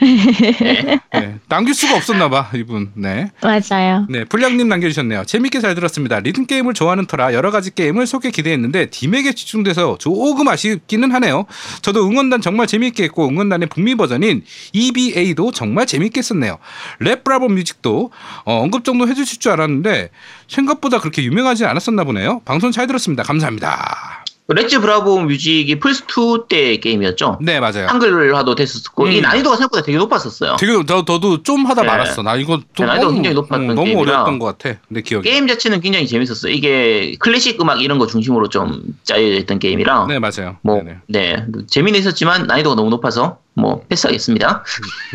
네. 0.00 1.00
네, 1.12 1.38
남길 1.48 1.74
수가 1.74 1.96
없었나 1.96 2.28
봐 2.28 2.50
이분. 2.54 2.90
네, 2.94 3.30
맞아요. 3.42 4.06
네 4.10 4.24
불량님 4.24 4.68
남겨주셨네요. 4.68 5.24
재밌게 5.24 5.60
잘 5.60 5.74
들었습니다. 5.74 6.20
리듬 6.20 6.46
게임을 6.46 6.74
좋아하는 6.74 7.06
터라 7.06 7.32
여러 7.32 7.50
가지 7.50 7.74
게임을 7.74 8.06
소개 8.06 8.30
기대했는데 8.30 8.90
딤에게 8.90 9.32
집중돼서 9.34 9.96
조금 9.98 10.48
아쉽기는 10.48 11.10
하네요. 11.12 11.46
저도 11.82 12.06
응원단 12.06 12.40
정말 12.42 12.66
재밌게 12.66 13.04
했고 13.04 13.28
응원단의 13.28 13.68
북미 13.68 13.94
버전인 13.94 14.44
EBA도 14.72 15.52
정말 15.52 15.86
재밌게 15.86 16.18
했었네요. 16.18 16.58
Let's 17.00 17.24
Bravo 17.24 17.48
Music도 17.48 18.10
어, 18.44 18.60
언급 18.62 18.84
정도 18.84 19.08
해주실 19.08 19.40
줄 19.40 19.52
알았는데 19.52 20.10
생각보다 20.48 21.00
그렇게 21.00 21.22
유명하지 21.24 21.64
않았었나 21.64 22.04
보네요. 22.04 22.40
방송 22.44 22.70
잘 22.70 22.86
들었습니다. 22.86 23.22
감사합니다. 23.22 24.25
Let's 24.48 24.80
Bravo 24.80 25.22
Music이 25.22 25.78
플스2 25.80 26.46
때 26.48 26.76
게임이었죠. 26.76 27.38
네 27.40 27.58
맞아요. 27.58 27.88
한글화도 27.88 28.54
됐었고 28.54 29.08
이 29.08 29.18
음. 29.18 29.22
난이도가 29.22 29.56
생각보다 29.56 29.82
되게 29.82 29.98
높았었어요. 29.98 30.56
되게 30.60 30.72
저, 30.86 31.04
저도 31.04 31.42
좀 31.42 31.66
하다 31.66 31.82
네. 31.82 31.88
말았어. 31.88 32.22
나 32.22 32.36
이거 32.36 32.60
좀 32.74 32.86
난이도가 32.86 33.08
너무, 33.08 33.14
굉장히 33.14 33.34
높았던 33.34 33.60
음, 33.62 33.74
너무 33.74 33.84
게임이라. 33.86 34.02
어려웠던 34.02 34.38
것 34.38 34.58
같아. 34.58 34.78
내 34.88 35.00
기억에. 35.02 35.22
게임 35.28 35.48
자체는 35.48 35.80
굉장히 35.80 36.06
재밌었어요. 36.06 36.52
이게 36.52 37.16
클래식 37.18 37.60
음악 37.60 37.82
이런 37.82 37.98
거 37.98 38.06
중심으로 38.06 38.48
좀 38.48 38.82
짜여져 39.02 39.34
있던 39.40 39.58
게임이라 39.58 40.06
네 40.06 40.18
맞아요. 40.20 40.58
뭐 40.62 40.76
네네. 40.76 40.98
네, 41.08 41.44
재미는 41.66 41.98
있었지만 41.98 42.46
난이도가 42.46 42.76
너무 42.76 42.90
높아서 42.90 43.38
뭐 43.56 43.80
패스하겠습니다. 43.88 44.64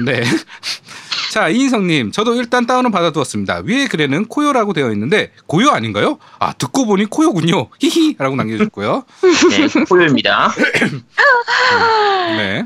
네. 0.06 0.24
자, 1.32 1.48
이인성님, 1.48 2.12
저도 2.12 2.36
일단 2.36 2.66
다운은 2.66 2.92
받아두었습니다. 2.92 3.62
위에 3.66 3.88
글에는 3.88 4.26
코요라고 4.26 4.74
되어 4.74 4.92
있는데, 4.92 5.32
고요 5.46 5.70
아닌가요? 5.70 6.18
아, 6.40 6.52
듣고 6.52 6.86
보니 6.86 7.06
코요군요. 7.06 7.70
히히! 7.80 8.16
라고 8.18 8.36
남겨주셨고요. 8.36 9.06
네, 9.52 9.86
포효입니다. 9.86 10.52
네. 12.36 12.66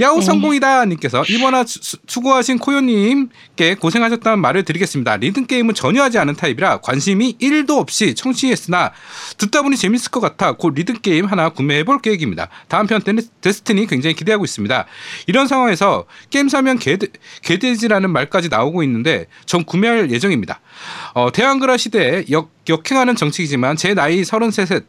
야호 0.00 0.20
네. 0.20 0.24
성공이다! 0.26 0.84
님께서 0.86 1.22
이번화 1.28 1.64
수- 1.64 1.80
수- 1.82 1.96
수고하신 2.06 2.58
코요님께 2.58 3.74
고생하셨다는 3.76 4.38
말을 4.40 4.64
드리겠습니다. 4.64 5.16
리듬 5.16 5.46
게임은 5.46 5.74
전혀 5.74 6.02
하지 6.02 6.18
않은 6.18 6.34
타입이라 6.36 6.78
관심이 6.78 7.36
1도 7.40 7.78
없이 7.78 8.14
청취했으나 8.14 8.92
듣다 9.38 9.62
보니 9.62 9.76
재밌을 9.76 10.10
것 10.10 10.20
같아 10.20 10.52
곧 10.52 10.74
리듬 10.74 10.96
게임 11.00 11.26
하나 11.26 11.48
구매해볼 11.50 12.00
계획입니다. 12.00 12.48
다음 12.68 12.86
편 12.86 13.00
데니- 13.02 13.28
Destiny 13.40 13.86
굉장히 13.86 14.14
기대하고 14.14 14.44
있습니다. 14.44 14.86
이런 15.26 15.46
상황에서 15.46 16.06
게임 16.30 16.48
사면 16.48 16.78
개돼, 16.78 17.08
개돼지라는 17.42 18.10
말까지 18.10 18.48
나오고 18.48 18.82
있는데 18.84 19.26
전 19.46 19.64
구매할 19.64 20.10
예정입니다. 20.10 20.60
어, 21.14 21.30
대한글화 21.32 21.76
시대에 21.76 22.24
역, 22.30 22.50
역행하는 22.68 23.16
정책이지만 23.16 23.76
제 23.76 23.94
나이 23.94 24.22
33세 24.22 24.84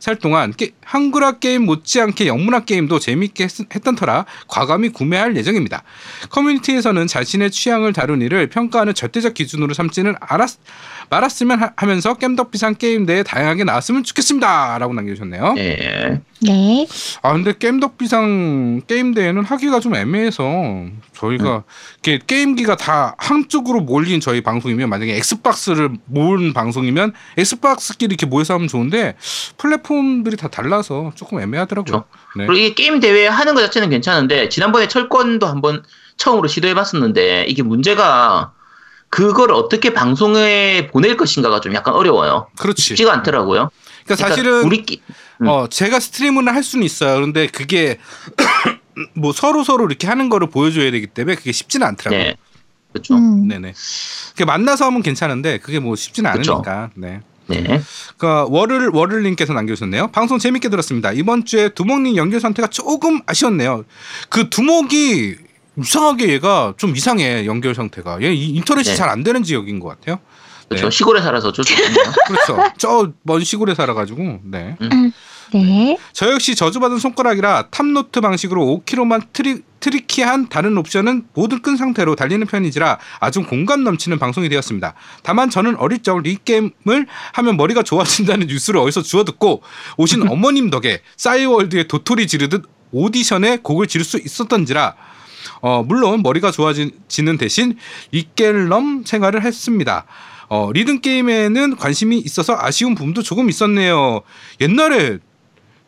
살 0.00 0.16
동안 0.16 0.52
게, 0.52 0.72
한글화 0.82 1.38
게임 1.38 1.66
못지않게 1.66 2.26
영문화 2.26 2.60
게임도 2.60 2.98
재밌게 2.98 3.44
했, 3.44 3.84
던 3.84 3.94
터라 3.94 4.26
과감히 4.48 4.88
구매할 4.88 5.36
예정입니다. 5.36 5.82
커뮤니티에서는 6.30 7.06
자신의 7.06 7.50
취향을 7.50 7.92
다룬 7.92 8.22
이를 8.22 8.48
평가하는 8.48 8.94
절대적 8.94 9.34
기준으로 9.34 9.74
삼지는 9.74 10.14
않았, 10.20 10.58
말았으면 11.10 11.72
하, 11.76 11.86
면서 11.86 12.14
겜덕비상 12.14 12.76
게임대에 12.76 13.24
다양하게 13.24 13.64
나왔으면 13.64 14.04
좋겠습니다. 14.04 14.78
라고 14.78 14.94
남겨주셨네요. 14.94 15.54
네. 15.54 16.20
네. 16.42 16.86
아 17.20 17.32
근데 17.32 17.52
겜덕비상 17.58 18.82
게임대회는 18.86 19.44
하기가 19.44 19.80
좀 19.80 19.96
애매해서 19.96 20.44
저희가 21.12 21.64
이렇게 22.02 22.24
게임기가 22.24 22.76
다 22.76 23.16
한쪽으로 23.18 23.80
몰린 23.80 24.20
저희 24.20 24.40
방송이면 24.40 24.88
만약에 24.88 25.16
Xbox를 25.16 25.90
모은 26.06 26.52
방송이면 26.54 27.12
Xbox끼리 27.36 28.14
이렇게 28.14 28.26
모여서 28.26 28.54
하면 28.54 28.68
좋은데 28.68 29.16
플랫폼들이 29.58 30.36
다 30.36 30.48
달라서 30.48 31.12
조금 31.16 31.40
애매하더라고요. 31.40 32.04
네. 32.36 32.46
그리고 32.46 32.54
이게 32.54 32.74
게임 32.74 33.00
대회 33.00 33.26
하는 33.26 33.54
것 33.54 33.60
자체는 33.62 33.90
괜찮은데 33.90 34.48
지난번에 34.48 34.86
철권도 34.86 35.46
한번 35.46 35.82
처음으로 36.16 36.46
시도해봤었는데 36.46 37.46
이게 37.48 37.62
문제가 37.64 38.52
그걸 39.10 39.52
어떻게 39.52 39.92
방송에 39.92 40.86
보낼 40.86 41.16
것인가가 41.16 41.60
좀 41.60 41.74
약간 41.74 41.94
어려워요. 41.94 42.46
그렇지. 42.58 42.82
쉽지가 42.82 43.12
않더라고요. 43.12 43.70
그러니까 44.04 44.28
사실은 44.28 44.62
우리끼 44.62 45.02
음. 45.42 45.48
어 45.48 45.66
제가 45.68 46.00
스트리밍을 46.00 46.54
할 46.54 46.62
수는 46.62 46.84
있어요. 46.84 47.16
그런데 47.16 47.48
그게 47.48 47.98
뭐 49.14 49.32
서로 49.32 49.64
서로 49.64 49.86
이렇게 49.86 50.06
하는 50.06 50.28
거를 50.28 50.48
보여줘야 50.48 50.90
되기 50.90 51.08
때문에 51.08 51.34
그게 51.34 51.52
쉽지는 51.52 51.86
않더라고요. 51.88 52.22
네. 52.22 52.36
그렇죠. 52.92 53.14
음. 53.14 53.48
네네. 53.48 53.74
그게 54.30 54.44
만나서 54.44 54.86
하면 54.86 55.02
괜찮은데 55.02 55.58
그게 55.58 55.80
뭐 55.80 55.96
쉽지는 55.96 56.32
그쵸. 56.32 56.52
않으니까. 56.52 56.90
네. 56.94 57.20
네. 57.48 57.80
그 58.16 58.26
월을 58.48 58.90
월을님께서 58.90 59.52
남겨주셨네요. 59.52 60.08
방송 60.12 60.38
재밌게 60.38 60.68
들었습니다. 60.68 61.10
이번 61.12 61.44
주에 61.44 61.70
두목님 61.70 62.16
연결 62.16 62.38
상태가 62.38 62.68
조금 62.68 63.20
아쉬웠네요. 63.26 63.84
그 64.28 64.48
두목이 64.48 65.36
이상하게 65.76 66.28
얘가 66.30 66.74
좀 66.76 66.94
이상해 66.96 67.46
연결 67.46 67.74
상태가. 67.74 68.22
얘 68.22 68.32
이- 68.32 68.50
인터넷이 68.50 68.90
네. 68.90 68.94
잘안 68.96 69.22
되는 69.22 69.42
지역인 69.42 69.80
것 69.80 69.88
같아요. 69.88 70.18
그렇죠. 70.68 70.86
네. 70.88 70.90
시골에 70.96 71.20
살아서 71.20 71.50
좀 71.52 71.64
좋네요. 71.64 71.94
그렇죠. 72.28 72.58
저 72.78 73.12
먼 73.24 73.42
시골에 73.42 73.74
살아가지고 73.74 74.40
네. 74.44 74.76
음. 74.82 75.12
네. 75.52 75.98
저 76.12 76.30
역시 76.30 76.54
저주받은 76.54 76.98
손가락이라 76.98 77.70
top 77.72 77.93
note 77.93 78.20
방식으로 78.20 78.80
5 78.86 78.93
key만 78.93 79.32
트리, 79.32 79.62
tricky한 79.80 80.48
다른 80.48 80.78
옵션은 80.78 81.24
모두 81.34 81.60
끈 81.60 81.76
상태로 81.76 82.14
달리는 82.14 82.46
편이지라 82.46 83.00
아주 83.18 83.42
공감 83.44 83.82
넘치는 83.82 84.20
방송이 84.20 84.48
되었습니다. 84.48 84.94
다만 85.24 85.50
저는 85.50 85.74
어릴 85.78 86.04
적이 86.04 86.38
게임을 86.44 87.06
하면 87.32 87.56
머리가 87.56 87.82
좋아진다는 87.82 88.46
뉴스를 88.46 88.78
어디서 88.78 89.02
주워 89.02 89.24
듣고 89.24 89.62
오신 89.96 90.28
어머님 90.30 90.70
덕에 90.70 91.00
싸이월드의 91.16 91.88
도토리 91.88 92.28
지르듯 92.28 92.62
오디션에 92.92 93.58
곡을 93.64 93.88
지를 93.88 94.04
수 94.04 94.18
있었던지라 94.18 94.94
어, 95.60 95.82
물론 95.86 96.22
머리가 96.22 96.50
좋아지는 96.50 97.36
대신 97.38 97.76
리겔럼 98.12 99.04
생활을 99.04 99.42
했습니다. 99.44 100.04
어, 100.48 100.70
리듬 100.72 101.00
게임에는 101.00 101.76
관심이 101.76 102.18
있어서 102.18 102.56
아쉬운 102.58 102.94
부분도 102.94 103.22
조금 103.22 103.48
있었네요. 103.48 104.22
옛날에 104.60 105.18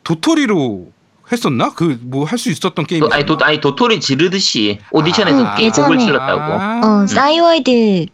도토리로 0.05 0.93
했었나? 1.31 1.73
그 1.75 1.99
뭐 2.05 2.25
할 2.27 2.39
수 2.39 2.51
있었던 2.51 2.85
게임. 2.87 3.01
도, 3.01 3.09
아니, 3.13 3.25
도, 3.25 3.39
아니 3.43 3.61
도토리 3.61 4.01
지르듯이 4.01 4.79
오디션에서 4.91 5.45
아, 5.47 5.55
게- 5.57 5.71
곡을 5.71 5.97
예전에. 5.97 6.05
질렀다고. 6.05 6.87
어, 6.87 7.07
싸이월드. 7.07 8.07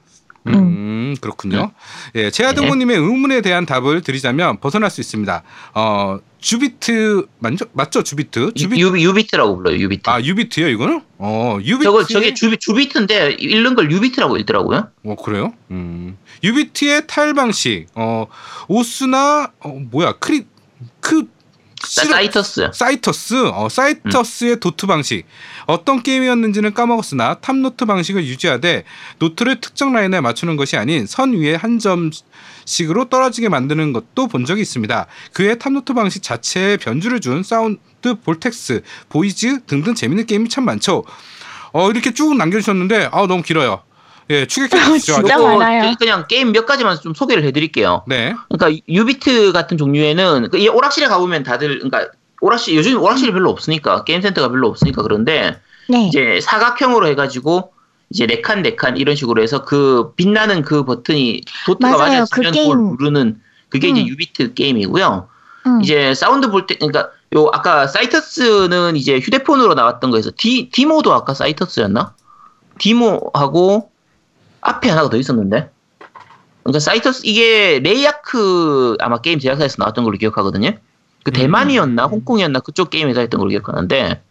음, 0.47 1.17
그렇군요. 1.21 1.73
예, 2.15 2.31
제아동무님의 2.31 2.97
의문에 2.97 3.41
대한 3.43 3.67
답을 3.67 4.03
드리자면 4.03 4.59
벗어날 4.61 4.91
수 4.91 5.01
있습니다. 5.01 5.43
어, 5.75 6.19
주비트 6.41 7.27
맞죠? 7.39 7.67
맞죠? 7.73 8.03
주비트? 8.03 8.53
주비트. 8.55 8.81
유, 8.81 9.01
유비트라고 9.01 9.57
불러요. 9.57 9.77
유비트. 9.77 10.09
아, 10.09 10.21
유비트요, 10.23 10.69
이거는? 10.69 11.03
어, 11.19 11.59
유비트. 11.61 11.85
저거 11.85 12.05
저게 12.05 12.35
주비 12.35 12.59
주비트인데 12.59 13.37
읽는 13.41 13.75
걸 13.75 13.91
유비트라고 13.91 14.37
읽더라고요. 14.39 14.89
어, 15.05 15.17
그래요? 15.17 15.53
음. 15.71 16.17
유비트의 16.45 17.07
타일 17.07 17.35
방식. 17.35 17.87
어, 17.95 18.27
osu나 18.69 19.53
어, 19.61 19.69
뭐야? 19.91 20.13
크리 20.21 20.47
크 21.01 21.25
사- 21.81 22.03
시르- 22.03 22.13
Cytus. 22.13 22.71
Cytus, 22.75 23.35
어, 23.53 23.69
Cytus의 23.69 24.61
도트 24.61 24.87
방식. 24.87 25.25
어떤 25.67 26.03
게임이었는지는 26.03 26.75
까먹었으나 26.75 27.35
top 27.35 27.56
note 27.56 27.85
방식을 27.85 28.25
유지하되 28.27 28.85
노트를 29.19 29.61
특정 29.61 29.93
라인에 29.93 30.21
맞추는 30.21 30.57
것이 30.57 30.77
아닌 30.77 31.07
선 31.07 31.35
위에 31.35 31.55
한 31.55 31.79
점씩으로 31.79 33.09
떨어지게 33.09 33.49
만드는 33.49 33.93
것도 33.93 34.27
본 34.29 34.45
적이 34.45 34.63
있습니다. 34.63 35.07
그의 35.33 35.59
top 35.59 35.74
note 35.74 35.95
방식 35.95 36.23
자체에 36.23 36.79
변주를 36.79 37.21
준 37.21 37.43
Sound 37.43 38.15
Voltex, 38.25 38.83
VOEZ 39.09 39.65
등등 39.67 39.95
재밌는 39.95 40.27
게임이 40.27 40.49
참 40.49 40.65
많죠. 40.65 41.05
어, 41.73 41.91
이렇게 41.91 42.13
쭉 42.13 42.35
남겨주셨는데, 42.37 43.11
아, 43.13 43.27
너무 43.27 43.43
길어요. 43.43 43.83
예, 44.31 44.47
축약해 44.47 44.85
주시죠. 44.99 45.15
진짜 45.15 45.35
요거 45.35 45.59
많아요. 45.59 45.95
그냥 45.99 46.27
게임 46.29 46.53
몇 46.53 46.67
가지만 46.67 46.99
좀 47.01 47.15
소개를 47.15 47.45
해드릴게요. 47.45 48.05
네. 48.07 48.35
그러니까 48.51 48.83
유비트 48.89 49.53
같은 49.53 49.77
종류에는 49.79 50.51
그이 50.51 50.69
오락실에 50.69 51.09
가보면 51.09 51.43
다들 51.45 51.79
그러니까 51.81 52.11
오락실 52.41 52.77
요즘 52.77 53.01
오락실이 53.03 53.33
별로 53.33 53.51
없으니까 53.51 54.05
게임 54.05 54.21
센터가 54.21 54.49
별로 54.49 54.69
없으니까 54.69 55.03
그런데 55.03 55.61
네. 55.89 56.07
이제 56.07 56.41
사각형으로 56.43 57.07
해가지고 57.09 57.73
이제 58.11 58.27
네 58.27 58.41
칸 58.43 58.63
네 58.63 58.77
칸 58.77 58.97
이런 58.97 59.17
식으로 59.17 59.43
해서 59.43 59.65
그 59.65 60.13
빛나는 60.17 60.63
그 60.63 60.85
버튼이 60.85 61.43
도트가 61.67 61.97
맞아요. 61.97 62.25
그 62.31 62.41
맞아지면 62.41 62.53
게임. 62.53 62.71
그걸 62.71 62.97
누르는 62.99 63.41
그게 63.71 63.89
이제 63.89 64.01
음. 64.03 64.07
유비트 64.09 64.55
게임이고요. 64.55 65.29
음. 65.67 65.81
이제 65.83 66.15
Sound 66.15 66.51
Voltex 66.51 66.75
그러니까 66.77 67.11
요 67.35 67.51
아까 67.53 67.87
Cytus는 67.87 68.97
이제 68.97 69.19
휴대폰으로 69.19 69.75
나왔던 69.75 70.11
거에서 70.11 70.31
디 70.37 70.71
Deemo도 70.71 71.13
아까 71.13 71.35
Cytus였나? 71.35 72.15
Deemo하고 72.79 73.91
앞에 74.69 74.89
하나가 74.91 75.09
더 75.11 75.17
있었는데. 75.17 75.71
그러니까 76.63 76.81
Cytus 76.81 77.23
이게 77.25 77.81
Rayark 77.83 78.97
아마 79.01 79.19
게임 79.21 79.39
제작사에서 79.39 79.77
나왔던 79.79 80.05
걸로 80.05 80.19
기억하거든요. 80.19 80.73
그 81.25 81.33
대만이었나 81.33 82.07
음. 82.07 82.11
홍콩이었나 82.11 82.61
그쪽 82.61 82.91
게임에서 82.91 83.21
했던 83.21 83.39
걸로 83.39 83.51
기억하는데 83.51 84.23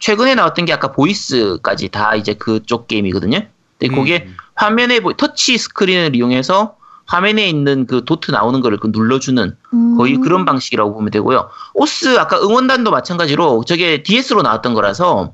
최근에 0.00 0.34
나왔던 0.34 0.64
게 0.64 0.72
아까 0.72 0.92
VOEZ까지 0.92 1.88
다 1.88 2.14
이제 2.14 2.34
그쪽 2.34 2.88
게임이거든요. 2.88 3.40
근데 3.78 3.94
그게 3.94 4.24
음. 4.26 4.36
화면에 4.54 5.00
보- 5.00 5.14
터치 5.16 5.56
스크린을 5.56 6.16
이용해서 6.16 6.76
화면에 7.06 7.48
있는 7.48 7.86
그 7.86 8.04
도트 8.04 8.30
나오는 8.32 8.60
거를 8.60 8.78
그 8.78 8.88
눌러주는 8.92 9.56
음. 9.72 9.96
거의 9.96 10.16
그런 10.18 10.44
방식이라고 10.44 10.92
보면 10.94 11.10
되고요. 11.10 11.48
osu 11.74 12.18
아까 12.18 12.38
응원단도 12.40 12.90
마찬가지로 12.90 13.64
저게 13.66 14.02
DS로 14.02 14.42
나왔던 14.42 14.74
거라서 14.74 15.32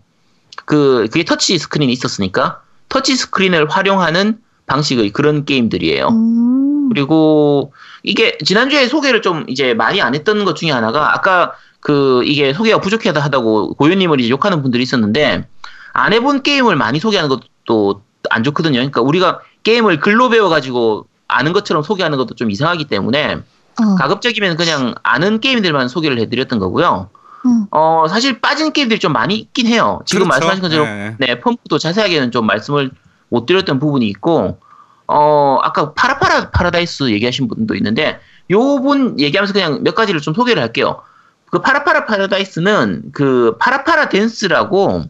그 0.66 1.08
그게 1.10 1.24
터치 1.24 1.58
스크린이 1.58 1.92
있었으니까 1.92 2.60
터치 2.94 3.16
스크린을 3.16 3.68
활용하는 3.68 4.38
방식의 4.66 5.10
그런 5.10 5.44
게임들이에요. 5.44 6.08
음. 6.10 6.88
그리고 6.90 7.72
이게 8.04 8.38
지난주에 8.38 8.86
소개를 8.86 9.20
좀 9.20 9.44
이제 9.48 9.74
많이 9.74 10.00
안 10.00 10.14
했던 10.14 10.44
것 10.44 10.54
중에 10.54 10.70
하나가 10.70 11.12
아까 11.12 11.54
그 11.80 12.22
이게 12.24 12.52
소개가 12.52 12.80
부족하다 12.80 13.20
하다고 13.20 13.74
고유님을 13.74 14.20
이제 14.20 14.30
욕하는 14.30 14.62
분들이 14.62 14.84
있었는데 14.84 15.48
안 15.92 16.12
해본 16.12 16.44
게임을 16.44 16.76
많이 16.76 17.00
소개하는 17.00 17.28
것도 17.28 18.02
안 18.30 18.44
좋거든요. 18.44 18.74
그러니까 18.74 19.00
우리가 19.00 19.40
게임을 19.64 19.98
글로 19.98 20.28
배워가지고 20.28 21.06
아는 21.26 21.52
것처럼 21.52 21.82
소개하는 21.82 22.16
것도 22.16 22.36
좀 22.36 22.48
이상하기 22.48 22.84
때문에 22.84 23.38
어. 23.82 23.94
가급적이면 23.98 24.56
그냥 24.56 24.94
아는 25.02 25.40
게임들만 25.40 25.88
소개를 25.88 26.20
해드렸던 26.20 26.60
거고요. 26.60 27.10
음. 27.44 27.66
어, 27.70 28.06
사실 28.08 28.40
빠진 28.40 28.72
게임들이 28.72 29.00
좀 29.00 29.12
많이 29.12 29.36
있긴 29.36 29.66
해요. 29.66 30.00
지금 30.06 30.24
그렇죠. 30.24 30.46
말씀하신 30.46 30.62
것처럼, 30.62 30.86
네. 30.86 31.16
네, 31.18 31.40
펌프도 31.40 31.78
자세하게는 31.78 32.30
좀 32.30 32.46
말씀을 32.46 32.90
못 33.28 33.46
드렸던 33.46 33.78
부분이 33.78 34.06
있고, 34.08 34.58
어, 35.06 35.58
아까 35.62 35.92
ParaPara 35.92 36.50
Paradise 36.50 37.10
얘기하신 37.10 37.48
분도 37.48 37.74
있는데, 37.74 38.20
요분 38.50 39.20
얘기하면서 39.20 39.52
그냥 39.52 39.82
몇 39.82 39.94
가지를 39.94 40.20
좀 40.20 40.34
소개를 40.34 40.62
할게요. 40.62 41.02
그 41.50 41.60
ParaPara 41.60 42.06
Paradise는 42.06 43.12
그 43.12 43.56
파라파라 43.58 44.08
댄스라고, 44.08 45.04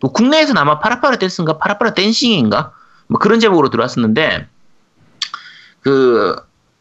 뭐 0.00 0.12
국내에서는 0.12 0.60
아마 0.60 0.78
파라파라 0.78 1.16
댄스인가 1.16 1.58
파라파라 1.58 1.94
댄싱인가? 1.94 2.72
뭐 3.06 3.18
그런 3.18 3.38
제목으로 3.38 3.70
들어왔었는데, 3.70 4.46
그, 5.80 6.36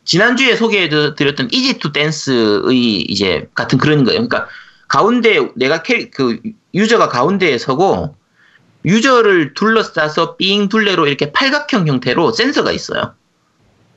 지난주에 0.05 0.55
소개해 0.55 0.89
드렸던 1.15 1.49
EZ2Dance의 1.51 3.01
이제 3.01 3.47
같은 3.53 3.77
그런 3.77 4.03
거예요. 4.03 4.27
그러니까 4.27 4.47
가운데 4.89 5.49
내가 5.55 5.81
캐, 5.81 6.09
그 6.09 6.41
유저가 6.73 7.07
가운데에 7.07 7.57
서고 7.57 8.15
유저를 8.83 9.53
둘러싸서 9.53 10.35
삥 10.35 10.67
둘레로 10.67 11.07
이렇게 11.07 11.31
팔각형 11.31 11.87
형태로 11.87 12.33
센서가 12.33 12.71
있어요. 12.71 13.13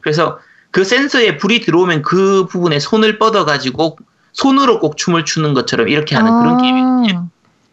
그래서 0.01 0.39
그 0.71 0.85
센서에 0.85 1.39
불이 1.39 1.63
들어오면 1.63 2.03
그 2.03 2.47
부분에 2.47 2.79
손을 2.79 3.19
뻗어 3.19 3.45
가지고 3.45 3.99
손으로 4.33 4.81
꼭 4.81 4.97
춤을 4.97 5.25
추는 5.25 5.55
것처럼 5.55 5.89
이렇게 5.89 6.15
하는 6.15 6.31
그런 6.41 6.59
게임이거든요. 6.59 7.29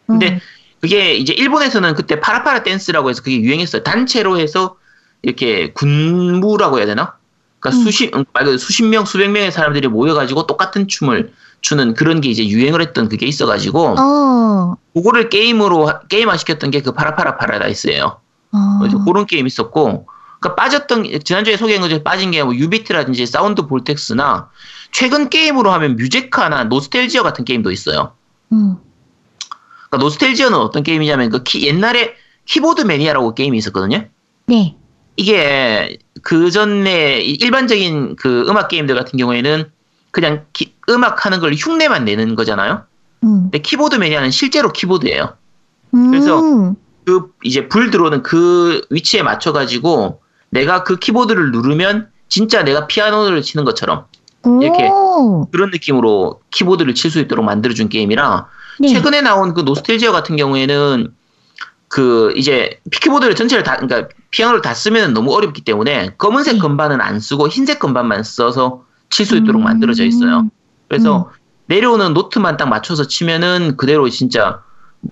근데 0.06 0.28
음. 0.32 0.40
그게 0.80 1.14
이제 1.14 1.32
일본에서는 1.32 1.94
그때 1.94 2.20
파라파라 2.20 2.62
댄스라고 2.62 3.10
해서 3.10 3.22
그게 3.22 3.40
유행했어요. 3.40 3.82
단체로 3.82 4.38
해서 4.38 4.76
이렇게 5.22 5.72
군무라고 5.72 6.78
해야 6.78 6.86
되나? 6.86 7.16
그러니까 7.58 7.80
음. 7.80 7.84
수십 7.84 8.14
음, 8.14 8.24
말 8.32 8.44
그대로 8.44 8.58
수십 8.58 8.84
명 8.84 9.04
수백 9.04 9.30
명의 9.30 9.52
사람들이 9.52 9.88
모여가지고 9.88 10.46
똑같은 10.46 10.88
춤을 10.88 11.32
추는 11.60 11.94
그런 11.94 12.20
게 12.20 12.30
이제 12.30 12.46
유행을 12.48 12.80
했던 12.80 13.08
그게 13.08 13.26
있어가지고 13.26 13.96
어. 13.98 14.76
그거를 14.94 15.28
게임으로 15.28 15.86
하- 15.88 16.00
게임화 16.08 16.36
시켰던 16.36 16.70
게 16.70 16.80
그 16.80 16.92
ParaPara 16.92 17.36
Paradise예요. 17.36 18.18
어. 18.52 19.04
그런 19.04 19.26
게임 19.26 19.46
있었고 19.46 20.06
그러니까 20.40 20.54
빠졌던 20.56 21.20
지난주에 21.22 21.56
소개한 21.56 21.82
것 21.82 21.88
중에 21.88 22.02
빠진 22.02 22.30
게 22.30 22.42
뭐 22.42 22.54
유비트라든지 22.54 23.26
Sound 23.26 23.66
Voltex나 23.66 24.48
최근 24.92 25.28
게임으로 25.28 25.70
하면 25.72 25.96
Museca나 25.96 26.64
Nostalgia 26.64 27.22
같은 27.22 27.44
게임도 27.44 27.70
있어요. 27.70 28.12
음. 28.52 28.76
그러니까 29.88 29.98
Nostalgia는 30.04 30.58
어떤 30.58 30.82
게임이냐면 30.82 31.28
그 31.30 31.42
키- 31.42 31.66
옛날에 31.66 32.14
Keyboardmania라고 32.46 33.34
게임이 33.34 33.58
있었거든요. 33.58 34.06
네. 34.46 34.76
이게 35.16 35.98
그 36.22 36.50
전에 36.50 37.20
일반적인 37.20 38.16
그 38.16 38.44
음악 38.48 38.68
게임들 38.68 38.94
같은 38.94 39.18
경우에는 39.18 39.70
그냥 40.10 40.44
기- 40.52 40.74
음악 40.88 41.24
하는 41.24 41.40
걸 41.40 41.52
흉내만 41.54 42.04
내는 42.04 42.34
거잖아요. 42.34 42.84
음. 43.24 43.42
근데 43.44 43.58
Keyboardmania는 43.58 44.30
실제로 44.30 44.72
키보드예요. 44.72 45.34
음. 45.94 46.10
그래서 46.10 46.74
그 47.04 47.32
이제 47.42 47.68
불 47.68 47.90
들어오는 47.90 48.22
그 48.22 48.82
위치에 48.90 49.22
맞춰 49.22 49.52
가지고 49.52 50.20
내가 50.50 50.84
그 50.84 50.96
키보드를 50.96 51.52
누르면 51.52 52.08
진짜 52.28 52.62
내가 52.62 52.86
피아노를 52.86 53.42
치는 53.42 53.64
것처럼 53.64 54.04
이렇게 54.62 54.88
오. 54.88 55.48
그런 55.50 55.70
느낌으로 55.70 56.40
키보드를 56.50 56.94
칠 56.94 57.10
수 57.10 57.18
있도록 57.20 57.44
만들어준 57.44 57.88
게임이라 57.88 58.48
네. 58.80 58.88
최근에 58.88 59.20
나온 59.20 59.52
그 59.54 59.60
노스텔지어 59.62 60.12
같은 60.12 60.36
경우에는 60.36 61.12
그 61.88 62.32
이제 62.36 62.78
키보드를 62.92 63.34
전체를 63.34 63.64
다 63.64 63.76
그러니까 63.76 64.08
피아노를 64.30 64.62
다 64.62 64.74
쓰면 64.74 65.12
너무 65.12 65.34
어렵기 65.34 65.62
때문에 65.62 66.14
검은색 66.18 66.54
네. 66.54 66.58
건반은 66.60 67.00
안 67.00 67.18
쓰고 67.20 67.48
흰색 67.48 67.80
건반만 67.80 68.22
써서 68.22 68.84
칠수 69.10 69.36
있도록 69.38 69.62
음. 69.62 69.64
만들어져 69.64 70.04
있어요. 70.04 70.48
그래서 70.88 71.30
내려오는 71.66 72.14
노트만 72.14 72.56
딱 72.56 72.68
맞춰서 72.68 73.06
치면은 73.06 73.76
그대로 73.76 74.08
진짜 74.08 74.60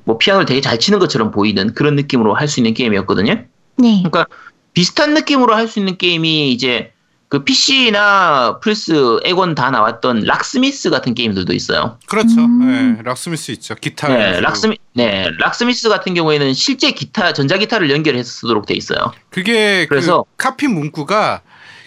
뭐 0.04 0.18
피아노를 0.18 0.46
되게 0.46 0.60
잘 0.60 0.78
치는 0.78 0.98
것처럼 0.98 1.30
보이는 1.30 1.72
그런 1.74 1.94
느낌으로 1.96 2.34
할 2.34 2.48
수 2.48 2.60
있는 2.60 2.74
게임이었거든요. 2.74 3.32
네. 3.76 4.02
그러니까 4.04 4.26
비슷한 4.74 5.14
느낌으로 5.14 5.54
할 5.54 5.68
수 5.68 5.78
있는 5.78 5.96
게임이 5.98 6.50
이제 6.50 6.92
그 7.28 7.44
PC나 7.44 8.58
플스, 8.60 9.18
에곤 9.24 9.54
다 9.54 9.70
나왔던 9.70 10.20
락스미스 10.24 10.88
같은 10.90 11.12
게임들도 11.14 11.52
있어요. 11.52 11.98
그렇죠. 12.06 12.40
음. 12.40 12.96
네, 12.96 13.02
락스미스 13.02 13.50
있죠. 13.52 13.74
기타. 13.74 14.08
네, 14.08 14.40
락스미, 14.40 14.78
네, 14.94 15.28
락스미스 15.38 15.90
같은 15.90 16.14
경우에는 16.14 16.54
실제 16.54 16.90
기타, 16.92 17.32
전자기타를 17.34 17.90
연결해서 17.90 18.30
쓰도록 18.30 18.64
돼 18.66 18.74
있어요. 18.74 19.12
그게 19.30 19.86
그래서- 19.86 20.24
그 20.36 20.44
카피 20.44 20.68
문구가 20.68 21.42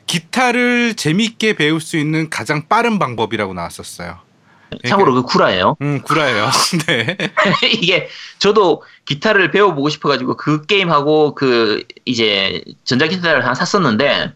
기타를 0.07 0.95
재밌게 0.95 1.53
배울 1.55 1.79
수 1.81 1.97
있는 1.97 2.29
가장 2.29 2.67
빠른 2.67 2.99
방법이라고 2.99 3.53
나왔었어요. 3.53 4.19
참고로 4.87 5.13
그 5.15 5.23
구라예요. 5.23 5.75
음, 5.81 6.01
구라예요. 6.01 6.49
네. 6.87 7.17
이게 7.73 8.07
저도 8.39 8.83
기타를 9.05 9.51
배워보고 9.51 9.89
싶어가지고 9.89 10.37
그 10.37 10.65
게임하고 10.65 11.35
그 11.35 11.83
이제 12.05 12.63
전자기타를 12.85 13.43
하나 13.43 13.53
샀었는데 13.53 14.33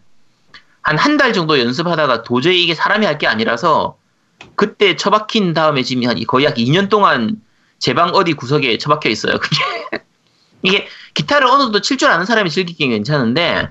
한 0.82 0.96
한 0.98 1.16
달 1.16 1.32
정도 1.32 1.58
연습하다가 1.58 2.22
도저히 2.22 2.62
이게 2.62 2.74
사람이 2.74 3.06
할 3.06 3.18
게 3.18 3.26
아니라서 3.26 3.96
그때 4.54 4.94
처박힌 4.96 5.52
다음에 5.54 5.82
지금 5.82 6.06
한 6.08 6.22
거의 6.26 6.44
약 6.44 6.54
2년 6.56 6.88
동안 6.90 7.40
제 7.78 7.92
방 7.94 8.10
어디 8.10 8.34
구석에 8.34 8.76
처박혀 8.78 9.08
있어요. 9.08 9.38
그게 9.38 9.56
이게 10.62 10.86
기타를 11.14 11.46
어느 11.46 11.62
정도 11.62 11.80
칠 11.80 11.96
줄 11.96 12.10
아는 12.10 12.24
사람이 12.26 12.50
즐기기는 12.50 12.94
괜찮은데 12.94 13.68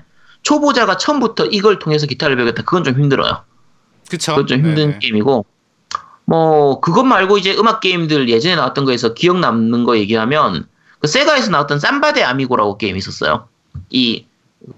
초보자가 0.50 0.96
처음부터 0.96 1.46
이걸 1.46 1.80
통해서 1.80 2.06
기타를 2.06 2.36
배우겠다 2.36 2.62
그건 2.62 2.84
좀 2.84 2.94
힘들어요. 2.94 3.42
그쵸. 4.08 4.32
그건 4.32 4.46
좀 4.46 4.58
힘든 4.58 4.74
네네. 4.90 4.98
게임이고 5.00 5.44
뭐 6.24 6.80
그것 6.80 7.02
말고 7.02 7.36
이제 7.38 7.52
음악 7.58 7.80
게임들 7.80 8.28
예전에 8.28 8.54
나왔던 8.54 8.84
거에서 8.84 9.12
기억 9.12 9.38
남는 9.40 9.82
거 9.82 9.96
얘기하면 9.98 10.68
그 11.00 11.08
세가에서 11.08 11.50
나왔던 11.50 11.80
삼바데 11.80 12.22
아미고라고 12.22 12.78
게임이 12.78 12.96
있었어요. 12.96 13.48
이 13.90 14.26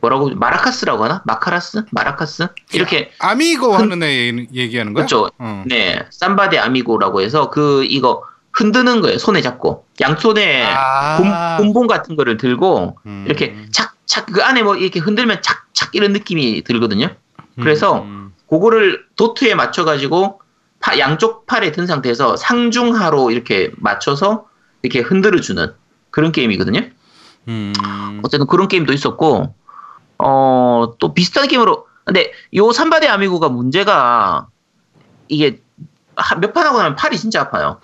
뭐라고 0.00 0.30
마라카스라고 0.34 1.04
하나? 1.04 1.22
마카라스? 1.26 1.84
마라카스? 1.90 2.48
이렇게 2.72 3.10
아미고 3.18 3.74
흔- 3.74 3.92
하는 3.92 4.02
애 4.02 4.26
얘기- 4.28 4.48
얘기하는 4.54 4.94
거야? 4.94 5.04
그렇죠. 5.04 5.30
어. 5.38 5.64
네 5.66 6.02
삼바데 6.10 6.58
아미고라고 6.58 7.20
해서 7.20 7.50
그 7.50 7.84
이거 7.84 8.22
흔드는 8.54 9.02
거예요. 9.02 9.18
손에 9.18 9.42
잡고 9.42 9.84
양손에 10.00 10.64
아. 10.66 11.18
본, 11.18 11.72
본본 11.72 11.86
같은 11.88 12.16
거를 12.16 12.38
들고 12.38 12.96
음. 13.04 13.24
이렇게 13.26 13.54
착 13.70 13.97
착 14.08 14.26
그 14.26 14.42
안에 14.42 14.62
뭐 14.64 14.74
이렇게 14.74 14.98
흔들면 14.98 15.42
착착 15.42 15.94
이런 15.94 16.12
느낌이 16.12 16.64
들거든요. 16.64 17.14
그래서 17.60 18.02
음. 18.02 18.32
그거를 18.48 19.04
도트에 19.16 19.54
맞춰가지고 19.54 20.40
파- 20.80 20.98
양쪽 20.98 21.46
팔에 21.46 21.72
든 21.72 21.86
상태에서 21.86 22.36
상중하로 22.36 23.30
이렇게 23.30 23.70
맞춰서 23.76 24.46
이렇게 24.82 25.00
흔들어주는 25.00 25.72
그런 26.10 26.32
게임이거든요. 26.32 26.80
음. 27.48 27.72
어쨌든 28.24 28.46
그런 28.46 28.68
게임도 28.68 28.92
있었고, 28.92 29.54
어, 30.18 30.94
또 30.98 31.14
비슷한 31.14 31.46
게임으로, 31.48 31.86
근데 32.04 32.32
요 32.54 32.72
삼바대 32.72 33.06
아미고가 33.08 33.48
문제가 33.50 34.48
이게 35.28 35.60
몇 36.40 36.52
판 36.52 36.66
하고 36.66 36.78
나면 36.78 36.96
팔이 36.96 37.16
진짜 37.18 37.40
아파요. 37.42 37.80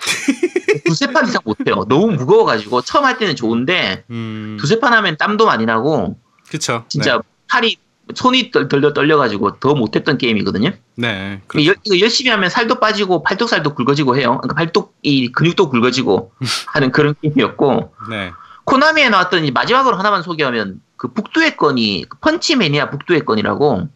두세 0.85 1.07
판 1.13 1.27
이상 1.27 1.41
못해요. 1.45 1.85
너무 1.89 2.09
무거워가지고 2.13 2.83
처음 2.83 3.05
할 3.05 3.19
때는 3.19 3.37
좋은데 3.37 4.05
음. 4.11 4.57
두세 4.61 4.81
판 4.81 4.93
하면 4.93 5.17
땀도 5.17 5.47
많이 5.47 5.65
나고 5.67 6.19
그쵸. 6.49 6.85
진짜 6.89 7.21
팔이 7.49 7.77
손이 8.15 8.51
떨- 8.51 8.69
떨려 8.69 8.93
떨려가지고 8.93 9.59
더 9.61 9.75
못했던 9.75 10.19
게임이거든요. 10.19 10.71
네. 10.97 11.13
네. 11.13 11.41
그 11.47 11.65
열- 11.65 11.77
이거 11.85 11.99
열심히 12.01 12.31
하면 12.31 12.51
살도 12.51 12.79
빠지고 12.81 13.23
팔뚝살도 13.23 13.75
굵어지고 13.75 14.17
해요. 14.17 14.39
그러니까 14.43 14.55
팔뚝 14.55 14.95
이 15.03 15.33
근육도 15.33 15.71
굵어지고 15.71 16.33
하는 16.69 16.93
그런 16.93 17.15
게임이었고 17.23 17.95
네. 18.11 18.33
코나미에 18.65 19.09
나왔던 19.11 19.45
이 19.45 19.51
마지막으로 19.51 19.97
하나만 19.97 20.23
소개하면 20.23 20.81
그 20.97 21.09
북두의 21.13 21.57
건이 21.57 22.07
그 22.09 22.19
펀치 22.19 22.57
매니아 22.57 22.91
북두의 22.91 23.25
건이라고 23.25 23.89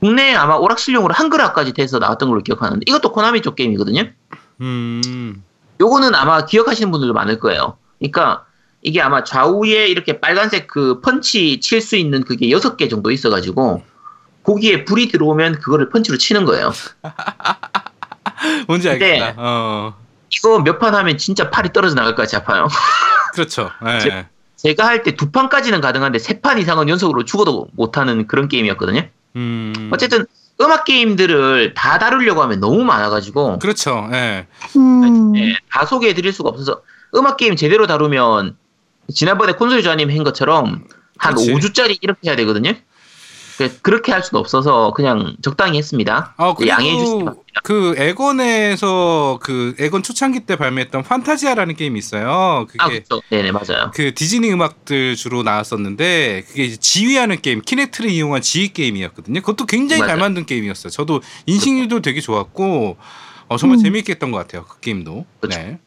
국내에 0.00 0.34
아마 0.34 0.54
오락실용으로 0.54 1.12
한글화까지 1.14 1.72
돼서 1.72 1.98
나왔던 1.98 2.28
걸로 2.28 2.42
기억하는데 2.42 2.84
이것도 2.86 3.12
코나미 3.12 3.42
쪽 3.42 3.56
게임이거든요. 3.56 4.04
음. 4.60 5.42
요거는 5.80 6.14
아마 6.14 6.44
기억하시는 6.44 6.90
분들도 6.90 7.14
많을 7.14 7.38
거예요. 7.40 7.78
그러니까 7.98 8.44
이게 8.82 9.00
아마 9.00 9.24
좌우에 9.24 9.88
이렇게 9.88 10.20
빨간색 10.20 10.66
그 10.68 11.00
펀치 11.00 11.60
칠 11.60 11.80
수 11.80 11.96
있는 11.96 12.22
그게 12.24 12.50
여섯 12.50 12.76
개 12.76 12.88
정도 12.88 13.10
있어가지고 13.10 13.82
거기에 14.44 14.84
불이 14.84 15.08
들어오면 15.08 15.58
그거를 15.60 15.88
펀치로 15.90 16.16
치는 16.16 16.44
거예요. 16.44 16.72
뭔지 18.66 18.88
알겠다. 18.88 19.34
어. 19.36 19.94
이거 20.30 20.60
몇 20.60 20.78
판 20.78 20.94
하면 20.94 21.18
진짜 21.18 21.50
팔이 21.50 21.72
떨어져 21.72 21.94
나갈까지 21.94 22.36
아파요. 22.36 22.68
그렇죠. 23.34 23.70
네. 23.84 23.98
제- 23.98 24.26
제가 24.56 24.86
할 24.86 25.02
때 25.02 25.16
두 25.16 25.30
판까지는 25.30 25.80
가능한데 25.80 26.18
세 26.18 26.40
판 26.40 26.58
이상은 26.58 26.88
연속으로 26.88 27.24
죽어도 27.24 27.68
못하는 27.72 28.26
그런 28.26 28.48
게임이었거든요. 28.48 29.02
음. 29.36 29.90
어쨌든 29.92 30.26
음악 30.60 30.84
게임들을 30.84 31.74
다 31.74 31.98
다루려고 31.98 32.42
하면 32.42 32.60
너무 32.60 32.84
많아가지고 32.84 33.60
그렇죠. 33.60 34.08
예. 34.12 34.46
음. 34.76 35.36
예, 35.36 35.56
다 35.70 35.86
소개해드릴 35.86 36.32
수가 36.32 36.48
없어서 36.50 36.82
음악 37.14 37.36
게임 37.36 37.54
제대로 37.56 37.86
다루면 37.86 38.56
지난번에 39.12 39.52
콘솔 39.52 39.82
조아님 39.82 40.10
한 40.10 40.24
것처럼 40.24 40.84
한 41.16 41.34
그렇지. 41.34 41.52
5주짜리 41.52 41.98
이렇게 42.00 42.28
해야 42.28 42.36
되거든요. 42.36 42.72
그- 43.58 43.80
그렇게 43.80 44.12
할 44.12 44.22
수는 44.22 44.38
없어서 44.40 44.92
그냥 44.92 45.36
적당히 45.42 45.78
했습니다. 45.78 46.34
아, 46.36 46.54
그리고 46.54 46.70
양해해 46.70 46.96
주시기 46.98 47.18
바랍니다. 47.24 47.60
그 47.64 47.94
에건에서 47.98 49.38
그 49.42 49.74
에건 49.78 50.02
초창기 50.02 50.40
때 50.40 50.56
발매했던 50.56 51.02
판타지아라는 51.02 51.74
게임이 51.74 51.98
있어요. 51.98 52.66
그게 52.68 52.78
아 52.80 52.88
그렇죠. 52.88 53.20
네네 53.30 53.50
맞아요. 53.52 53.90
그 53.94 54.14
디즈니 54.14 54.52
음악들 54.52 55.16
주로 55.16 55.42
나왔었는데 55.42 56.44
그게 56.46 56.64
이제 56.64 56.76
지휘하는 56.76 57.40
게임, 57.42 57.60
키넥트를 57.60 58.10
이용한 58.10 58.42
지휘 58.42 58.68
게임이었거든요. 58.72 59.40
그것도 59.40 59.66
굉장히 59.66 60.00
잘 60.00 60.08
맞아요. 60.08 60.20
만든 60.20 60.46
게임이었어요. 60.46 60.90
저도 60.90 61.20
인식률도 61.46 62.00
되게 62.02 62.20
좋았고 62.20 62.96
어, 63.48 63.56
정말 63.56 63.78
음. 63.78 63.82
재미있게 63.82 64.12
했던 64.12 64.30
것 64.30 64.38
같아요. 64.38 64.64
그 64.68 64.78
게임도. 64.80 65.26
그렇죠. 65.40 65.58
네. 65.58 65.78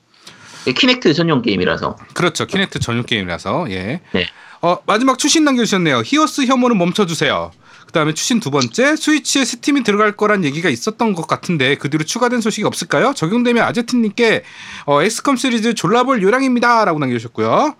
키넥트 0.74 1.14
전용 1.14 1.42
게임이라서 1.42 1.96
그렇죠. 2.14 2.46
키넥트 2.46 2.80
전용 2.80 3.04
게임이라서 3.04 3.72
예. 3.72 4.02
네. 4.12 4.28
어 4.62 4.78
마지막 4.86 5.18
추신 5.18 5.44
남겨주셨네요. 5.46 6.04
히오스 6.06 6.46
혐오는 6.46 6.78
멈춰주세요. 6.78 7.52
그다음에 7.92 8.14
추신 8.14 8.39
두 8.39 8.52
번째 8.52 8.96
스위치에 8.96 9.44
스팀이 9.44 9.84
들어갈 9.84 10.14
거란 10.14 10.46
얘기가 10.46 10.70
있었던 10.70 11.14
것 11.14 11.28
같은데 11.28 11.76
그 11.76 11.89
뒤로 11.89 12.06
추가된 12.06 12.39
소식이 12.39 12.66
없을까요? 12.66 13.14
적용되면 13.14 13.64
아제트님께 13.64 14.44
어, 14.86 15.02
엑스컴 15.02 15.36
시리즈 15.36 15.74
졸라볼 15.74 16.22
요량입니다라고 16.24 17.00
남겨주셨고요. 17.00 17.76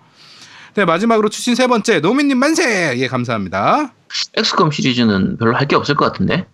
네 0.74 0.84
마지막으로 0.84 1.28
추신 1.30 1.54
세 1.54 1.66
번째 1.66 2.00
노미님 2.00 2.38
만세 2.38 2.94
예 2.98 3.06
감사합니다. 3.08 3.92
엑스컴 4.34 4.70
시리즈는 4.70 5.38
별로 5.38 5.56
할 5.56 5.66
게 5.66 5.76
없을 5.76 5.94
것 5.94 6.04
같은데. 6.12 6.46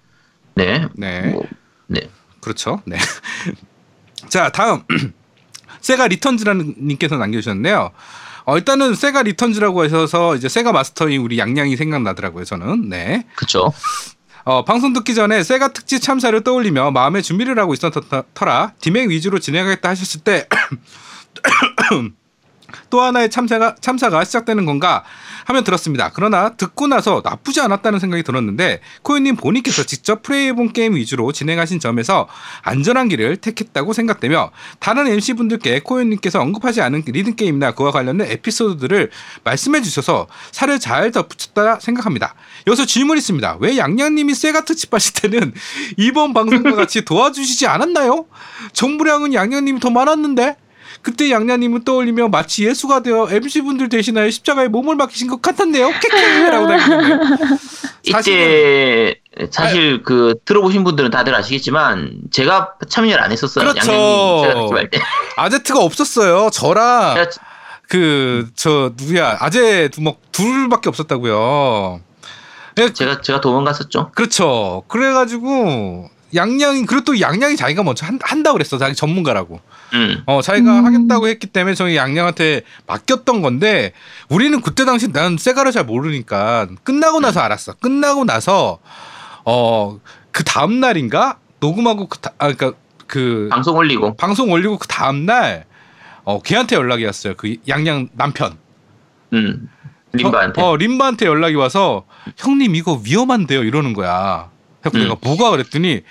네. 0.55 0.87
네 0.95 1.23
뭐, 1.33 1.45
네. 1.89 2.09
그렇죠. 2.41 2.81
네. 2.85 2.97
자 4.29 4.51
다음 4.51 4.83
세가 5.81 6.07
리턴즈라는 6.09 6.75
님께서 6.81 7.17
남겨주셨는데요. 7.17 7.91
어, 8.49 8.57
일단은 8.57 8.95
세가 8.95 9.25
리턴즈라고 9.25 9.85
하셔서 9.85 10.35
이제 10.35 10.49
세가 10.49 10.73
마스터인 10.73 11.21
우리 11.21 11.39
양양이 11.39 11.77
생각나더라고요. 11.77 12.47
저는 12.47 12.89
네. 12.89 13.27
그쵸. 13.37 13.75
어, 14.45 14.65
방송 14.65 14.95
듣기 14.95 15.15
전에 15.15 15.43
세가 15.43 15.75
특집 15.75 16.01
참사를 16.01 16.41
떠올리며 16.43 16.93
마음의 16.93 17.23
준비를 17.23 17.59
하고 17.59 17.75
있었던 17.75 18.03
터- 18.09 18.25
터라 18.33 18.73
디맥 18.81 19.11
위주로 19.11 19.39
진행하겠다 19.39 19.87
하셨을 19.91 20.23
때 20.23 20.49
또 22.89 23.03
하나의 23.03 23.29
참사가, 23.29 23.75
참사가 23.83 24.25
시작되는 24.25 24.65
건가 24.65 25.05
하면 25.49 25.65
들었습니다. 25.65 26.11
그러나 26.13 26.51
듣고 26.51 26.87
나서 26.89 27.23
나쁘지 27.25 27.61
않았다는 27.63 27.99
생각이 27.99 28.23
들었는데 28.23 28.81
코요님 29.03 29.37
본인께서 29.37 29.83
직접 29.83 30.23
플레이해본 30.23 30.75
게임 30.75 30.95
위주로 30.95 31.33
진행하신 31.33 31.81
점에서 31.81 32.29
안전한 32.63 33.09
길을 33.09 33.39
택했다고 33.39 33.95
생각되며 33.95 34.51
다른 34.79 35.07
MC분들께 35.07 35.81
코요님께서 35.81 36.41
언급하지 36.41 36.83
않은 36.83 37.03
리듬 37.07 37.35
게임이나 37.35 37.73
그와 37.73 37.93
관련된 37.93 38.31
에피소드들을 38.31 39.11
말씀해 39.45 39.81
주셔서 39.81 40.27
살을 40.53 40.79
잘 40.81 41.11
덧붙였다 41.13 41.81
생각합니다. 41.81 42.35
여기서 42.67 42.85
질문 42.85 43.17
있습니다. 43.17 43.57
왜 43.61 43.79
양양님이 43.79 44.35
세가 44.35 44.67
특집 44.67 44.93
하실 44.93 45.15
때는 45.15 45.55
이번 45.97 46.35
방송과 46.35 46.75
같이 46.75 47.07
도와주시지 47.07 47.67
않았나요? 47.67 48.27
정부량은 48.75 49.33
양양님이 49.33 49.81
더 49.81 49.89
많았는데 49.89 50.57
그때 51.03 51.31
양양님을 51.31 51.85
떠올리며 51.85 52.29
마치 52.29 52.67
예수가 52.67 53.03
되어 53.03 53.29
MC분들 53.31 53.89
대신하여 53.89 54.31
십자가에 54.31 54.69
몸을 54.69 54.97
맡기신 54.97 55.29
것 55.29 55.41
같았네요. 55.41 55.91
캐캐라고. 56.01 56.69
사실은 58.11 58.39
이때 58.39 59.21
사실 59.51 60.03
그 60.03 60.35
들어보신 60.45 60.85
분들은 60.85 61.11
다들 61.11 61.35
아시겠지만 61.35 62.13
제가 62.31 62.75
참여를 62.89 63.23
안 63.23 63.33
했었어요. 63.33 63.69
그렇죠. 63.69 63.93
양양님 63.93 64.69
제가 64.69 64.91
때. 64.91 65.01
아제트가 65.37 65.81
없었어요. 65.81 66.51
저랑 66.51 67.15
제가 67.15 67.31
그저 67.89 68.93
누구야 68.97 69.37
아재 69.41 69.89
두목 69.89 70.33
둘밖에 70.33 70.89
없었다고요. 70.89 72.01
네, 72.77 72.93
제가 72.93 73.23
제가 73.23 73.41
도망갔었죠. 73.41 74.13
그렇죠. 74.15 74.85
그래가지고 74.89 76.09
양양이 76.35 76.85
그리고 76.87 77.05
또 77.05 77.21
양양이 77.21 77.57
자기가 77.57 77.83
먼저 77.83 78.05
한, 78.07 78.19
한다고 78.23 78.55
그랬어. 78.55 78.79
자기 78.79 78.95
전문가라고. 78.95 79.61
음. 79.95 80.23
어 80.27 80.43
자기가 80.43 80.81
음. 80.81 80.85
하겠다고 80.85 81.29
했기 81.29 81.47
때문에 81.47 81.75
저희 81.75 81.97
양양한테 81.97 82.63
맡겼던 82.87 83.41
건데 83.43 83.93
우리는 84.29 84.61
그때 84.61 84.85
당시 84.85 85.11
난 85.13 85.37
세가를 85.39 85.73
잘 85.73 85.85
모르니까 85.85 86.69
끝나고 86.85 87.21
나서 87.21 87.41
알았어. 87.41 87.75
끝나고 87.75 88.25
나서 88.25 88.79
어 89.45 89.99
그 90.39 90.45
다음 90.45 90.79
날인가 90.79 91.39
녹음하고 91.59 92.07
그 92.07 92.19
다, 92.19 92.31
아 92.39 92.53
그러니까 92.53 92.79
그 93.09 93.49
방송 93.51 93.77
올리고. 93.77 94.15
방송 94.17 94.53
올리고 94.53 94.79
그 94.79 94.87
다음 94.87 95.27
날 95.27 95.65
어, 96.23 96.41
걔한테 96.41 96.77
연락이 96.77 97.05
왔어요. 97.05 97.35
그 97.37 97.57
양양 97.67 98.11
남편. 98.13 98.57
음. 99.33 99.69
림바한테. 100.13 100.63
어, 100.63 100.67
어, 100.71 100.77
림바한테 100.77 101.27
연락이 101.27 101.57
와서 101.57 102.05
형님 102.37 102.77
이거 102.77 103.01
위험한데요 103.05 103.65
이러는 103.65 103.95
거야. 103.95 104.51
그래서 104.81 104.99
음. 104.99 105.03
내가 105.03 105.17
뭐가 105.21 105.51
그랬더니 105.51 106.03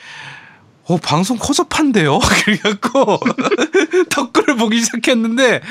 어 0.89 0.97
방송 0.97 1.38
허접한데요. 1.38 2.20
그래갖고 2.45 3.20
덕글을 4.09 4.55
보기 4.57 4.82
시작했는데 4.82 5.61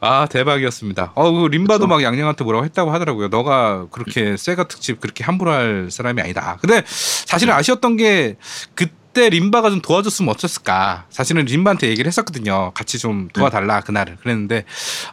아 0.00 0.26
대박이었습니다. 0.30 1.12
어그 1.14 1.48
림바도 1.48 1.80
그쵸. 1.80 1.86
막 1.86 2.02
양양한테 2.02 2.44
뭐라고 2.44 2.64
했다고 2.64 2.90
하더라고요. 2.90 3.28
너가 3.28 3.86
그렇게 3.90 4.36
세가 4.36 4.66
특집 4.66 5.00
그렇게 5.00 5.24
함부로 5.24 5.52
할 5.52 5.88
사람이 5.90 6.22
아니다. 6.22 6.56
근데 6.60 6.82
사실은 6.86 7.52
아쉬웠던 7.52 7.98
게 7.98 8.36
그때 8.74 9.28
림바가 9.28 9.68
좀 9.68 9.82
도와줬으면 9.82 10.32
어땠을까. 10.32 11.04
사실은 11.10 11.44
림바한테 11.44 11.88
얘기를 11.88 12.08
했었거든요. 12.08 12.72
같이 12.72 12.98
좀 12.98 13.28
도와달라 13.34 13.82
그날을 13.82 14.16
그랬는데 14.16 14.64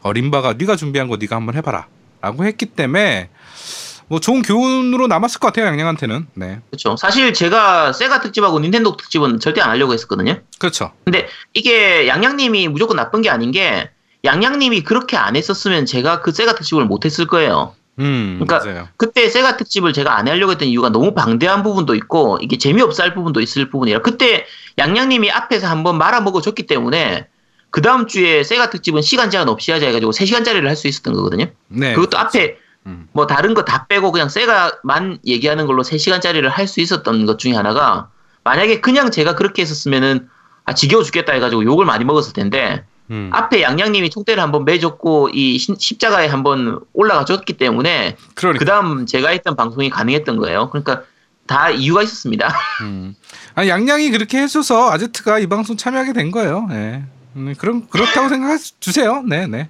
어, 0.03 0.13
림바가 0.13 0.53
네가 0.53 0.77
준비한 0.77 1.09
거 1.09 1.17
네가 1.17 1.35
한번 1.35 1.55
해봐라 1.55 1.87
라고 2.21 2.45
했기 2.45 2.65
때문에 2.65 3.29
뭐 4.09 4.19
좋은 4.19 4.41
교훈으로 4.41 5.07
남았을 5.07 5.39
것 5.39 5.47
같아요 5.47 5.65
양양한테는. 5.67 6.27
네 6.35 6.59
그렇죠. 6.69 6.95
사실 6.95 7.33
제가 7.33 7.91
세가 7.93 8.21
특집하고 8.21 8.59
닌텐도 8.59 8.97
특집은 8.97 9.39
절대 9.39 9.61
안 9.61 9.69
하려고 9.69 9.93
했었거든요. 9.93 10.39
그렇죠. 10.59 10.91
근데 11.03 11.27
이게 11.53 12.07
양양님이 12.07 12.69
무조건 12.69 12.95
나쁜 12.97 13.21
게 13.21 13.29
아닌 13.29 13.51
게 13.51 13.89
양양님이 14.23 14.83
그렇게 14.83 15.17
안 15.17 15.35
했었으면 15.35 15.85
제가 15.85 16.21
그 16.21 16.31
세가 16.31 16.55
특집을 16.55 16.85
못 16.85 17.05
했을 17.05 17.27
거예요. 17.27 17.75
음 17.99 18.39
그러니까 18.39 18.65
맞아요. 18.65 18.87
그때 18.95 19.27
세가 19.27 19.57
특집을 19.57 19.91
제가 19.91 20.17
안 20.17 20.27
하려고 20.27 20.51
했던 20.51 20.67
이유가 20.67 20.89
너무 20.89 21.13
방대한 21.13 21.63
부분도 21.63 21.95
있고 21.95 22.37
이게 22.41 22.57
재미없어 22.57 23.03
할 23.03 23.13
부분도 23.15 23.41
있을 23.41 23.69
부분이라 23.69 24.01
그때 24.03 24.45
양양님이 24.77 25.31
앞에서 25.31 25.67
한번 25.67 25.97
말아먹어 25.97 26.41
줬기 26.41 26.67
때문에 26.67 27.27
그 27.71 27.81
다음 27.81 28.07
주에 28.07 28.43
세가 28.43 28.69
특집은 28.69 29.01
시간 29.01 29.29
제한 29.29 29.49
없이 29.49 29.71
하자 29.71 29.87
해가지고 29.87 30.11
3시간짜리를 30.11 30.63
할 30.65 30.75
수 30.75 30.87
있었던 30.87 31.13
거거든요. 31.13 31.47
네. 31.67 31.93
그것도 31.93 32.17
앞에 32.17 32.57
음. 32.87 33.07
뭐 33.11 33.27
다른 33.27 33.53
거 33.53 33.63
다 33.65 33.85
빼고 33.87 34.11
그냥 34.11 34.29
세가만 34.29 35.19
얘기하는 35.25 35.65
걸로 35.67 35.83
3시간짜리를 35.83 36.43
할 36.49 36.67
수 36.67 36.81
있었던 36.81 37.25
것 37.25 37.37
중에 37.39 37.53
하나가 37.53 38.09
만약에 38.43 38.81
그냥 38.81 39.11
제가 39.11 39.35
그렇게 39.35 39.61
했었으면은 39.61 40.27
아 40.65 40.73
지겨워 40.73 41.03
죽겠다 41.03 41.33
해가지고 41.33 41.63
욕을 41.65 41.85
많이 41.85 42.03
먹었을 42.05 42.33
텐데 42.33 42.85
음. 43.11 43.29
앞에 43.33 43.61
양양님이 43.61 44.09
총대를 44.09 44.41
한번 44.43 44.65
매줬고 44.65 45.29
이 45.33 45.57
신- 45.59 45.77
십자가에 45.79 46.27
한번 46.27 46.79
올라가 46.93 47.23
줬기 47.25 47.53
때문에 47.53 48.17
그러니까. 48.35 48.59
그 48.59 48.65
다음 48.65 49.05
제가 49.05 49.29
했던 49.29 49.55
방송이 49.55 49.89
가능했던 49.89 50.37
거예요. 50.37 50.69
그러니까 50.69 51.03
다 51.45 51.69
이유가 51.69 52.03
있었습니다. 52.03 52.53
음. 52.81 53.15
아니 53.55 53.69
양양이 53.69 54.11
그렇게 54.11 54.39
해줘서 54.39 54.91
아제트가 54.91 55.39
이 55.39 55.47
방송 55.47 55.77
참여하게 55.77 56.11
된 56.13 56.31
거예요. 56.31 56.67
예. 56.71 57.03
음, 57.37 57.53
그럼 57.57 57.87
그렇다고 57.87 58.29
생각해 58.29 58.57
주세요. 58.79 59.21
네, 59.23 59.45
네. 59.45 59.69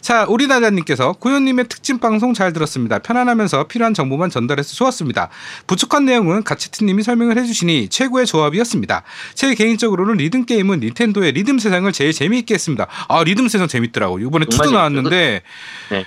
자, 0.00 0.24
우리나자님께서 0.24 1.12
고현님의 1.12 1.68
특집 1.68 2.00
방송 2.00 2.32
잘 2.32 2.54
들었습니다. 2.54 3.00
편안하면서 3.00 3.68
필요한 3.68 3.92
정보만 3.92 4.30
전달해서 4.30 4.74
좋았습니다. 4.74 5.28
부족한 5.66 6.06
내용은 6.06 6.42
가치트님이 6.42 7.02
설명을 7.02 7.36
해주시니 7.38 7.88
최고의 7.88 8.26
조합이었습니다. 8.26 9.02
제 9.34 9.54
개인적으로는 9.54 10.16
리듬 10.16 10.46
게임은 10.46 10.80
닌텐도의 10.80 11.32
리듬 11.32 11.58
세상을 11.58 11.90
제일 11.92 12.12
재미있게 12.12 12.54
했습니다. 12.54 12.86
아, 13.08 13.22
리듬 13.22 13.48
세상 13.48 13.68
재밌더라고. 13.68 14.18
이번에 14.18 14.46
투도 14.46 14.70
나왔는데 14.70 15.42
네. 15.90 16.04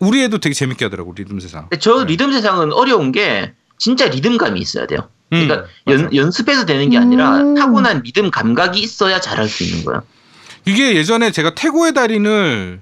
우리 0.00 0.22
애도 0.24 0.38
되게 0.38 0.52
재밌게 0.52 0.86
하더라고 0.86 1.14
리듬 1.16 1.38
세상. 1.38 1.68
저 1.78 2.00
네. 2.00 2.06
리듬 2.06 2.32
세상은 2.32 2.72
어려운 2.72 3.12
게 3.12 3.52
진짜 3.78 4.08
리듬감이 4.08 4.58
있어야 4.60 4.86
돼요. 4.86 5.08
그러니까 5.30 5.66
음. 5.86 5.92
연, 5.92 6.14
연습해서 6.14 6.66
되는 6.66 6.90
게 6.90 6.98
아니라 6.98 7.36
음. 7.36 7.54
타고난 7.54 8.02
리듬 8.02 8.32
감각이 8.32 8.80
있어야 8.80 9.20
잘할 9.20 9.48
수 9.48 9.62
있는 9.62 9.84
거예요. 9.84 10.02
이게 10.66 10.94
예전에 10.94 11.30
제가 11.30 11.54
태고의 11.54 11.94
달인을 11.94 12.80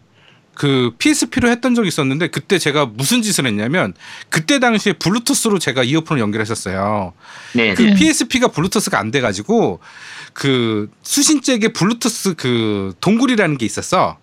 그 0.59 0.91
PSP로 0.99 1.49
했던 1.49 1.77
적이 1.77 1.89
있었는데 1.89 2.29
그때 2.29 2.59
제가 2.59 2.87
무슨 2.87 3.23
짓을 3.23 3.47
했냐면 3.47 3.95
그때 4.29 4.59
당시에 4.59 4.95
블루투스로 4.95 5.61
제가 5.61 5.85
이어폰을 5.85 6.21
연결했었어요. 6.21 7.13
네, 7.55 7.75
그 7.75 7.83
네. 7.83 7.95
PSP가 7.95 8.49
블루투스가 8.49 8.99
안 8.99 9.13
돼가지고 9.13 9.79
그 10.33 10.91
수신잭에 11.03 11.69
블루투스 11.75 12.35
그 12.35 12.93
동굴이라는 13.01 13.57
게 13.57 13.67
있었어. 13.67 14.19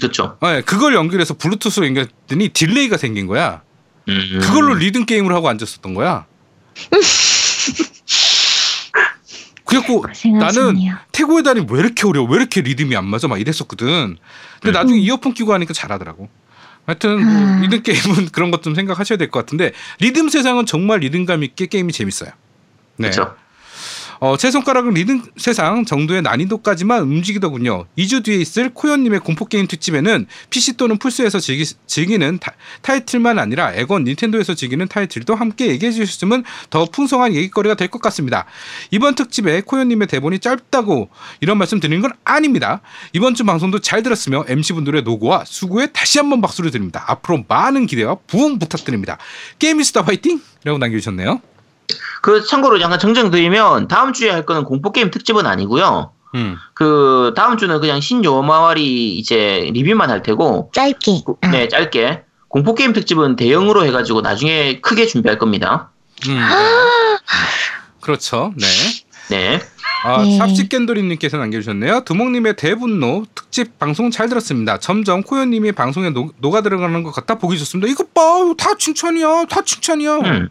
좋죠. 0.00 0.38
네, 0.40 0.62
그걸 0.62 0.94
연결해서 0.94 1.34
블루투스로 1.34 1.86
연결했더니 1.86 2.48
delay가 2.48 2.96
생긴 2.96 3.26
거야. 3.26 3.62
음. 4.08 4.38
그걸로 4.40 4.74
리듬 4.74 5.04
게임을 5.04 5.34
하고 5.34 5.50
앉았었던 5.50 5.92
거야. 5.92 6.26
그래갖고 9.70 10.04
나는. 10.38 10.76
태고의 11.12 11.42
달인 11.42 11.66
왜 11.70 11.80
이렇게 11.80 12.06
어려워? 12.06 12.28
왜 12.28 12.36
이렇게 12.36 12.60
리듬이 12.60 12.96
안 12.96 13.06
맞아? 13.06 13.28
막 13.28 13.40
이랬었거든. 13.40 14.16
근데 14.60 14.78
나중에 14.78 14.98
이어폰 15.00 15.34
끼고 15.34 15.52
하니까 15.54 15.72
잘하더라고. 15.72 16.28
하여튼 16.86 17.24
뭐 17.24 17.32
아. 17.56 17.60
리듬 17.60 17.82
게임은 17.82 18.28
그런 18.32 18.50
것 18.50 18.62
좀 18.62 18.74
생각하셔야 18.74 19.16
될 19.18 19.30
것 19.30 19.40
같은데 19.40 19.72
리듬 20.00 20.28
세상은 20.28 20.66
정말 20.66 21.00
리듬감 21.00 21.42
있게 21.44 21.66
게임이 21.66 21.92
재밌어요. 21.92 22.30
네. 22.96 23.10
그렇죠. 23.10 23.34
어, 24.22 24.36
제 24.36 24.50
손가락은 24.50 24.92
리듬 24.92 25.22
세상 25.38 25.86
정도의 25.86 26.20
난이도까지만 26.20 27.02
움직이더군요. 27.04 27.86
2주 27.96 28.22
뒤에 28.22 28.36
있을 28.36 28.68
코연님의 28.68 29.20
공포게임 29.20 29.66
특집에는 29.66 30.26
PC 30.50 30.76
또는 30.76 30.98
플스에서 30.98 31.40
즐기, 31.40 31.64
즐기는 31.86 32.38
타, 32.38 32.52
타이틀만 32.82 33.38
아니라 33.38 33.72
에건 33.72 34.04
닌텐도에서 34.04 34.54
즐기는 34.54 34.86
타이틀도 34.88 35.34
함께 35.34 35.68
얘기해 35.68 35.90
주셨으면 35.92 36.44
더 36.68 36.84
풍성한 36.84 37.34
얘기거리가 37.34 37.76
될 37.76 37.88
것 37.88 38.00
같습니다. 38.02 38.44
이번 38.90 39.14
특집에 39.14 39.62
코연님의 39.62 40.06
대본이 40.06 40.38
짧다고 40.38 41.08
이런 41.40 41.56
말씀 41.58 41.80
드리는 41.80 42.00
건 42.02 42.12
아닙니다. 42.22 42.82
이번 43.14 43.34
주 43.34 43.44
방송도 43.44 43.80
잘 43.80 44.02
들었으며 44.02 44.44
MC분들의 44.46 45.02
노고와 45.02 45.44
수고에 45.46 45.86
다시 45.86 46.18
한번 46.18 46.42
박수를 46.42 46.70
드립니다. 46.70 47.04
앞으로 47.08 47.44
많은 47.48 47.86
기대와 47.86 48.18
부응 48.26 48.58
부탁드립니다. 48.58 49.16
게임이스타 49.58 50.02
화이팅! 50.02 50.40
라고 50.62 50.78
남겨주셨네요. 50.78 51.40
그 52.22 52.44
참고로 52.44 52.78
잠깐 52.78 52.98
정정드리면 52.98 53.88
다음 53.88 54.12
주에 54.12 54.30
할 54.30 54.44
거는 54.46 54.64
공포 54.64 54.92
게임 54.92 55.10
특집은 55.10 55.46
아니고요. 55.46 56.12
음. 56.34 56.56
그 56.74 57.32
다음 57.36 57.56
주는 57.56 57.80
그냥 57.80 58.00
신요마와리 58.00 59.16
이제 59.18 59.70
리뷰만 59.72 60.10
할 60.10 60.22
테고 60.22 60.70
짧게. 60.74 61.22
그- 61.26 61.34
아, 61.42 61.48
네 61.50 61.68
짧게 61.68 62.22
공포 62.48 62.74
게임 62.74 62.92
특집은 62.92 63.36
대형으로 63.36 63.84
해가지고 63.84 64.20
나중에 64.20 64.80
크게 64.80 65.06
준비할 65.06 65.38
겁니다. 65.38 65.90
음, 66.28 66.34
네. 66.34 66.40
그렇죠. 68.00 68.52
네. 68.56 68.66
네. 69.30 69.60
아, 70.02 70.22
네. 70.22 70.38
삽식겐도리님께서 70.38 71.36
남겨주셨네요. 71.36 72.04
두목님의 72.04 72.56
대분노 72.56 73.24
특집 73.34 73.78
방송 73.78 74.10
잘 74.10 74.28
들었습니다. 74.28 74.78
점점 74.78 75.22
코요님이 75.22 75.72
방송에 75.72 76.10
녹, 76.10 76.34
녹아 76.38 76.62
들어가는 76.62 77.02
것 77.02 77.12
같아 77.12 77.36
보기 77.36 77.58
좋습니다. 77.58 77.90
이거 77.90 78.04
봐, 78.14 78.22
다 78.56 78.70
칭찬이야, 78.78 79.44
다 79.50 79.60
칭찬이야. 79.62 80.16
음. 80.16 80.48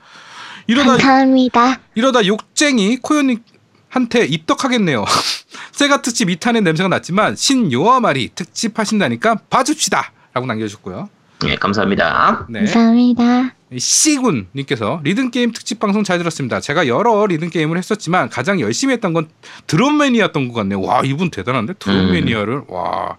이러다 0.69 0.91
감사합니다. 0.91 1.79
이러다 1.95 2.27
욕쟁이 2.27 2.97
코요님한테 2.97 4.25
입덕하겠네요. 4.29 5.03
세가 5.73 6.03
특집 6.03 6.27
2탄의 6.27 6.61
냄새가 6.61 6.87
났지만 6.89 7.35
신요아말이 7.35 8.29
특집 8.35 8.77
하신다니까 8.77 9.39
봐줍시다.라고 9.49 10.45
남겨주셨고요. 10.45 11.09
네 11.41 11.55
감사합니다. 11.55 12.45
네. 12.49 12.59
감사합니다. 12.59 13.55
씨군 13.75 14.47
님께서 14.55 14.99
리듬 15.03 15.31
게임 15.31 15.53
특집 15.53 15.79
방송 15.79 16.03
잘 16.03 16.19
들었습니다. 16.19 16.59
제가 16.59 16.87
여러 16.87 17.25
리듬 17.25 17.49
게임을 17.49 17.75
했었지만 17.79 18.29
가장 18.29 18.59
열심히 18.59 18.93
했던 18.93 19.13
건 19.13 19.27
드럼 19.65 19.97
매니아였던 19.97 20.49
것 20.49 20.53
같네요. 20.53 20.81
와 20.81 21.01
이분 21.03 21.31
대단한데 21.31 21.73
드럼 21.79 21.97
음. 21.97 22.11
매니아를 22.11 22.63
와 22.67 23.17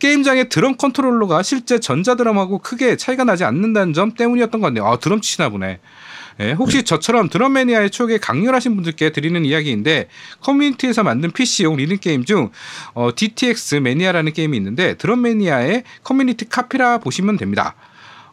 게임장의 0.00 0.48
드럼 0.48 0.76
컨트롤러가 0.76 1.44
실제 1.44 1.78
전자 1.78 2.16
드럼하고 2.16 2.58
크게 2.58 2.96
차이가 2.96 3.22
나지 3.22 3.44
않는다는 3.44 3.92
점 3.92 4.14
때문이었던 4.14 4.60
것 4.60 4.66
같네요. 4.68 4.86
아 4.86 4.98
드럼 4.98 5.20
치시나 5.20 5.50
보네. 5.50 5.78
예, 6.40 6.52
혹시 6.52 6.82
저처럼 6.82 7.28
드럼 7.28 7.52
매니아의 7.52 7.90
추억에 7.90 8.16
강렬하신 8.18 8.74
분들께 8.74 9.10
드리는 9.10 9.44
이야기인데 9.44 10.08
커뮤니티에서 10.40 11.02
만든 11.02 11.30
PC용 11.30 11.76
리듬 11.76 11.98
게임 11.98 12.24
중 12.24 12.50
어, 12.94 13.10
DTX 13.14 13.76
매니아라는 13.76 14.32
게임이 14.32 14.56
있는데 14.56 14.94
드럼 14.94 15.22
매니아의 15.22 15.84
커뮤니티 16.02 16.48
카피라 16.48 16.98
보시면 16.98 17.36
됩니다. 17.36 17.74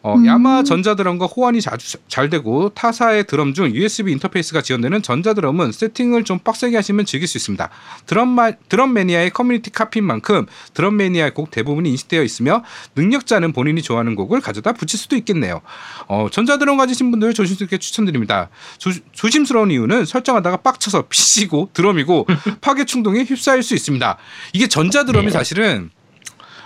어, 0.03 0.15
음. 0.15 0.25
야마하 0.25 0.63
전자드럼과 0.63 1.25
호환이 1.25 1.59
아주 1.61 1.97
잘 2.07 2.29
되고 2.29 2.69
타사의 2.69 3.25
드럼 3.27 3.53
중 3.53 3.73
USB 3.73 4.11
인터페이스가 4.13 4.61
지원되는 4.61 5.01
전자드럼은 5.01 5.71
세팅을 5.71 6.23
좀 6.23 6.39
빡세게 6.39 6.75
하시면 6.75 7.05
즐길 7.05 7.27
수 7.27 7.37
있습니다. 7.37 7.69
드럼, 8.05 8.29
마, 8.29 8.51
드럼 8.69 8.93
매니아의 8.93 9.31
커뮤니티 9.31 9.69
카피인 9.71 10.05
만큼 10.05 10.45
드럼 10.73 10.97
매니아의 10.97 11.33
곡 11.33 11.51
대부분이 11.51 11.89
이식되어 11.89 12.23
있으며 12.23 12.63
능력자는 12.95 13.53
본인이 13.53 13.81
좋아하는 13.81 14.15
곡을 14.15 14.39
가져다 14.41 14.73
붙일 14.73 14.99
수도 14.99 15.15
있겠네요. 15.17 15.61
어, 16.07 16.27
전자드럼 16.31 16.77
가지신 16.77 17.09
분들 17.11 17.33
조심스럽게 17.33 17.77
추천드립니다. 17.79 18.49
조, 18.77 18.91
조심스러운 19.13 19.71
이유는 19.71 20.05
설정하다가 20.05 20.57
빡쳐서 20.57 21.07
PC고 21.09 21.71
드럼이고 21.73 22.27
파괴 22.61 22.85
충동에 22.85 23.23
휩싸일 23.23 23.63
수 23.63 23.73
있습니다. 23.75 24.17
이게 24.53 24.67
전자드럼이 24.67 25.25
네. 25.27 25.31
사실은 25.31 25.89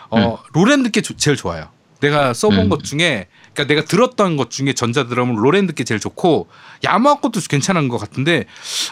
어, 0.09 0.37
로랜드께 0.53 1.01
조- 1.01 1.15
제일 1.15 1.37
좋아요. 1.37 1.69
내가 2.01 2.33
써본 2.33 2.59
음. 2.59 2.69
것 2.69 2.83
중에 2.83 3.27
그러니까 3.53 3.73
내가 3.73 3.85
들었던 3.85 4.37
것 4.37 4.49
중에 4.49 4.73
전자드럼은 4.73 5.35
로랜드 5.35 5.73
게 5.73 5.83
제일 5.83 5.99
좋고 5.99 6.47
야마하 6.83 7.19
것도 7.19 7.39
괜찮은 7.49 7.87
것 7.87 7.97
같은데 7.97 8.45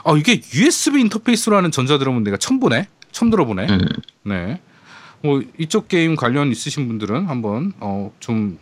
어 0.04 0.16
이게 0.16 0.42
USB 0.54 1.02
인터페이스로 1.02 1.58
하는 1.58 1.72
전자드럼은 1.72 2.24
내가 2.24 2.38
처음 2.38 2.60
보네 2.60 2.88
처음 3.12 3.30
들어보네 3.30 3.68
음. 3.70 3.88
네. 4.24 4.62
뭐 5.22 5.42
이쪽 5.58 5.88
게임 5.88 6.16
관련 6.16 6.52
있으신 6.52 6.88
분들은 6.88 7.28
한번 7.28 7.74
어 7.80 8.11
좀 8.11 8.58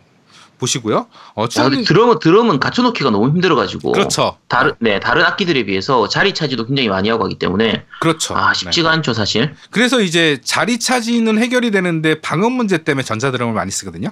보시고요. 0.58 1.06
어 1.34 1.44
아, 1.44 1.48
추운 1.48 1.70
근데 1.70 1.84
드럼은 1.84 2.18
드럼은 2.18 2.58
갖춰놓기가 2.58 3.10
너무 3.10 3.28
힘들어가지고 3.28 3.92
그렇죠. 3.92 4.38
다른 4.48 4.72
네 4.80 4.98
다른 4.98 5.24
악기들에 5.24 5.64
비해서 5.64 6.08
자리 6.08 6.34
차지도 6.34 6.66
굉장히 6.66 6.88
많이 6.88 7.08
하고 7.08 7.24
하기 7.24 7.36
때문에 7.38 7.84
그렇죠. 8.00 8.34
아 8.34 8.52
네. 8.52 8.58
쉽지가 8.58 8.90
않죠 8.90 9.14
사실. 9.14 9.54
그래서 9.70 10.00
이제 10.00 10.38
자리 10.42 10.80
차지는 10.80 11.38
해결이 11.38 11.70
되는데 11.70 12.20
방음 12.20 12.52
문제 12.52 12.78
때문에 12.78 13.04
전자 13.04 13.30
드럼을 13.30 13.54
많이 13.54 13.70
쓰거든요. 13.70 14.10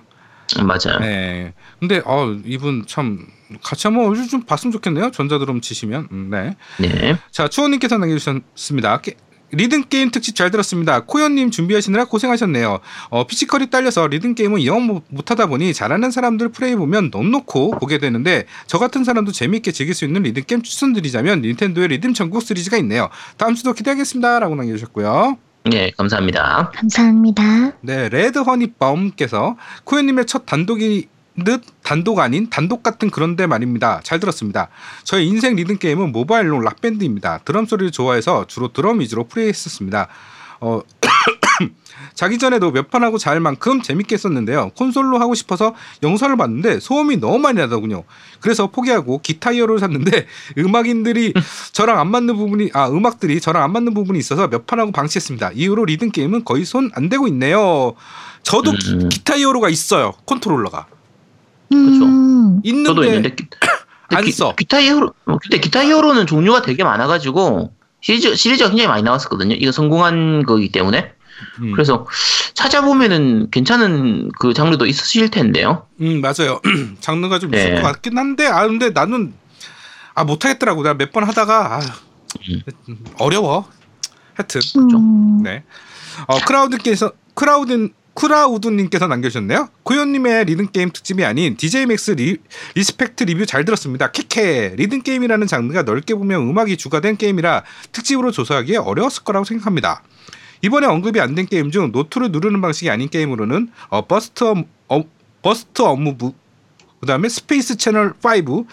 음, 0.58 0.66
맞아요. 0.66 0.98
네. 1.00 1.52
근데 1.80 2.00
어 2.04 2.34
이분 2.44 2.84
참 2.86 3.26
같이 3.62 3.86
한번 3.86 4.14
좀 4.28 4.42
봤으면 4.42 4.72
좋겠네요. 4.72 5.10
전자드럼 5.10 5.60
치시면. 5.60 6.08
음, 6.12 6.28
네. 6.30 6.56
네. 6.78 7.16
자, 7.30 7.48
추원님께서 7.48 7.98
남겨주셨습니다. 7.98 9.00
게- 9.00 9.14
리듬 9.52 9.84
게임 9.84 10.10
특집 10.10 10.34
잘 10.34 10.50
들었습니다. 10.50 11.04
코연님 11.04 11.52
준비하시느라 11.52 12.06
고생하셨네요. 12.06 12.80
어, 13.10 13.26
physical이 13.28 13.70
딸려서 13.70 14.08
리듬 14.08 14.34
게임은 14.34 14.64
영 14.64 14.82
못- 14.86 15.04
못하다 15.08 15.46
보니 15.46 15.72
잘하는 15.72 16.10
사람들 16.10 16.48
플레이 16.48 16.74
보면 16.74 17.12
넋 17.12 17.30
놓고 17.30 17.78
보게 17.78 17.98
되는데 17.98 18.46
저 18.66 18.78
같은 18.78 19.04
사람도 19.04 19.30
재미있게 19.30 19.70
즐길 19.70 19.94
수 19.94 20.04
있는 20.04 20.22
리듬 20.24 20.42
게임 20.44 20.62
추천드리자면 20.62 21.42
닌텐도의 21.42 21.88
리듬 21.88 22.12
천국 22.12 22.42
시리즈가 22.42 22.76
있네요. 22.78 23.08
다음 23.36 23.54
주도 23.54 23.72
기대하겠습니다.라고 23.72 24.56
남겨주셨고요. 24.56 25.38
네 25.68 25.90
감사합니다. 25.96 26.70
감사합니다. 26.74 27.72
네, 27.80 28.08
레드 28.08 28.38
허니바움께서 28.38 29.56
코연님의 29.84 30.26
첫 30.26 30.46
단독이 30.46 31.08
듯 31.44 31.62
단독 31.82 32.20
아닌 32.20 32.48
단독 32.48 32.82
같은 32.82 33.10
그런데 33.10 33.46
말입니다. 33.46 34.00
잘 34.02 34.20
들었습니다. 34.20 34.68
저의 35.04 35.26
인생 35.26 35.56
리듬 35.56 35.78
게임은 35.78 36.12
모바일로 36.12 36.60
락밴드입니다. 36.60 37.40
드럼 37.44 37.66
소리를 37.66 37.90
좋아해서 37.90 38.46
주로 38.46 38.72
드럼 38.72 39.00
위주로 39.00 39.24
플레이했었습니다. 39.24 40.08
어, 40.60 40.80
자기 42.16 42.38
전에도 42.38 42.72
몇 42.72 42.90
판 42.90 43.04
하고 43.04 43.18
잘 43.18 43.38
만큼 43.40 43.82
재밌게 43.82 44.14
했었는데요. 44.14 44.70
콘솔로 44.76 45.18
하고 45.20 45.34
싶어서 45.34 45.74
영상을 46.02 46.36
봤는데 46.36 46.80
소음이 46.80 47.18
너무 47.18 47.38
많이 47.38 47.58
나더군요. 47.58 48.02
그래서 48.40 48.66
포기하고 48.68 49.18
기타 49.22 49.52
히어로를 49.54 49.78
샀는데 49.78 50.26
음악인들이 50.58 51.34
저랑 51.72 52.00
안 52.00 52.10
맞는 52.10 52.36
부분이 52.36 52.70
아 52.72 52.88
음악들이 52.88 53.40
저랑 53.40 53.62
안 53.62 53.72
맞는 53.72 53.94
부분이 53.94 54.18
있어서 54.18 54.48
몇 54.48 54.66
판 54.66 54.80
하고 54.80 54.90
방치했습니다. 54.90 55.52
이후로 55.54 55.84
리듬 55.84 56.10
게임은 56.10 56.44
거의 56.44 56.64
손 56.64 56.90
안 56.94 57.08
대고 57.08 57.28
있네요. 57.28 57.94
저도 58.42 58.72
기, 58.72 58.92
음. 58.94 59.08
기타 59.10 59.36
히어로가 59.36 59.68
있어요. 59.68 60.12
컨트롤러가 60.24 60.86
음, 61.72 62.60
있는데 62.64 62.88
저도 62.88 63.04
있는데 63.04 63.34
기, 63.34 63.44
안 64.14 64.24
기, 64.24 64.32
써. 64.32 64.54
기타 64.54 64.80
히어로 64.80 65.12
어, 65.26 65.38
근데 65.42 65.58
기타 65.58 65.84
히어로는 65.84 66.26
종류가 66.26 66.62
되게 66.62 66.82
많아가지고 66.84 67.72
시리즈 68.00 68.34
시리즈가 68.36 68.70
굉장히 68.70 68.88
많이 68.88 69.02
나왔었거든요. 69.02 69.56
이거 69.56 69.72
성공한 69.72 70.44
거기 70.46 70.70
때문에 70.70 71.12
음. 71.60 71.72
그래서 71.72 72.06
찾아보면은 72.54 73.50
괜찮은 73.50 74.30
그 74.38 74.54
장르도 74.54 74.86
있으실 74.86 75.30
텐데요. 75.30 75.86
음 76.00 76.20
맞아요. 76.20 76.60
장르가 77.00 77.38
좀 77.38 77.54
있을 77.54 77.74
네. 77.74 77.80
것 77.80 77.86
같긴 77.86 78.16
한데 78.18 78.46
아 78.46 78.66
근데 78.66 78.90
나는 78.90 79.34
아 80.14 80.24
못하겠더라고. 80.24 80.82
내가 80.82 80.94
몇 80.94 81.12
번 81.12 81.24
하다가 81.24 81.76
아, 81.76 81.80
음. 82.88 82.98
어려워. 83.18 83.68
하여튼 84.34 84.60
음, 84.96 85.42
네. 85.42 85.64
어, 86.26 86.38
크라우드께서 86.40 87.12
크라우드 87.34 87.90
크라우드님께서 88.14 89.06
남겨주셨네요. 89.08 89.68
코연님의 89.82 90.46
리듬 90.46 90.68
게임 90.72 90.90
특집이 90.90 91.22
아닌 91.22 91.54
DJ 91.56 91.84
맥스 91.84 92.12
리, 92.12 92.38
리스펙트 92.74 93.24
리뷰 93.24 93.44
잘 93.44 93.66
들었습니다. 93.66 94.10
캐캐 94.10 94.74
리듬 94.78 95.02
게임이라는 95.02 95.46
장르가 95.46 95.82
넓게 95.82 96.14
보면 96.14 96.40
음악이 96.48 96.78
주가 96.78 97.00
된 97.00 97.18
게임이라 97.18 97.64
특집으로 97.92 98.30
조사하기에 98.30 98.78
어려웠을 98.78 99.22
거라고 99.24 99.44
생각합니다. 99.44 100.02
이번에 100.66 100.86
언급이 100.88 101.20
안 101.20 101.36
된 101.36 101.46
게임 101.46 101.70
중 101.70 101.92
노트를 101.92 102.32
누르는 102.32 102.60
방식이 102.60 102.90
아닌 102.90 103.08
게임으로는 103.08 103.68
어, 103.88 104.06
버스트 104.06 104.44
어, 104.44 104.64
어, 104.88 105.02
버스트 105.42 105.82
어 105.82 105.97
무브 105.97 106.32
그다음에 107.00 107.28
스페이스 107.28 107.76
채널 107.76 108.14
5 108.24 108.66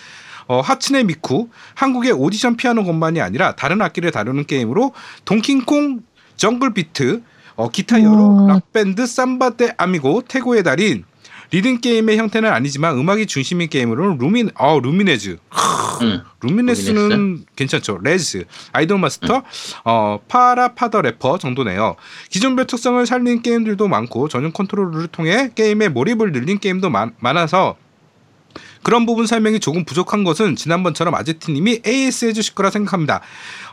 어, 0.48 0.62
하츠네 0.62 1.04
미쿠 1.04 1.50
한국의 1.76 2.14
오디션 2.14 2.58
피아노 2.58 2.84
건반이 2.84 3.22
아니라 3.22 3.56
다른 3.56 3.82
악기를 3.82 4.12
다루는 4.12 4.46
게임으로 4.46 4.94
동키콩 5.26 6.02
정글 6.36 6.74
비트 6.74 7.22
어, 7.56 7.70
기타 7.70 8.02
히어로 8.02 8.40
음. 8.40 8.48
락밴드 8.48 9.06
삼바 9.06 9.56
데 9.56 9.76
아미고 9.78 10.24
태고의 10.24 10.64
달인 10.64 11.04
리듬 11.54 11.82
게임의 11.82 12.18
형태는 12.18 12.52
아니지만 12.52 12.98
음악이 12.98 13.28
중심인 13.28 13.70
게임으로는 13.70 14.18
루민 14.18 14.50
어 14.56 14.80
루미네즈 14.80 15.38
음. 16.02 16.24
루미네스는 16.42 17.46
괜찮죠. 17.56 18.00
레즈, 18.02 18.46
아이돌 18.74 18.98
마스터, 18.98 19.44
어, 19.86 20.20
파라파 20.28 20.74
더 20.74 21.02
래퍼 21.02 21.38
정도네요. 21.38 21.96
기종별 22.32 22.66
특성을 22.66 23.06
살린 23.06 23.44
게임들도 23.44 23.88
많고 23.88 24.30
전용 24.30 24.52
컨트롤러를 24.52 25.08
통해 25.08 25.52
게임의 25.54 25.90
몰입을 25.90 26.32
늘린 26.32 26.58
게임도 26.58 26.90
많, 26.90 27.14
많아서 27.20 27.78
그런 28.84 29.06
부분 29.06 29.26
설명이 29.26 29.60
조금 29.60 29.86
부족한 29.86 30.24
것은 30.24 30.56
지난번처럼 30.56 31.16
아제트님이 31.16 31.82
AS 31.86 32.26
해주실 32.26 32.54
거라 32.56 32.70
생각합니다. 32.70 33.22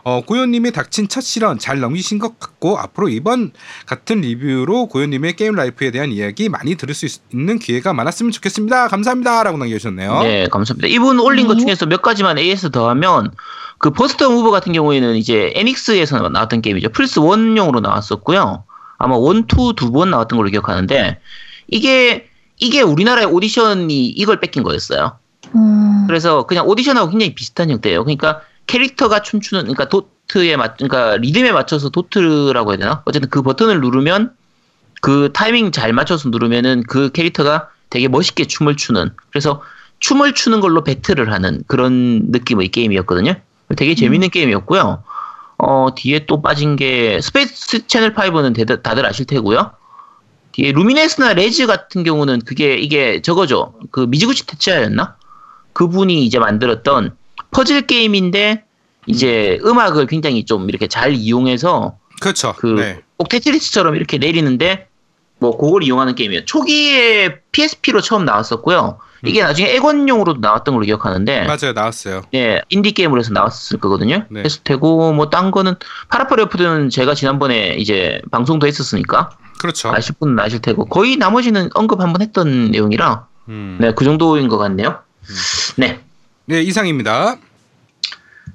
어, 0.02 0.22
고현님이 0.22 0.72
닥친 0.72 1.08
첫 1.08 1.20
시련 1.20 1.58
잘 1.58 1.80
넘기신 1.80 2.18
것 2.18 2.38
같고 2.38 2.78
앞으로 2.78 3.08
이번 3.08 3.52
같은 3.86 4.22
리뷰로 4.22 4.86
고현님의 4.86 5.36
게임 5.36 5.54
라이프에 5.54 5.90
대한 5.90 6.10
이야기 6.12 6.48
많이 6.48 6.76
들을 6.76 6.94
수 6.94 7.06
있, 7.06 7.20
는 7.32 7.58
기회가 7.58 7.92
많았으면 7.92 8.32
좋겠습니다. 8.32 8.88
감사합니다라고 8.88 9.58
남겨주셨네요. 9.58 10.22
네, 10.22 10.48
감사합니다. 10.48 10.88
이분 10.88 11.20
올린 11.20 11.46
것 11.46 11.54
네. 11.54 11.60
중에서 11.60 11.86
몇 11.86 12.02
가지만 12.02 12.38
AS 12.38 12.70
더하면 12.70 13.30
그 13.78 13.90
Bust 13.90 14.30
a 14.30 14.34
Move 14.34 14.50
같은 14.50 14.72
경우에는 14.72 15.16
이제 15.16 15.52
에닉스에서 15.54 16.28
나왔던 16.28 16.62
게임이죠. 16.62 16.90
플스 16.90 17.20
1용으로 17.20 17.80
나왔었고요. 17.80 18.64
아마 18.98 19.16
1, 19.16 19.46
2두번 19.46 20.10
나왔던 20.10 20.36
걸로 20.36 20.50
기억하는데 20.50 21.18
이게 21.68 22.29
이게 22.60 22.82
우리나라의 22.82 23.26
오디션이 23.26 24.06
이걸 24.08 24.38
베낀 24.38 24.62
거였어요. 24.62 25.18
음, 25.54 26.04
그래서 26.06 26.46
그냥 26.46 26.68
오디션하고 26.68 27.10
굉장히 27.10 27.34
비슷한 27.34 27.70
형태예요. 27.70 28.04
그러니까 28.04 28.42
캐릭터가 28.66 29.22
춤추는 29.22 29.62
그러니까 29.64 29.88
도트에 29.88 30.56
맞 30.56 30.76
그러니까 30.76 31.16
리듬에 31.16 31.50
맞춰서 31.52 31.88
도트라고 31.88 32.70
해야 32.70 32.78
되나? 32.78 33.02
어쨌든 33.06 33.28
그 33.30 33.42
버튼을 33.42 33.80
누르면 33.80 34.32
그 35.00 35.30
타이밍 35.32 35.72
잘 35.72 35.92
맞춰서 35.92 36.28
누르면은 36.28 36.84
그 36.84 37.10
캐릭터가 37.10 37.68
되게 37.88 38.06
멋있게 38.06 38.44
춤을 38.44 38.76
추는 38.76 39.10
그래서 39.30 39.62
춤을 39.98 40.34
추는 40.34 40.60
걸로 40.60 40.84
배틀을 40.84 41.32
하는 41.32 41.62
그런 41.66 42.30
느낌의 42.30 42.68
게임이었거든요. 42.68 43.34
되게 43.76 43.94
재밌는 43.94 44.30
게임이었고요. 44.30 45.02
어, 45.58 45.88
뒤에 45.94 46.26
또 46.26 46.40
빠진 46.40 46.76
게 46.76 47.20
Space 47.20 47.86
Channel 47.86 48.14
5는 48.14 48.82
다들 48.82 49.06
아실 49.06 49.26
테고요. 49.26 49.72
뒤에 50.52 50.72
Lumines나 50.72 51.34
Rez 51.34 51.66
같은 51.66 52.02
경우는 52.04 52.40
그게 52.44 52.74
이게 52.76 53.22
저거죠. 53.22 53.74
그 53.90 54.00
미즈구치 54.00 54.46
테츠야였나? 54.46 55.16
그분이 55.72 56.24
이제 56.24 56.38
만들었던 56.38 57.14
퍼즐 57.52 57.86
게임인데 57.86 58.64
이제 59.06 59.58
음악을 59.64 60.06
굉장히 60.06 60.44
좀 60.44 60.68
이렇게 60.68 60.86
잘 60.86 61.12
이용해서 61.14 61.96
그렇죠. 62.20 62.54
그 62.58 62.66
네. 62.78 63.00
꼭 63.16 63.28
테트리스처럼 63.28 63.96
이렇게 63.96 64.18
내리는데 64.18 64.88
뭐 65.38 65.56
그걸 65.56 65.82
이용하는 65.82 66.14
게임이에요. 66.14 66.44
초기에 66.44 67.38
PSP로 67.52 68.00
처음 68.02 68.24
나왔었고요. 68.24 68.98
이게 69.24 69.42
나중에 69.42 69.70
액원용으로도 69.74 70.40
나왔던 70.40 70.74
걸로 70.74 70.84
기억하는데 70.86 71.44
맞아요. 71.44 71.72
나왔어요. 71.74 72.22
예, 72.34 72.62
인디 72.70 72.92
게임으로 72.92 73.20
해서 73.20 73.32
나왔을 73.32 73.78
거거든요. 73.78 74.24
네. 74.30 74.42
했을 74.44 74.60
테고 74.64 75.12
뭐 75.12 75.28
딴 75.30 75.50
거는 75.50 75.74
파라파레프드는 76.08 76.90
제가 76.90 77.14
지난번에 77.14 77.74
이제 77.78 78.20
방송도 78.30 78.66
했었으니까 78.66 79.30
그렇죠. 79.60 79.90
아실 79.90 80.14
분은 80.18 80.40
아실 80.40 80.60
테고 80.60 80.86
거의 80.86 81.18
나머지는 81.18 81.68
언급 81.74 82.00
한번 82.00 82.22
했던 82.22 82.70
내용이라 82.70 83.26
음. 83.50 83.76
네, 83.78 83.92
그 83.92 84.04
정도인 84.06 84.48
것 84.48 84.56
같네요. 84.56 85.00
네. 85.76 86.00
네, 86.46 86.62
이상입니다. 86.62 87.36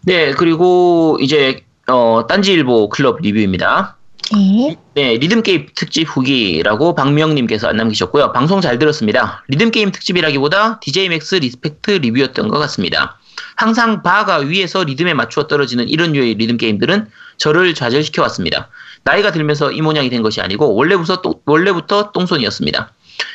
네, 0.02 0.32
그리고 0.34 1.18
이제 1.22 1.64
어, 1.88 2.26
딴지일보 2.28 2.90
클럽 2.90 3.22
리뷰입니다. 3.22 3.98
네. 4.34 4.76
네, 4.96 5.18
리듬게임 5.18 5.68
특집 5.76 6.08
후기라고 6.08 6.96
박명님께서 6.96 7.72
남기셨고요. 7.74 8.32
방송 8.34 8.60
잘 8.60 8.80
들었습니다. 8.80 9.44
리듬게임 9.50 9.92
특집이라기보다 9.92 10.80
DJMAX 10.80 11.36
Respect 11.36 11.92
리뷰였던 11.92 12.48
것 12.48 12.58
같습니다. 12.58 13.20
항상 13.56 14.02
바가 14.02 14.38
위에서 14.38 14.84
리듬에 14.84 15.14
맞추어 15.14 15.46
떨어지는 15.46 15.88
이런 15.88 16.14
류의 16.14 16.34
리듬게임들은 16.36 17.10
저를 17.38 17.76
좌절시켜 17.76 18.24
왔습니다. 18.24 18.70
나이가 19.06 19.32
들면서 19.32 19.72
이 19.72 19.82
모양이 19.82 20.10
된 20.10 20.24
것이 20.24 20.42
아니고 20.42 20.74
원래부터, 20.74 21.22
똥, 21.22 21.36
원래부터 21.46 22.12
똥손이었습니다. 22.12 22.92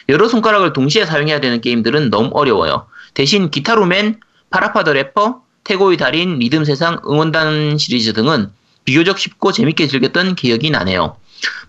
여러 0.08 0.28
손가락을 0.28 0.72
동시에 0.72 1.06
사용해야 1.06 1.40
되는 1.40 1.60
게임들은 1.60 2.10
너무 2.10 2.30
어려워요. 2.34 2.86
대신 3.14 3.50
Gitaroo 3.50 3.93
Man, 3.93 4.18
PaRappa 4.50 4.82
the 4.82 4.92
Rapper, 4.92 5.42
태고의 5.62 5.96
달인, 5.96 6.40
리듬 6.40 6.64
세상, 6.64 7.00
응원단 7.06 7.78
시리즈 7.78 8.12
등은 8.12 8.50
비교적 8.84 9.18
쉽고 9.18 9.52
재밌게 9.52 9.86
즐겼던 9.86 10.34
기억이 10.34 10.70
나네요. 10.70 11.16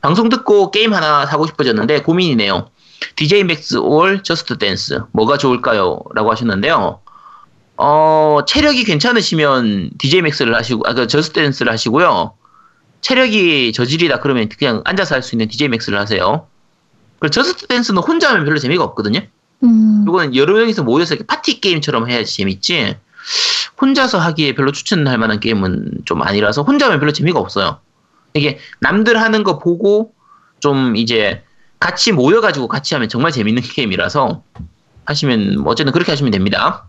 방송 0.02 0.30
듣고 0.30 0.72
게임 0.72 0.94
하나 0.94 1.28
사고 1.28 1.46
싶어졌는데 1.46 2.02
고민이네요. 2.02 2.70
DJMAX 3.16 3.76
or 3.78 4.24
Just 4.24 4.58
Dance 4.58 5.02
뭐가 5.12 5.38
좋을까요? 5.38 6.00
라고 6.16 6.32
하셨는데요. 6.32 7.00
어, 7.78 8.40
체력이 8.48 8.84
괜찮으시면 8.84 9.92
DJMAX를 10.00 10.56
하시고 10.56 10.88
아, 10.88 10.94
그 10.94 11.06
Just 11.06 11.34
Dance를 11.34 11.72
하시고요. 11.72 12.34
체력이 13.02 13.74
저질이다 13.74 14.20
그러면 14.20 14.48
그냥 14.50 14.82
앉아서 14.86 15.16
할 15.16 15.22
수 15.24 15.36
있는 15.36 15.48
DJMAX를 15.48 16.00
하세요. 16.00 16.48
그리고 17.20 17.32
Just 17.32 17.68
Dance는 17.68 18.02
혼자 18.02 18.30
하면 18.30 18.46
별로 18.46 18.58
재미가 18.58 18.84
없거든요. 18.84 19.22
음. 19.64 20.06
이거는 20.08 20.36
여러 20.36 20.54
명이서 20.56 20.84
모여서 20.84 21.14
이렇게 21.14 21.26
파티 21.28 21.62
게임처럼 21.62 22.10
해야지 22.10 22.36
재밌지. 22.38 22.98
혼자서 23.80 24.20
하기에 24.20 24.56
별로 24.56 24.72
추천할 24.72 25.18
만한 25.18 25.40
게임은 25.40 26.02
좀 26.06 26.22
아니라서 26.22 26.64
혼자 26.64 26.86
하면 26.88 27.00
별로 27.00 27.12
재미가 27.12 27.40
없어요. 27.40 27.80
이게 28.34 28.60
남들 28.80 29.20
하는 29.22 29.44
거 29.44 29.60
보고 29.60 30.14
좀 30.60 30.96
이제 30.96 31.44
같이 31.80 32.12
모여가지고 32.12 32.68
같이 32.68 32.94
하면 32.96 33.10
정말 33.10 33.32
재밌는 33.32 33.62
게임이라서 33.74 34.44
하시면 35.06 35.60
뭐 35.60 35.72
어쨌든 35.72 35.94
그렇게 35.94 36.12
하시면 36.12 36.32
됩니다. 36.32 36.88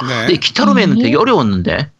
근데 0.00 0.26
네. 0.26 0.36
기타로맨은 0.36 0.96
네. 0.96 1.02
되게 1.04 1.16
어려웠는데 1.16 1.90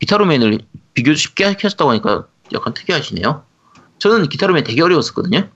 기타로맨을 0.00 0.60
비교적 0.94 1.18
쉽게 1.18 1.44
하셨다고 1.44 1.90
하니까 1.90 2.26
약간 2.52 2.74
특이하시네요. 2.74 3.44
저는 3.98 4.28
기타로맨 4.28 4.64
되게 4.64 4.82
어려웠었거든요. 4.82 5.48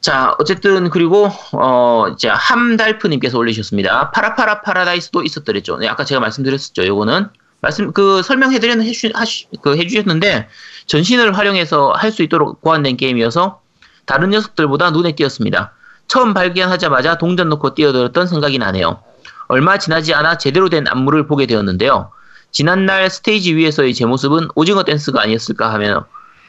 자, 0.00 0.34
어쨌든 0.40 0.90
그리고 0.90 1.30
어 1.52 2.06
이제 2.12 2.28
함달프님께서 2.28 3.38
올리셨습니다. 3.38 4.10
파라파라 4.10 4.62
파라다이스도 4.62 5.22
있었더랬죠. 5.22 5.78
네, 5.78 5.88
아까 5.88 6.04
제가 6.04 6.20
말씀드렸었죠. 6.20 6.84
요거는 6.86 7.28
말씀 7.60 7.92
그 7.92 8.22
설명해드리는 8.22 8.84
해주 8.84 9.10
하시, 9.14 9.46
그 9.62 9.76
해주셨는데 9.76 10.48
전신을 10.86 11.38
활용해서 11.38 11.92
할 11.92 12.10
수 12.10 12.22
있도록 12.24 12.60
고안된 12.60 12.96
게임이어서 12.96 13.60
다른 14.04 14.30
녀석들보다 14.30 14.90
눈에 14.90 15.12
띄었습니다. 15.14 15.72
처음 16.08 16.34
발견하자마자 16.34 17.18
동전 17.18 17.48
놓고 17.48 17.74
뛰어들었던 17.74 18.26
생각이 18.26 18.58
나네요. 18.58 19.00
얼마 19.46 19.78
지나지 19.78 20.12
않아 20.14 20.36
제대로 20.38 20.68
된 20.68 20.86
안무를 20.88 21.28
보게 21.28 21.46
되었는데요. 21.46 22.10
지난날 22.52 23.10
스테이지 23.10 23.56
위에서의 23.56 23.94
제 23.94 24.04
모습은 24.06 24.48
오징어 24.54 24.84
댄스가 24.84 25.22
아니었을까 25.22 25.72
하며 25.72 26.06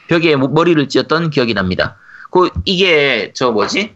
벽에 0.08 0.36
모- 0.36 0.48
머리를 0.48 0.88
찧었던 0.88 1.30
기억이 1.30 1.54
납니다. 1.54 1.96
그 2.30 2.50
이게 2.64 3.32
저 3.34 3.50
뭐지? 3.50 3.94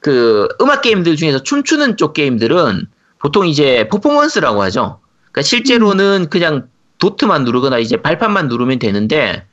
그 0.00 0.48
음악 0.60 0.82
게임들 0.82 1.16
중에서 1.16 1.42
춤추는 1.42 1.96
쪽 1.96 2.12
게임들은 2.14 2.86
보통 3.18 3.46
이제 3.46 3.88
퍼포먼스라고 3.90 4.62
하죠. 4.64 5.00
그러니까 5.32 5.42
실제로는 5.42 6.28
그냥 6.30 6.68
도트만 6.98 7.44
누르거나 7.44 7.78
이제 7.78 7.96
발판만 7.96 8.48
누르면 8.48 8.78
되는데 8.78 9.44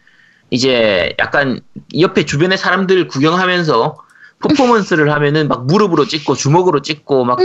이제 0.49 1.15
약간 1.19 1.59
옆에 1.99 2.25
주변의 2.25 2.57
사람들 2.57 3.07
구경하면서 3.07 3.97
퍼포먼스를 4.39 5.11
하면은 5.13 5.47
막 5.47 5.65
무릎으로 5.65 6.05
찍고 6.05 6.35
주먹으로 6.35 6.81
찍고 6.81 7.25
막 7.25 7.39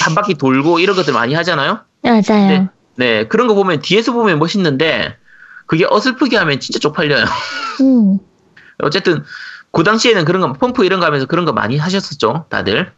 한 0.00 0.14
바퀴 0.14 0.34
돌고 0.34 0.78
이런 0.78 0.94
것들 0.94 1.12
많이 1.12 1.34
하잖아요. 1.34 1.80
맞아요. 2.04 2.68
네. 2.98 3.04
네, 3.20 3.28
그런 3.28 3.46
거 3.46 3.54
보면 3.54 3.80
뒤에서 3.80 4.12
보면 4.12 4.40
멋있는데 4.40 5.16
그게 5.66 5.86
어설프게 5.88 6.36
하면 6.36 6.58
진짜 6.58 6.80
쪽팔려요. 6.80 7.24
음. 7.80 8.18
어쨌든 8.82 9.24
그 9.70 9.84
당시에는 9.84 10.24
그런 10.24 10.42
거 10.42 10.52
펌프 10.52 10.84
이런 10.84 10.98
거 10.98 11.06
하면서 11.06 11.26
그런 11.26 11.44
거 11.44 11.52
많이 11.52 11.76
하셨었죠, 11.76 12.46
다들. 12.48 12.92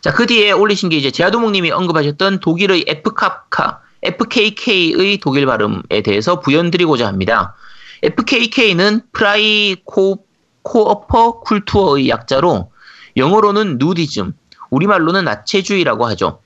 자, 0.00 0.12
그 0.12 0.26
뒤에 0.26 0.52
올리신 0.52 0.88
게 0.88 0.96
이제 0.96 1.10
제아도목님이 1.10 1.70
언급하셨던 1.70 2.40
독일의 2.40 2.86
FKK, 2.88 3.80
FKK의 4.02 5.18
독일 5.18 5.46
발음에 5.46 6.02
대해서 6.02 6.40
부연드리고자 6.40 7.06
합니다. 7.06 7.54
FKK는 8.02 9.02
프라이 9.12 9.76
코, 9.84 10.24
코어퍼 10.62 11.40
쿨투어의 11.40 12.08
약자로 12.08 12.72
영어로는 13.16 13.76
nudism, 13.78 14.32
우리말로는 14.70 15.24
나체주의라고 15.24 16.06
하죠. 16.06 16.41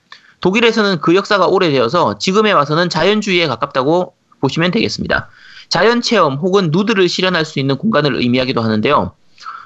독일에서는 0.46 1.00
그 1.00 1.16
역사가 1.16 1.48
오래되어서 1.48 2.18
지금에 2.18 2.52
와서는 2.52 2.88
자연주의에 2.88 3.48
가깝다고 3.48 4.14
보시면 4.40 4.70
되겠습니다. 4.70 5.28
자연 5.68 6.00
체험 6.00 6.36
혹은 6.36 6.68
누드를 6.70 7.08
실현할 7.08 7.44
수 7.44 7.58
있는 7.58 7.76
공간을 7.76 8.14
의미하기도 8.14 8.62
하는데요. 8.62 9.10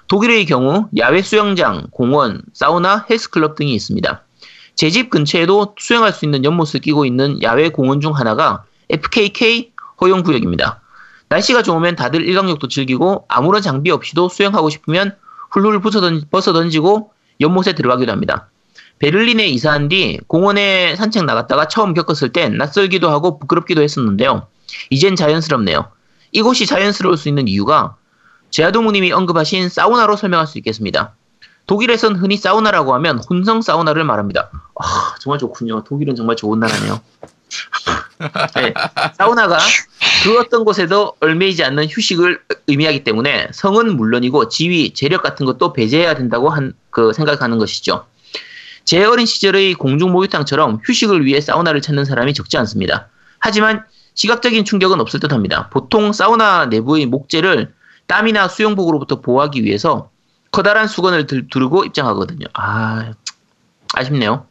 독일의 0.09 0.47
경우 0.47 0.89
야외 0.97 1.20
수영장, 1.20 1.89
공원, 1.91 2.41
사우나, 2.55 3.05
헬스클럽 3.11 3.57
등이 3.57 3.74
있습니다. 3.74 4.22
제 4.74 4.89
집 4.89 5.11
근처에도 5.11 5.74
수영할 5.78 6.14
수 6.14 6.24
있는 6.24 6.47
연못을 6.47 6.81
끼고 6.81 7.05
있는 7.05 7.43
야외 7.43 7.68
공원 7.68 8.01
중 8.01 8.16
하나가 8.16 8.64
FKK 8.89 9.72
허용 10.01 10.22
구역입니다. 10.22 10.81
날씨가 11.28 11.62
좋으면 11.62 11.95
다들 11.95 12.26
일광욕도 12.26 12.68
즐기고 12.68 13.26
아무런 13.28 13.61
장비 13.61 13.91
없이도 13.91 14.31
수영하고 14.31 14.70
싶으면 14.70 15.14
훌훌 15.51 15.78
벗어던- 15.83 16.31
벗어던지고 16.31 17.12
연못에 17.43 17.74
들어가기도 17.74 18.11
합니다. 18.12 18.49
베를린에 19.01 19.46
이사한 19.48 19.88
뒤 19.88 20.20
공원에 20.26 20.94
산책 20.94 21.24
나갔다가 21.24 21.68
처음 21.68 21.94
겪었을 21.94 22.32
땐 22.32 22.57
낯설기도 22.59 23.11
하고 23.11 23.38
부끄럽기도 23.38 23.82
했었는데요. 23.82 24.46
이젠 24.90 25.16
자연스럽네요. 25.16 25.90
이곳이 26.32 26.66
자연스러울 26.66 27.16
수 27.16 27.28
있는 27.28 27.48
이유가 27.48 27.96
제아도무님이 28.51 29.12
언급하신 29.12 29.68
사우나로 29.68 30.16
설명할 30.16 30.46
수 30.46 30.59
있겠습니다. 30.59 31.14
독일에선 31.66 32.16
흔히 32.16 32.36
사우나라고 32.36 32.94
하면 32.94 33.18
혼성 33.18 33.62
사우나를 33.62 34.05
말합니다. 34.05 34.51
아, 34.74 35.14
정말 35.20 35.38
좋군요. 35.38 35.82
독일은 35.84 36.14
정말 36.14 36.36
좋은 36.36 36.61
나라네요. 36.61 37.01
네, 38.57 38.74
사우나가 39.16 39.59
그 40.24 40.38
어떤 40.38 40.64
곳에도 40.64 41.14
얼매이지 41.20 41.64
않는 41.64 41.86
휴식을 41.88 42.42
의미하기 42.66 43.05
때문에 43.05 43.48
성은 43.53 43.96
물론이고 43.96 44.48
지위, 44.48 44.92
재력 44.92 45.22
같은 45.22 45.46
것도 45.46 45.72
배제해야 45.72 46.14
된다고 46.14 46.51
한, 46.51 46.74
그 46.90 47.12
생각하는 47.12 47.59
것이죠. 47.59 48.05
제 48.85 49.05
어린 49.05 49.26
시절의 49.26 49.74
공중 49.74 50.12
목욕탕처럼 50.12 50.81
휴식을 50.85 51.24
위해 51.24 51.41
사우나를 51.41 51.81
찾는 51.81 52.05
사람이 52.05 52.35
적지 52.35 52.57
않습니다. 52.59 53.09
하지만 53.39 53.85
시각적인 54.14 54.64
충격은 54.64 55.01
없을 55.01 55.20
듯 55.20 55.33
합니다. 55.33 55.68
보통 55.70 56.12
사우나 56.12 56.66
내부의 56.66 57.07
목재를 57.07 57.72
땀이나 58.07 58.49
수영복으로부터 58.49 59.20
보호하기 59.20 59.64
위해서 59.64 60.11
커다란 60.51 60.89
수건을 60.89 61.26
들, 61.26 61.49
두르고 61.49 61.85
입장하거든요. 61.85 62.47
아, 62.55 63.12
아쉽네요. 63.95 64.47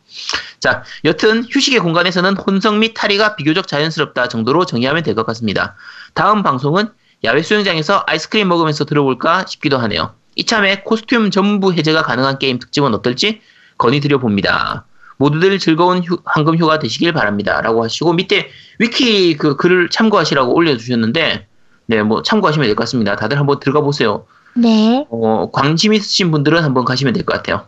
자, 0.59 0.83
여튼 1.05 1.43
휴식의 1.49 1.79
공간에서는 1.79 2.37
혼성 2.37 2.79
및 2.79 2.93
탈의가 2.93 3.35
비교적 3.35 3.67
자연스럽다 3.67 4.27
정도로 4.29 4.65
정의하면 4.65 5.03
될 5.03 5.13
것 5.15 5.25
같습니다. 5.25 5.75
다음 6.13 6.41
방송은 6.41 6.89
야외 7.25 7.41
수영장에서 7.43 8.03
아이스크림 8.07 8.47
먹으면서 8.47 8.85
들어볼까 8.85 9.45
싶기도 9.45 9.77
하네요. 9.79 10.13
이참에 10.35 10.83
코스튬 10.83 11.31
전부 11.31 11.73
해제가 11.73 12.03
가능한 12.03 12.39
게임 12.39 12.59
특집은 12.59 12.93
어떨지 12.93 13.41
건의드려 13.79 14.19
봅니다. 14.19 14.85
모두들 15.17 15.57
즐거운 15.57 16.03
휴- 16.03 16.19
황금 16.25 16.55
휴가 16.57 16.77
되시길 16.79 17.11
바랍니다. 17.13 17.59
라고 17.61 17.83
하시고 17.83 18.13
밑에 18.13 18.49
위키 18.77 19.35
그 19.35 19.55
글을 19.55 19.89
참고하시라고 19.89 20.53
올려주셨는데 20.55 21.47
네, 21.87 22.03
뭐 22.03 22.21
참고하시면 22.21 22.67
될 22.67 22.75
것 22.75 22.83
같습니다. 22.83 23.15
다들 23.15 23.39
한번 23.39 23.59
들어가 23.59 23.81
보세요. 23.81 24.25
네. 24.55 25.05
어, 25.09 25.49
관심 25.51 25.93
있으신 25.93 26.29
분들은 26.31 26.63
한번 26.63 26.85
가시면 26.85 27.13
될 27.13 27.25
것 27.25 27.33
같아요. 27.33 27.65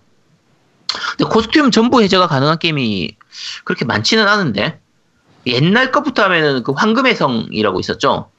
근데 1.17 1.29
코스튬 1.29 1.71
전부 1.71 2.01
해제가 2.03 2.27
가능한 2.27 2.59
게임이 2.59 3.15
그렇게 3.63 3.85
많지는 3.85 4.27
않은데 4.27 4.79
옛날 5.47 5.91
것부터 5.91 6.23
하면은 6.23 6.63
그 6.63 6.73
황금의 6.73 7.15
성이라고 7.15 7.79
있었죠. 7.79 8.29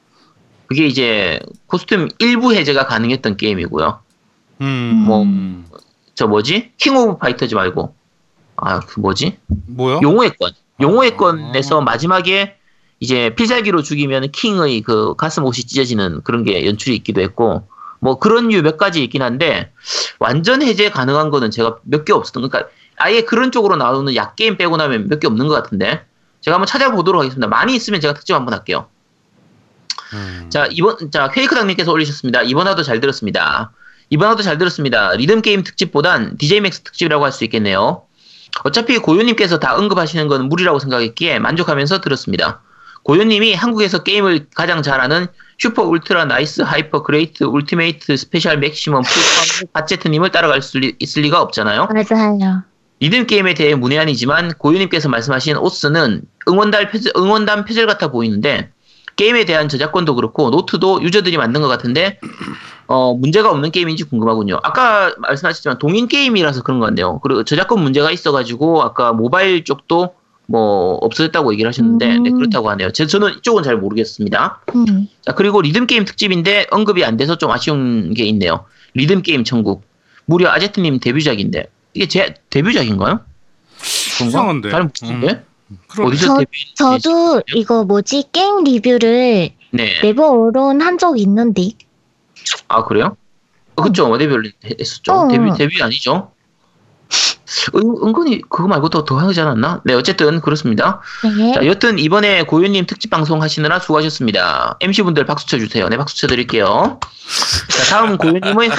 그게 0.66 0.86
이제 0.86 1.40
코스튬 1.66 2.08
일부 2.18 2.54
해제가 2.54 2.86
가능했던 2.86 3.36
게임이고요. 3.36 4.00
음, 4.60 5.04
뭐, 5.06 5.22
음. 5.22 5.66
저 6.22 6.28
뭐지? 6.28 6.70
King 6.78 6.96
of 6.96 7.18
Fighters 7.18 7.56
말고 7.56 7.96
아 8.56 8.78
그 8.78 9.00
뭐지? 9.00 9.38
뭐요? 9.66 9.98
용호의 10.04 10.36
권. 10.38 10.52
용호의 10.80 11.12
아. 11.14 11.16
권에서 11.16 11.80
마지막에 11.80 12.54
이제 13.00 13.34
필살기로 13.34 13.82
죽이면 13.82 14.30
킹의 14.30 14.82
그 14.82 15.16
가슴 15.16 15.42
옷이 15.44 15.64
찢어지는 15.64 16.22
그런 16.22 16.44
게 16.44 16.64
연출이 16.64 16.94
있기도 16.94 17.20
했고 17.22 17.66
뭐 17.98 18.20
그런 18.20 18.46
류 18.50 18.62
몇 18.62 18.76
가지 18.76 19.02
있긴 19.02 19.20
한데 19.22 19.72
완전 20.20 20.62
해제 20.62 20.90
가능한 20.90 21.30
거는 21.30 21.50
제가 21.50 21.78
몇 21.82 22.04
개 22.04 22.12
없었던 22.12 22.48
그러니까 22.48 22.70
아예 22.98 23.22
그런 23.22 23.50
쪽으로 23.50 23.74
나오는 23.74 24.14
야 24.14 24.36
게임 24.36 24.56
빼고 24.56 24.76
나면 24.76 25.08
몇 25.08 25.18
개 25.18 25.26
없는 25.26 25.48
것 25.48 25.54
같은데 25.54 26.04
제가 26.40 26.54
한번 26.54 26.66
찾아보도록 26.68 27.20
하겠습니다. 27.20 27.48
많이 27.48 27.74
있으면 27.74 28.00
제가 28.00 28.14
특집 28.14 28.34
한번 28.34 28.54
할게요. 28.54 28.86
음. 30.12 30.46
자, 30.50 30.68
이번, 30.70 31.10
자, 31.10 31.30
케이크 31.30 31.56
당님께서 31.56 31.90
올리셨습니다. 31.90 32.42
이번 32.42 32.68
화도 32.68 32.84
잘 32.84 33.00
들었습니다. 33.00 33.72
이번 34.12 34.28
화도 34.28 34.42
잘 34.42 34.58
들었습니다. 34.58 35.12
리듬 35.14 35.40
게임 35.40 35.62
특집보단 35.64 36.36
DJMAX 36.36 36.82
특집이라고 36.82 37.24
할 37.24 37.32
수 37.32 37.44
있겠네요. 37.44 38.02
어차피 38.62 38.98
고요님께서 38.98 39.58
다 39.58 39.74
언급하시는 39.74 40.28
건 40.28 40.50
무리라고 40.50 40.78
생각했기에 40.78 41.38
만족하면서 41.38 42.02
들었습니다. 42.02 42.60
고요님이 43.04 43.54
한국에서 43.54 44.02
게임을 44.02 44.48
가장 44.54 44.82
잘하는 44.82 45.28
super 45.56 45.84
ultra 45.84 46.26
nice 46.26 46.60
hyper 46.60 47.02
great 47.02 47.44
ultimate 47.44 48.18
special 48.18 48.58
maximum 48.58 49.00
full 49.02 49.66
바제트님을 49.72 50.30
따라갈 50.30 50.60
수 50.60 50.78
리- 50.78 50.94
있을 50.98 51.22
리가 51.22 51.40
없잖아요. 51.40 51.88
맞아요. 51.90 52.64
리듬 53.00 53.26
게임에 53.26 53.54
대해 53.54 53.74
문외한이지만 53.74 54.52
고유님께서 54.58 55.08
말씀하신 55.08 55.56
osu는 55.56 56.20
응원단 56.46 56.90
표절, 56.90 57.12
응원단 57.16 57.64
표절 57.64 57.86
같아 57.86 58.08
보이는데 58.08 58.70
게임에 59.16 59.44
대한 59.44 59.68
저작권도 59.68 60.14
그렇고 60.14 60.50
노트도 60.50 61.02
유저들이 61.02 61.36
만든 61.36 61.60
것 61.60 61.68
같은데 61.68 62.18
어, 62.86 63.14
문제가 63.14 63.50
없는 63.50 63.70
게임인지 63.70 64.04
궁금하군요. 64.04 64.58
아까 64.62 65.14
말씀하셨지만 65.18 65.78
동인 65.78 66.08
게임이라서 66.08 66.62
그런 66.62 66.80
것 66.80 66.86
같네요. 66.86 67.20
그리고 67.20 67.44
저작권 67.44 67.82
문제가 67.82 68.10
있어가지고 68.10 68.82
아까 68.82 69.12
모바일 69.12 69.64
쪽도 69.64 70.14
뭐 70.46 70.94
없어졌다고 71.00 71.52
얘기를 71.52 71.68
하셨는데 71.68 72.16
음. 72.16 72.22
네, 72.24 72.30
그렇다고 72.30 72.68
하네요. 72.70 72.90
제, 72.92 73.06
저는 73.06 73.38
이쪽은 73.38 73.62
잘 73.62 73.76
모르겠습니다. 73.76 74.60
음. 74.74 75.08
자, 75.22 75.32
그리고 75.34 75.62
리듬 75.62 75.86
게임 75.86 76.04
특집인데 76.04 76.66
언급이 76.70 77.04
안 77.04 77.16
돼서 77.16 77.38
좀 77.38 77.50
아쉬운 77.50 78.12
게 78.14 78.24
있네요. 78.24 78.64
리듬 78.94 79.22
게임 79.22 79.44
천국. 79.44 79.84
무려 80.24 80.50
아제트님 80.50 81.00
데뷔작인데 81.00 81.66
이게 81.94 82.06
제 82.06 82.34
데뷔작인가요? 82.50 83.20
이상한데. 84.26 84.70
잘 84.70 84.82
모르겠는데 84.82 85.26
그 85.36 85.51
럼 85.96 86.06
어디서 86.08 86.26
저- 86.26 86.38
데뷔? 86.38 86.74
저도 86.74 87.42
이거 87.54 87.84
뭐지 87.84 88.24
게임 88.32 88.64
리뷰를 88.64 89.50
네. 89.70 90.00
네 90.02 90.11
번 90.11 90.28
올린 90.30 90.80
적 90.98 91.18
있는데 91.18 91.70
아 92.68 92.84
그래요? 92.84 93.16
어, 93.76 93.82
그쵸. 93.82 94.16
데뷔를 94.18 94.52
했었죠. 94.78 95.12
어. 95.12 95.28
데뷔 95.28 95.50
데뷔 95.56 95.82
아니죠? 95.82 96.31
은, 97.74 97.82
은근히 98.02 98.40
그거 98.40 98.66
말고 98.66 98.88
더, 98.88 99.04
더 99.04 99.18
하지 99.18 99.40
않았나? 99.40 99.82
네, 99.84 99.94
어쨌든 99.94 100.40
그렇습니다. 100.40 101.00
네. 101.36 101.52
자, 101.52 101.66
여튼 101.66 101.98
이번에 101.98 102.42
고유님 102.44 102.86
특집 102.86 103.10
방송 103.10 103.42
하시느라 103.42 103.78
수고하셨습니다. 103.78 104.78
MC분들 104.80 105.26
박수 105.26 105.46
쳐주세요. 105.46 105.88
네, 105.88 105.96
박수 105.96 106.16
쳐드릴게요. 106.16 106.98
자, 107.68 107.84
다음 107.90 108.16
고유님의 108.16 108.70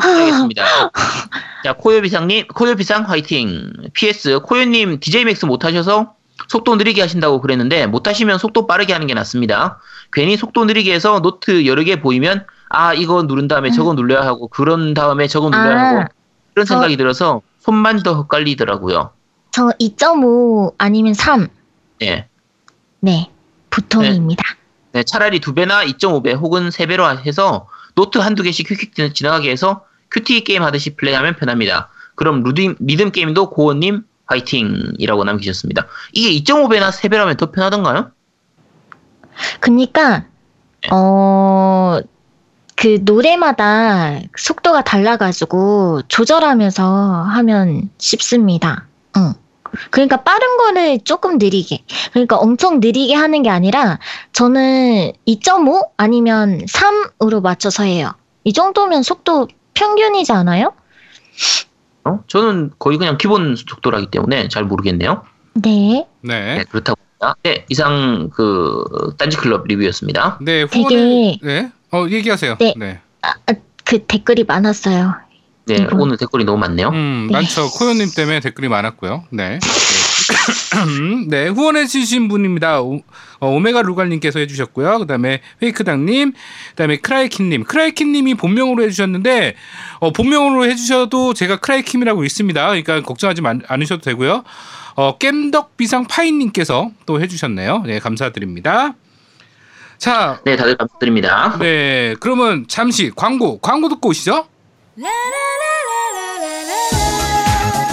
가겠습니다. 0.00 0.64
자, 1.64 1.72
코요비상님, 1.74 2.48
코요비상 2.48 3.08
화이팅. 3.08 3.72
PS, 3.94 4.40
코요님 4.40 5.00
DJMAX 5.00 5.46
못하셔서 5.46 6.14
속도 6.48 6.74
느리게 6.74 7.00
하신다고 7.00 7.40
그랬는데, 7.40 7.86
못하시면 7.86 8.38
속도 8.38 8.66
빠르게 8.66 8.92
하는 8.92 9.06
게 9.06 9.14
낫습니다. 9.14 9.80
괜히 10.12 10.36
속도 10.36 10.64
느리게 10.64 10.92
해서 10.92 11.20
노트 11.20 11.66
여러 11.66 11.84
개 11.84 12.00
보이면, 12.00 12.46
아, 12.68 12.94
이거 12.94 13.22
누른 13.22 13.48
다음에 13.48 13.70
저거 13.70 13.94
눌러야 13.94 14.22
하고, 14.22 14.48
그런 14.48 14.92
다음에 14.92 15.28
저거 15.28 15.50
눌러야 15.50 15.80
아. 15.80 15.88
하고, 15.88 16.04
그런 16.52 16.66
생각이 16.66 16.96
들어서 16.96 17.42
손만 17.62 18.02
더 18.02 18.20
헷갈리더라고요. 18.22 19.12
저 19.52 19.68
2.5 19.80 20.74
아니면 20.78 21.14
3. 21.14 21.48
예. 22.02 22.26
네. 23.00 23.30
보통입니다. 23.70 24.42
네, 24.92 25.02
차라리 25.04 25.38
두 25.40 25.54
배나 25.54 25.84
2.5배 25.84 26.36
혹은 26.36 26.70
세 26.70 26.86
배로 26.86 27.08
해서 27.08 27.68
노트 27.94 28.18
한두 28.18 28.42
개씩 28.42 28.68
휙휙 28.70 29.14
지나가게 29.14 29.50
해서 29.50 29.84
QTE 30.10 30.44
게임 30.44 30.62
하듯이 30.62 30.96
플레이하면 30.96 31.36
편합니다. 31.36 31.88
그럼 32.16 32.42
루딩, 32.42 32.76
리듬 32.80 33.12
게임도 33.12 33.50
고원님 33.50 34.02
화이팅이라고 34.26 35.24
남기셨습니다. 35.24 35.86
이게 36.12 36.30
2.5배나 36.42 36.90
3배라면 36.90 37.38
더 37.38 37.50
편하던가요? 37.50 38.10
그니까 39.60 40.26
네. 40.82 40.88
어. 40.90 42.00
그 42.82 42.98
노래마다 43.04 44.18
속도가 44.36 44.82
달라가지고 44.82 46.02
조절하면서 46.08 46.82
하면 46.84 47.90
쉽습니다. 47.98 48.88
응. 49.16 49.34
그러니까 49.92 50.24
빠른 50.24 50.56
거를 50.56 50.98
조금 51.04 51.38
느리게. 51.38 51.84
그러니까 52.10 52.38
엄청 52.38 52.80
느리게 52.80 53.14
하는 53.14 53.44
게 53.44 53.50
아니라 53.50 54.00
저는 54.32 55.12
2.5 55.28 55.90
아니면 55.96 56.58
3으로 56.66 57.40
맞춰서 57.40 57.84
해요. 57.84 58.14
이 58.42 58.52
정도면 58.52 59.04
속도 59.04 59.46
평균이지 59.74 60.32
않아요? 60.32 60.72
어? 62.04 62.18
저는 62.26 62.72
거의 62.80 62.98
그냥 62.98 63.16
기본 63.16 63.54
속도라기 63.54 64.10
때문에 64.10 64.48
잘 64.48 64.64
모르겠네요. 64.64 65.22
네. 65.54 66.04
네, 66.20 66.56
네. 66.56 66.64
그렇다고 66.68 67.00
합니다. 67.20 67.36
네, 67.44 67.64
이상 67.68 68.28
그 68.34 69.14
딴지 69.18 69.36
클럽 69.36 69.68
리뷰였습니다. 69.68 70.38
네, 70.42 70.66
되게- 70.66 70.82
후원을 70.82 71.38
네. 71.44 71.70
어, 71.92 72.06
얘기하세요. 72.08 72.56
네. 72.58 72.74
네. 72.76 73.00
그 73.84 73.98
댓글이 74.04 74.44
많았어요. 74.44 75.14
네, 75.66 75.76
이거. 75.76 75.96
오늘 75.98 76.16
댓글이 76.16 76.44
너무 76.44 76.58
많네요. 76.58 76.88
음, 76.88 77.26
네. 77.28 77.34
많죠. 77.34 77.68
코요님 77.70 78.08
때문에 78.16 78.40
댓글이 78.40 78.68
많았고요. 78.68 79.24
네. 79.30 79.58
네, 81.28 81.44
네, 81.44 81.48
후원해주신 81.48 82.28
분입니다. 82.28 82.80
오, 82.80 83.02
어, 83.40 83.48
오메가 83.48 83.82
루갈님께서 83.82 84.38
해주셨고요. 84.40 85.00
그 85.00 85.06
다음에 85.06 85.40
페이크당님, 85.60 86.32
그 86.32 86.74
다음에 86.76 86.96
크라이킨님. 86.96 87.64
크라이킨님이 87.64 88.34
본명으로 88.34 88.82
해주셨는데, 88.84 89.54
어, 90.00 90.12
본명으로 90.12 90.64
해주셔도 90.64 91.34
제가 91.34 91.56
크라이킴이라고 91.58 92.24
있습니다. 92.24 92.66
그러니까 92.66 93.02
걱정하지 93.02 93.42
마- 93.42 93.54
않으셔도 93.68 94.02
되고요. 94.02 94.42
어, 94.96 95.18
깸덕비상 95.18 96.08
파인님께서 96.08 96.90
또 97.06 97.20
해주셨네요. 97.20 97.82
네, 97.86 97.98
감사드립니다. 97.98 98.94
자, 100.02 100.40
네, 100.42 100.56
다들 100.56 100.76
감사드립니다. 100.76 101.56
네, 101.60 102.16
그러면 102.18 102.64
잠시 102.66 103.12
광고, 103.14 103.60
광고 103.60 103.88
듣고 103.88 104.08
오시죠. 104.08 104.48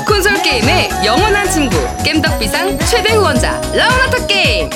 콘솔 0.08 0.42
게임의 0.42 0.90
영원한 1.06 1.48
친구 1.52 1.78
겜덕비상 2.04 2.80
최대 2.80 3.14
후원자 3.14 3.62
라운하터 3.76 4.26
게임 4.26 4.72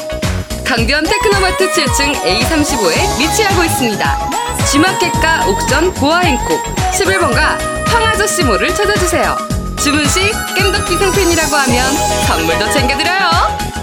강변 0.63 1.05
테크노마트 1.05 1.71
7층 1.71 2.13
A35에 2.21 3.19
위치하고 3.19 3.63
있습니다 3.63 4.29
G마켓과 4.71 5.47
옥션 5.47 5.93
보아행콕 5.95 6.63
11번가 6.91 7.57
황아저씨몰을 7.87 8.75
찾아주세요 8.75 9.35
주문 9.79 10.07
시 10.07 10.31
겜덕비상 10.55 11.11
팬이라고 11.11 11.55
하면 11.55 11.93
선물도 12.27 12.71
챙겨드려요 12.71 13.82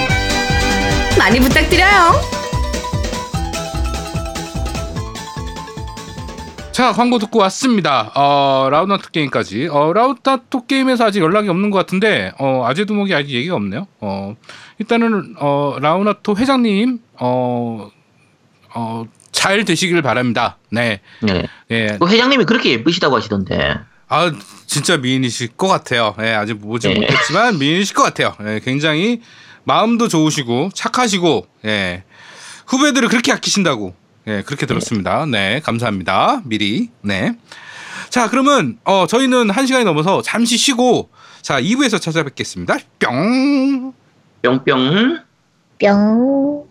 많이 1.17 1.39
부탁드려요. 1.39 2.41
자 6.71 6.93
광고 6.93 7.19
듣고 7.19 7.39
왔습니다. 7.39 8.11
어, 8.15 8.69
라우나토 8.71 9.09
게임까지. 9.11 9.67
어, 9.67 9.91
라우나토 9.93 10.65
게임에서 10.67 11.05
아직 11.05 11.19
연락이 11.19 11.49
없는 11.49 11.69
것 11.69 11.77
같은데 11.77 12.31
어, 12.39 12.63
아재두목이 12.65 13.13
아직 13.13 13.31
얘기가 13.31 13.55
없네요. 13.55 13.87
어, 13.99 14.35
일단은 14.79 15.35
어, 15.37 15.75
라우나토 15.79 16.37
회장님 16.37 16.99
어, 17.19 17.91
어, 18.73 19.05
잘 19.31 19.65
되시길 19.65 20.01
바랍니다. 20.01 20.57
네, 20.69 21.01
네. 21.21 21.47
예, 21.71 21.97
그 21.99 22.07
회장님이 22.07 22.45
그렇게 22.45 22.71
예쁘시다고 22.71 23.15
하시던데. 23.17 23.75
아 24.07 24.31
진짜 24.65 24.97
미인이실 24.97 25.49
것 25.57 25.67
같아요. 25.67 26.15
예, 26.21 26.31
아직 26.31 26.55
보지 26.55 26.87
네. 26.87 26.95
못했지만 26.95 27.59
미인이실 27.59 27.95
것 27.95 28.03
같아요. 28.03 28.33
예, 28.45 28.59
굉장히 28.63 29.21
마음도 29.63 30.07
좋으시고 30.07 30.69
착하시고 30.73 31.47
예, 31.65 32.03
후배들을 32.67 33.09
그렇게 33.09 33.31
아끼신다고 33.31 33.93
예, 34.27 34.43
그렇게 34.43 34.65
들었습니다. 34.65 35.25
네, 35.25 35.59
감사합니다. 35.61 36.41
미리 36.45 36.89
네. 37.01 37.35
자 38.09 38.29
그러면 38.29 38.77
어 38.83 39.07
저희는 39.07 39.49
한 39.49 39.65
시간이 39.65 39.85
넘어서 39.85 40.21
잠시 40.21 40.57
쉬고 40.57 41.09
자 41.41 41.61
2부에서 41.61 41.99
찾아뵙겠습니다. 42.01 42.77
뿅. 42.99 43.93
뿅뿅. 44.41 45.19
뿅. 45.79 46.70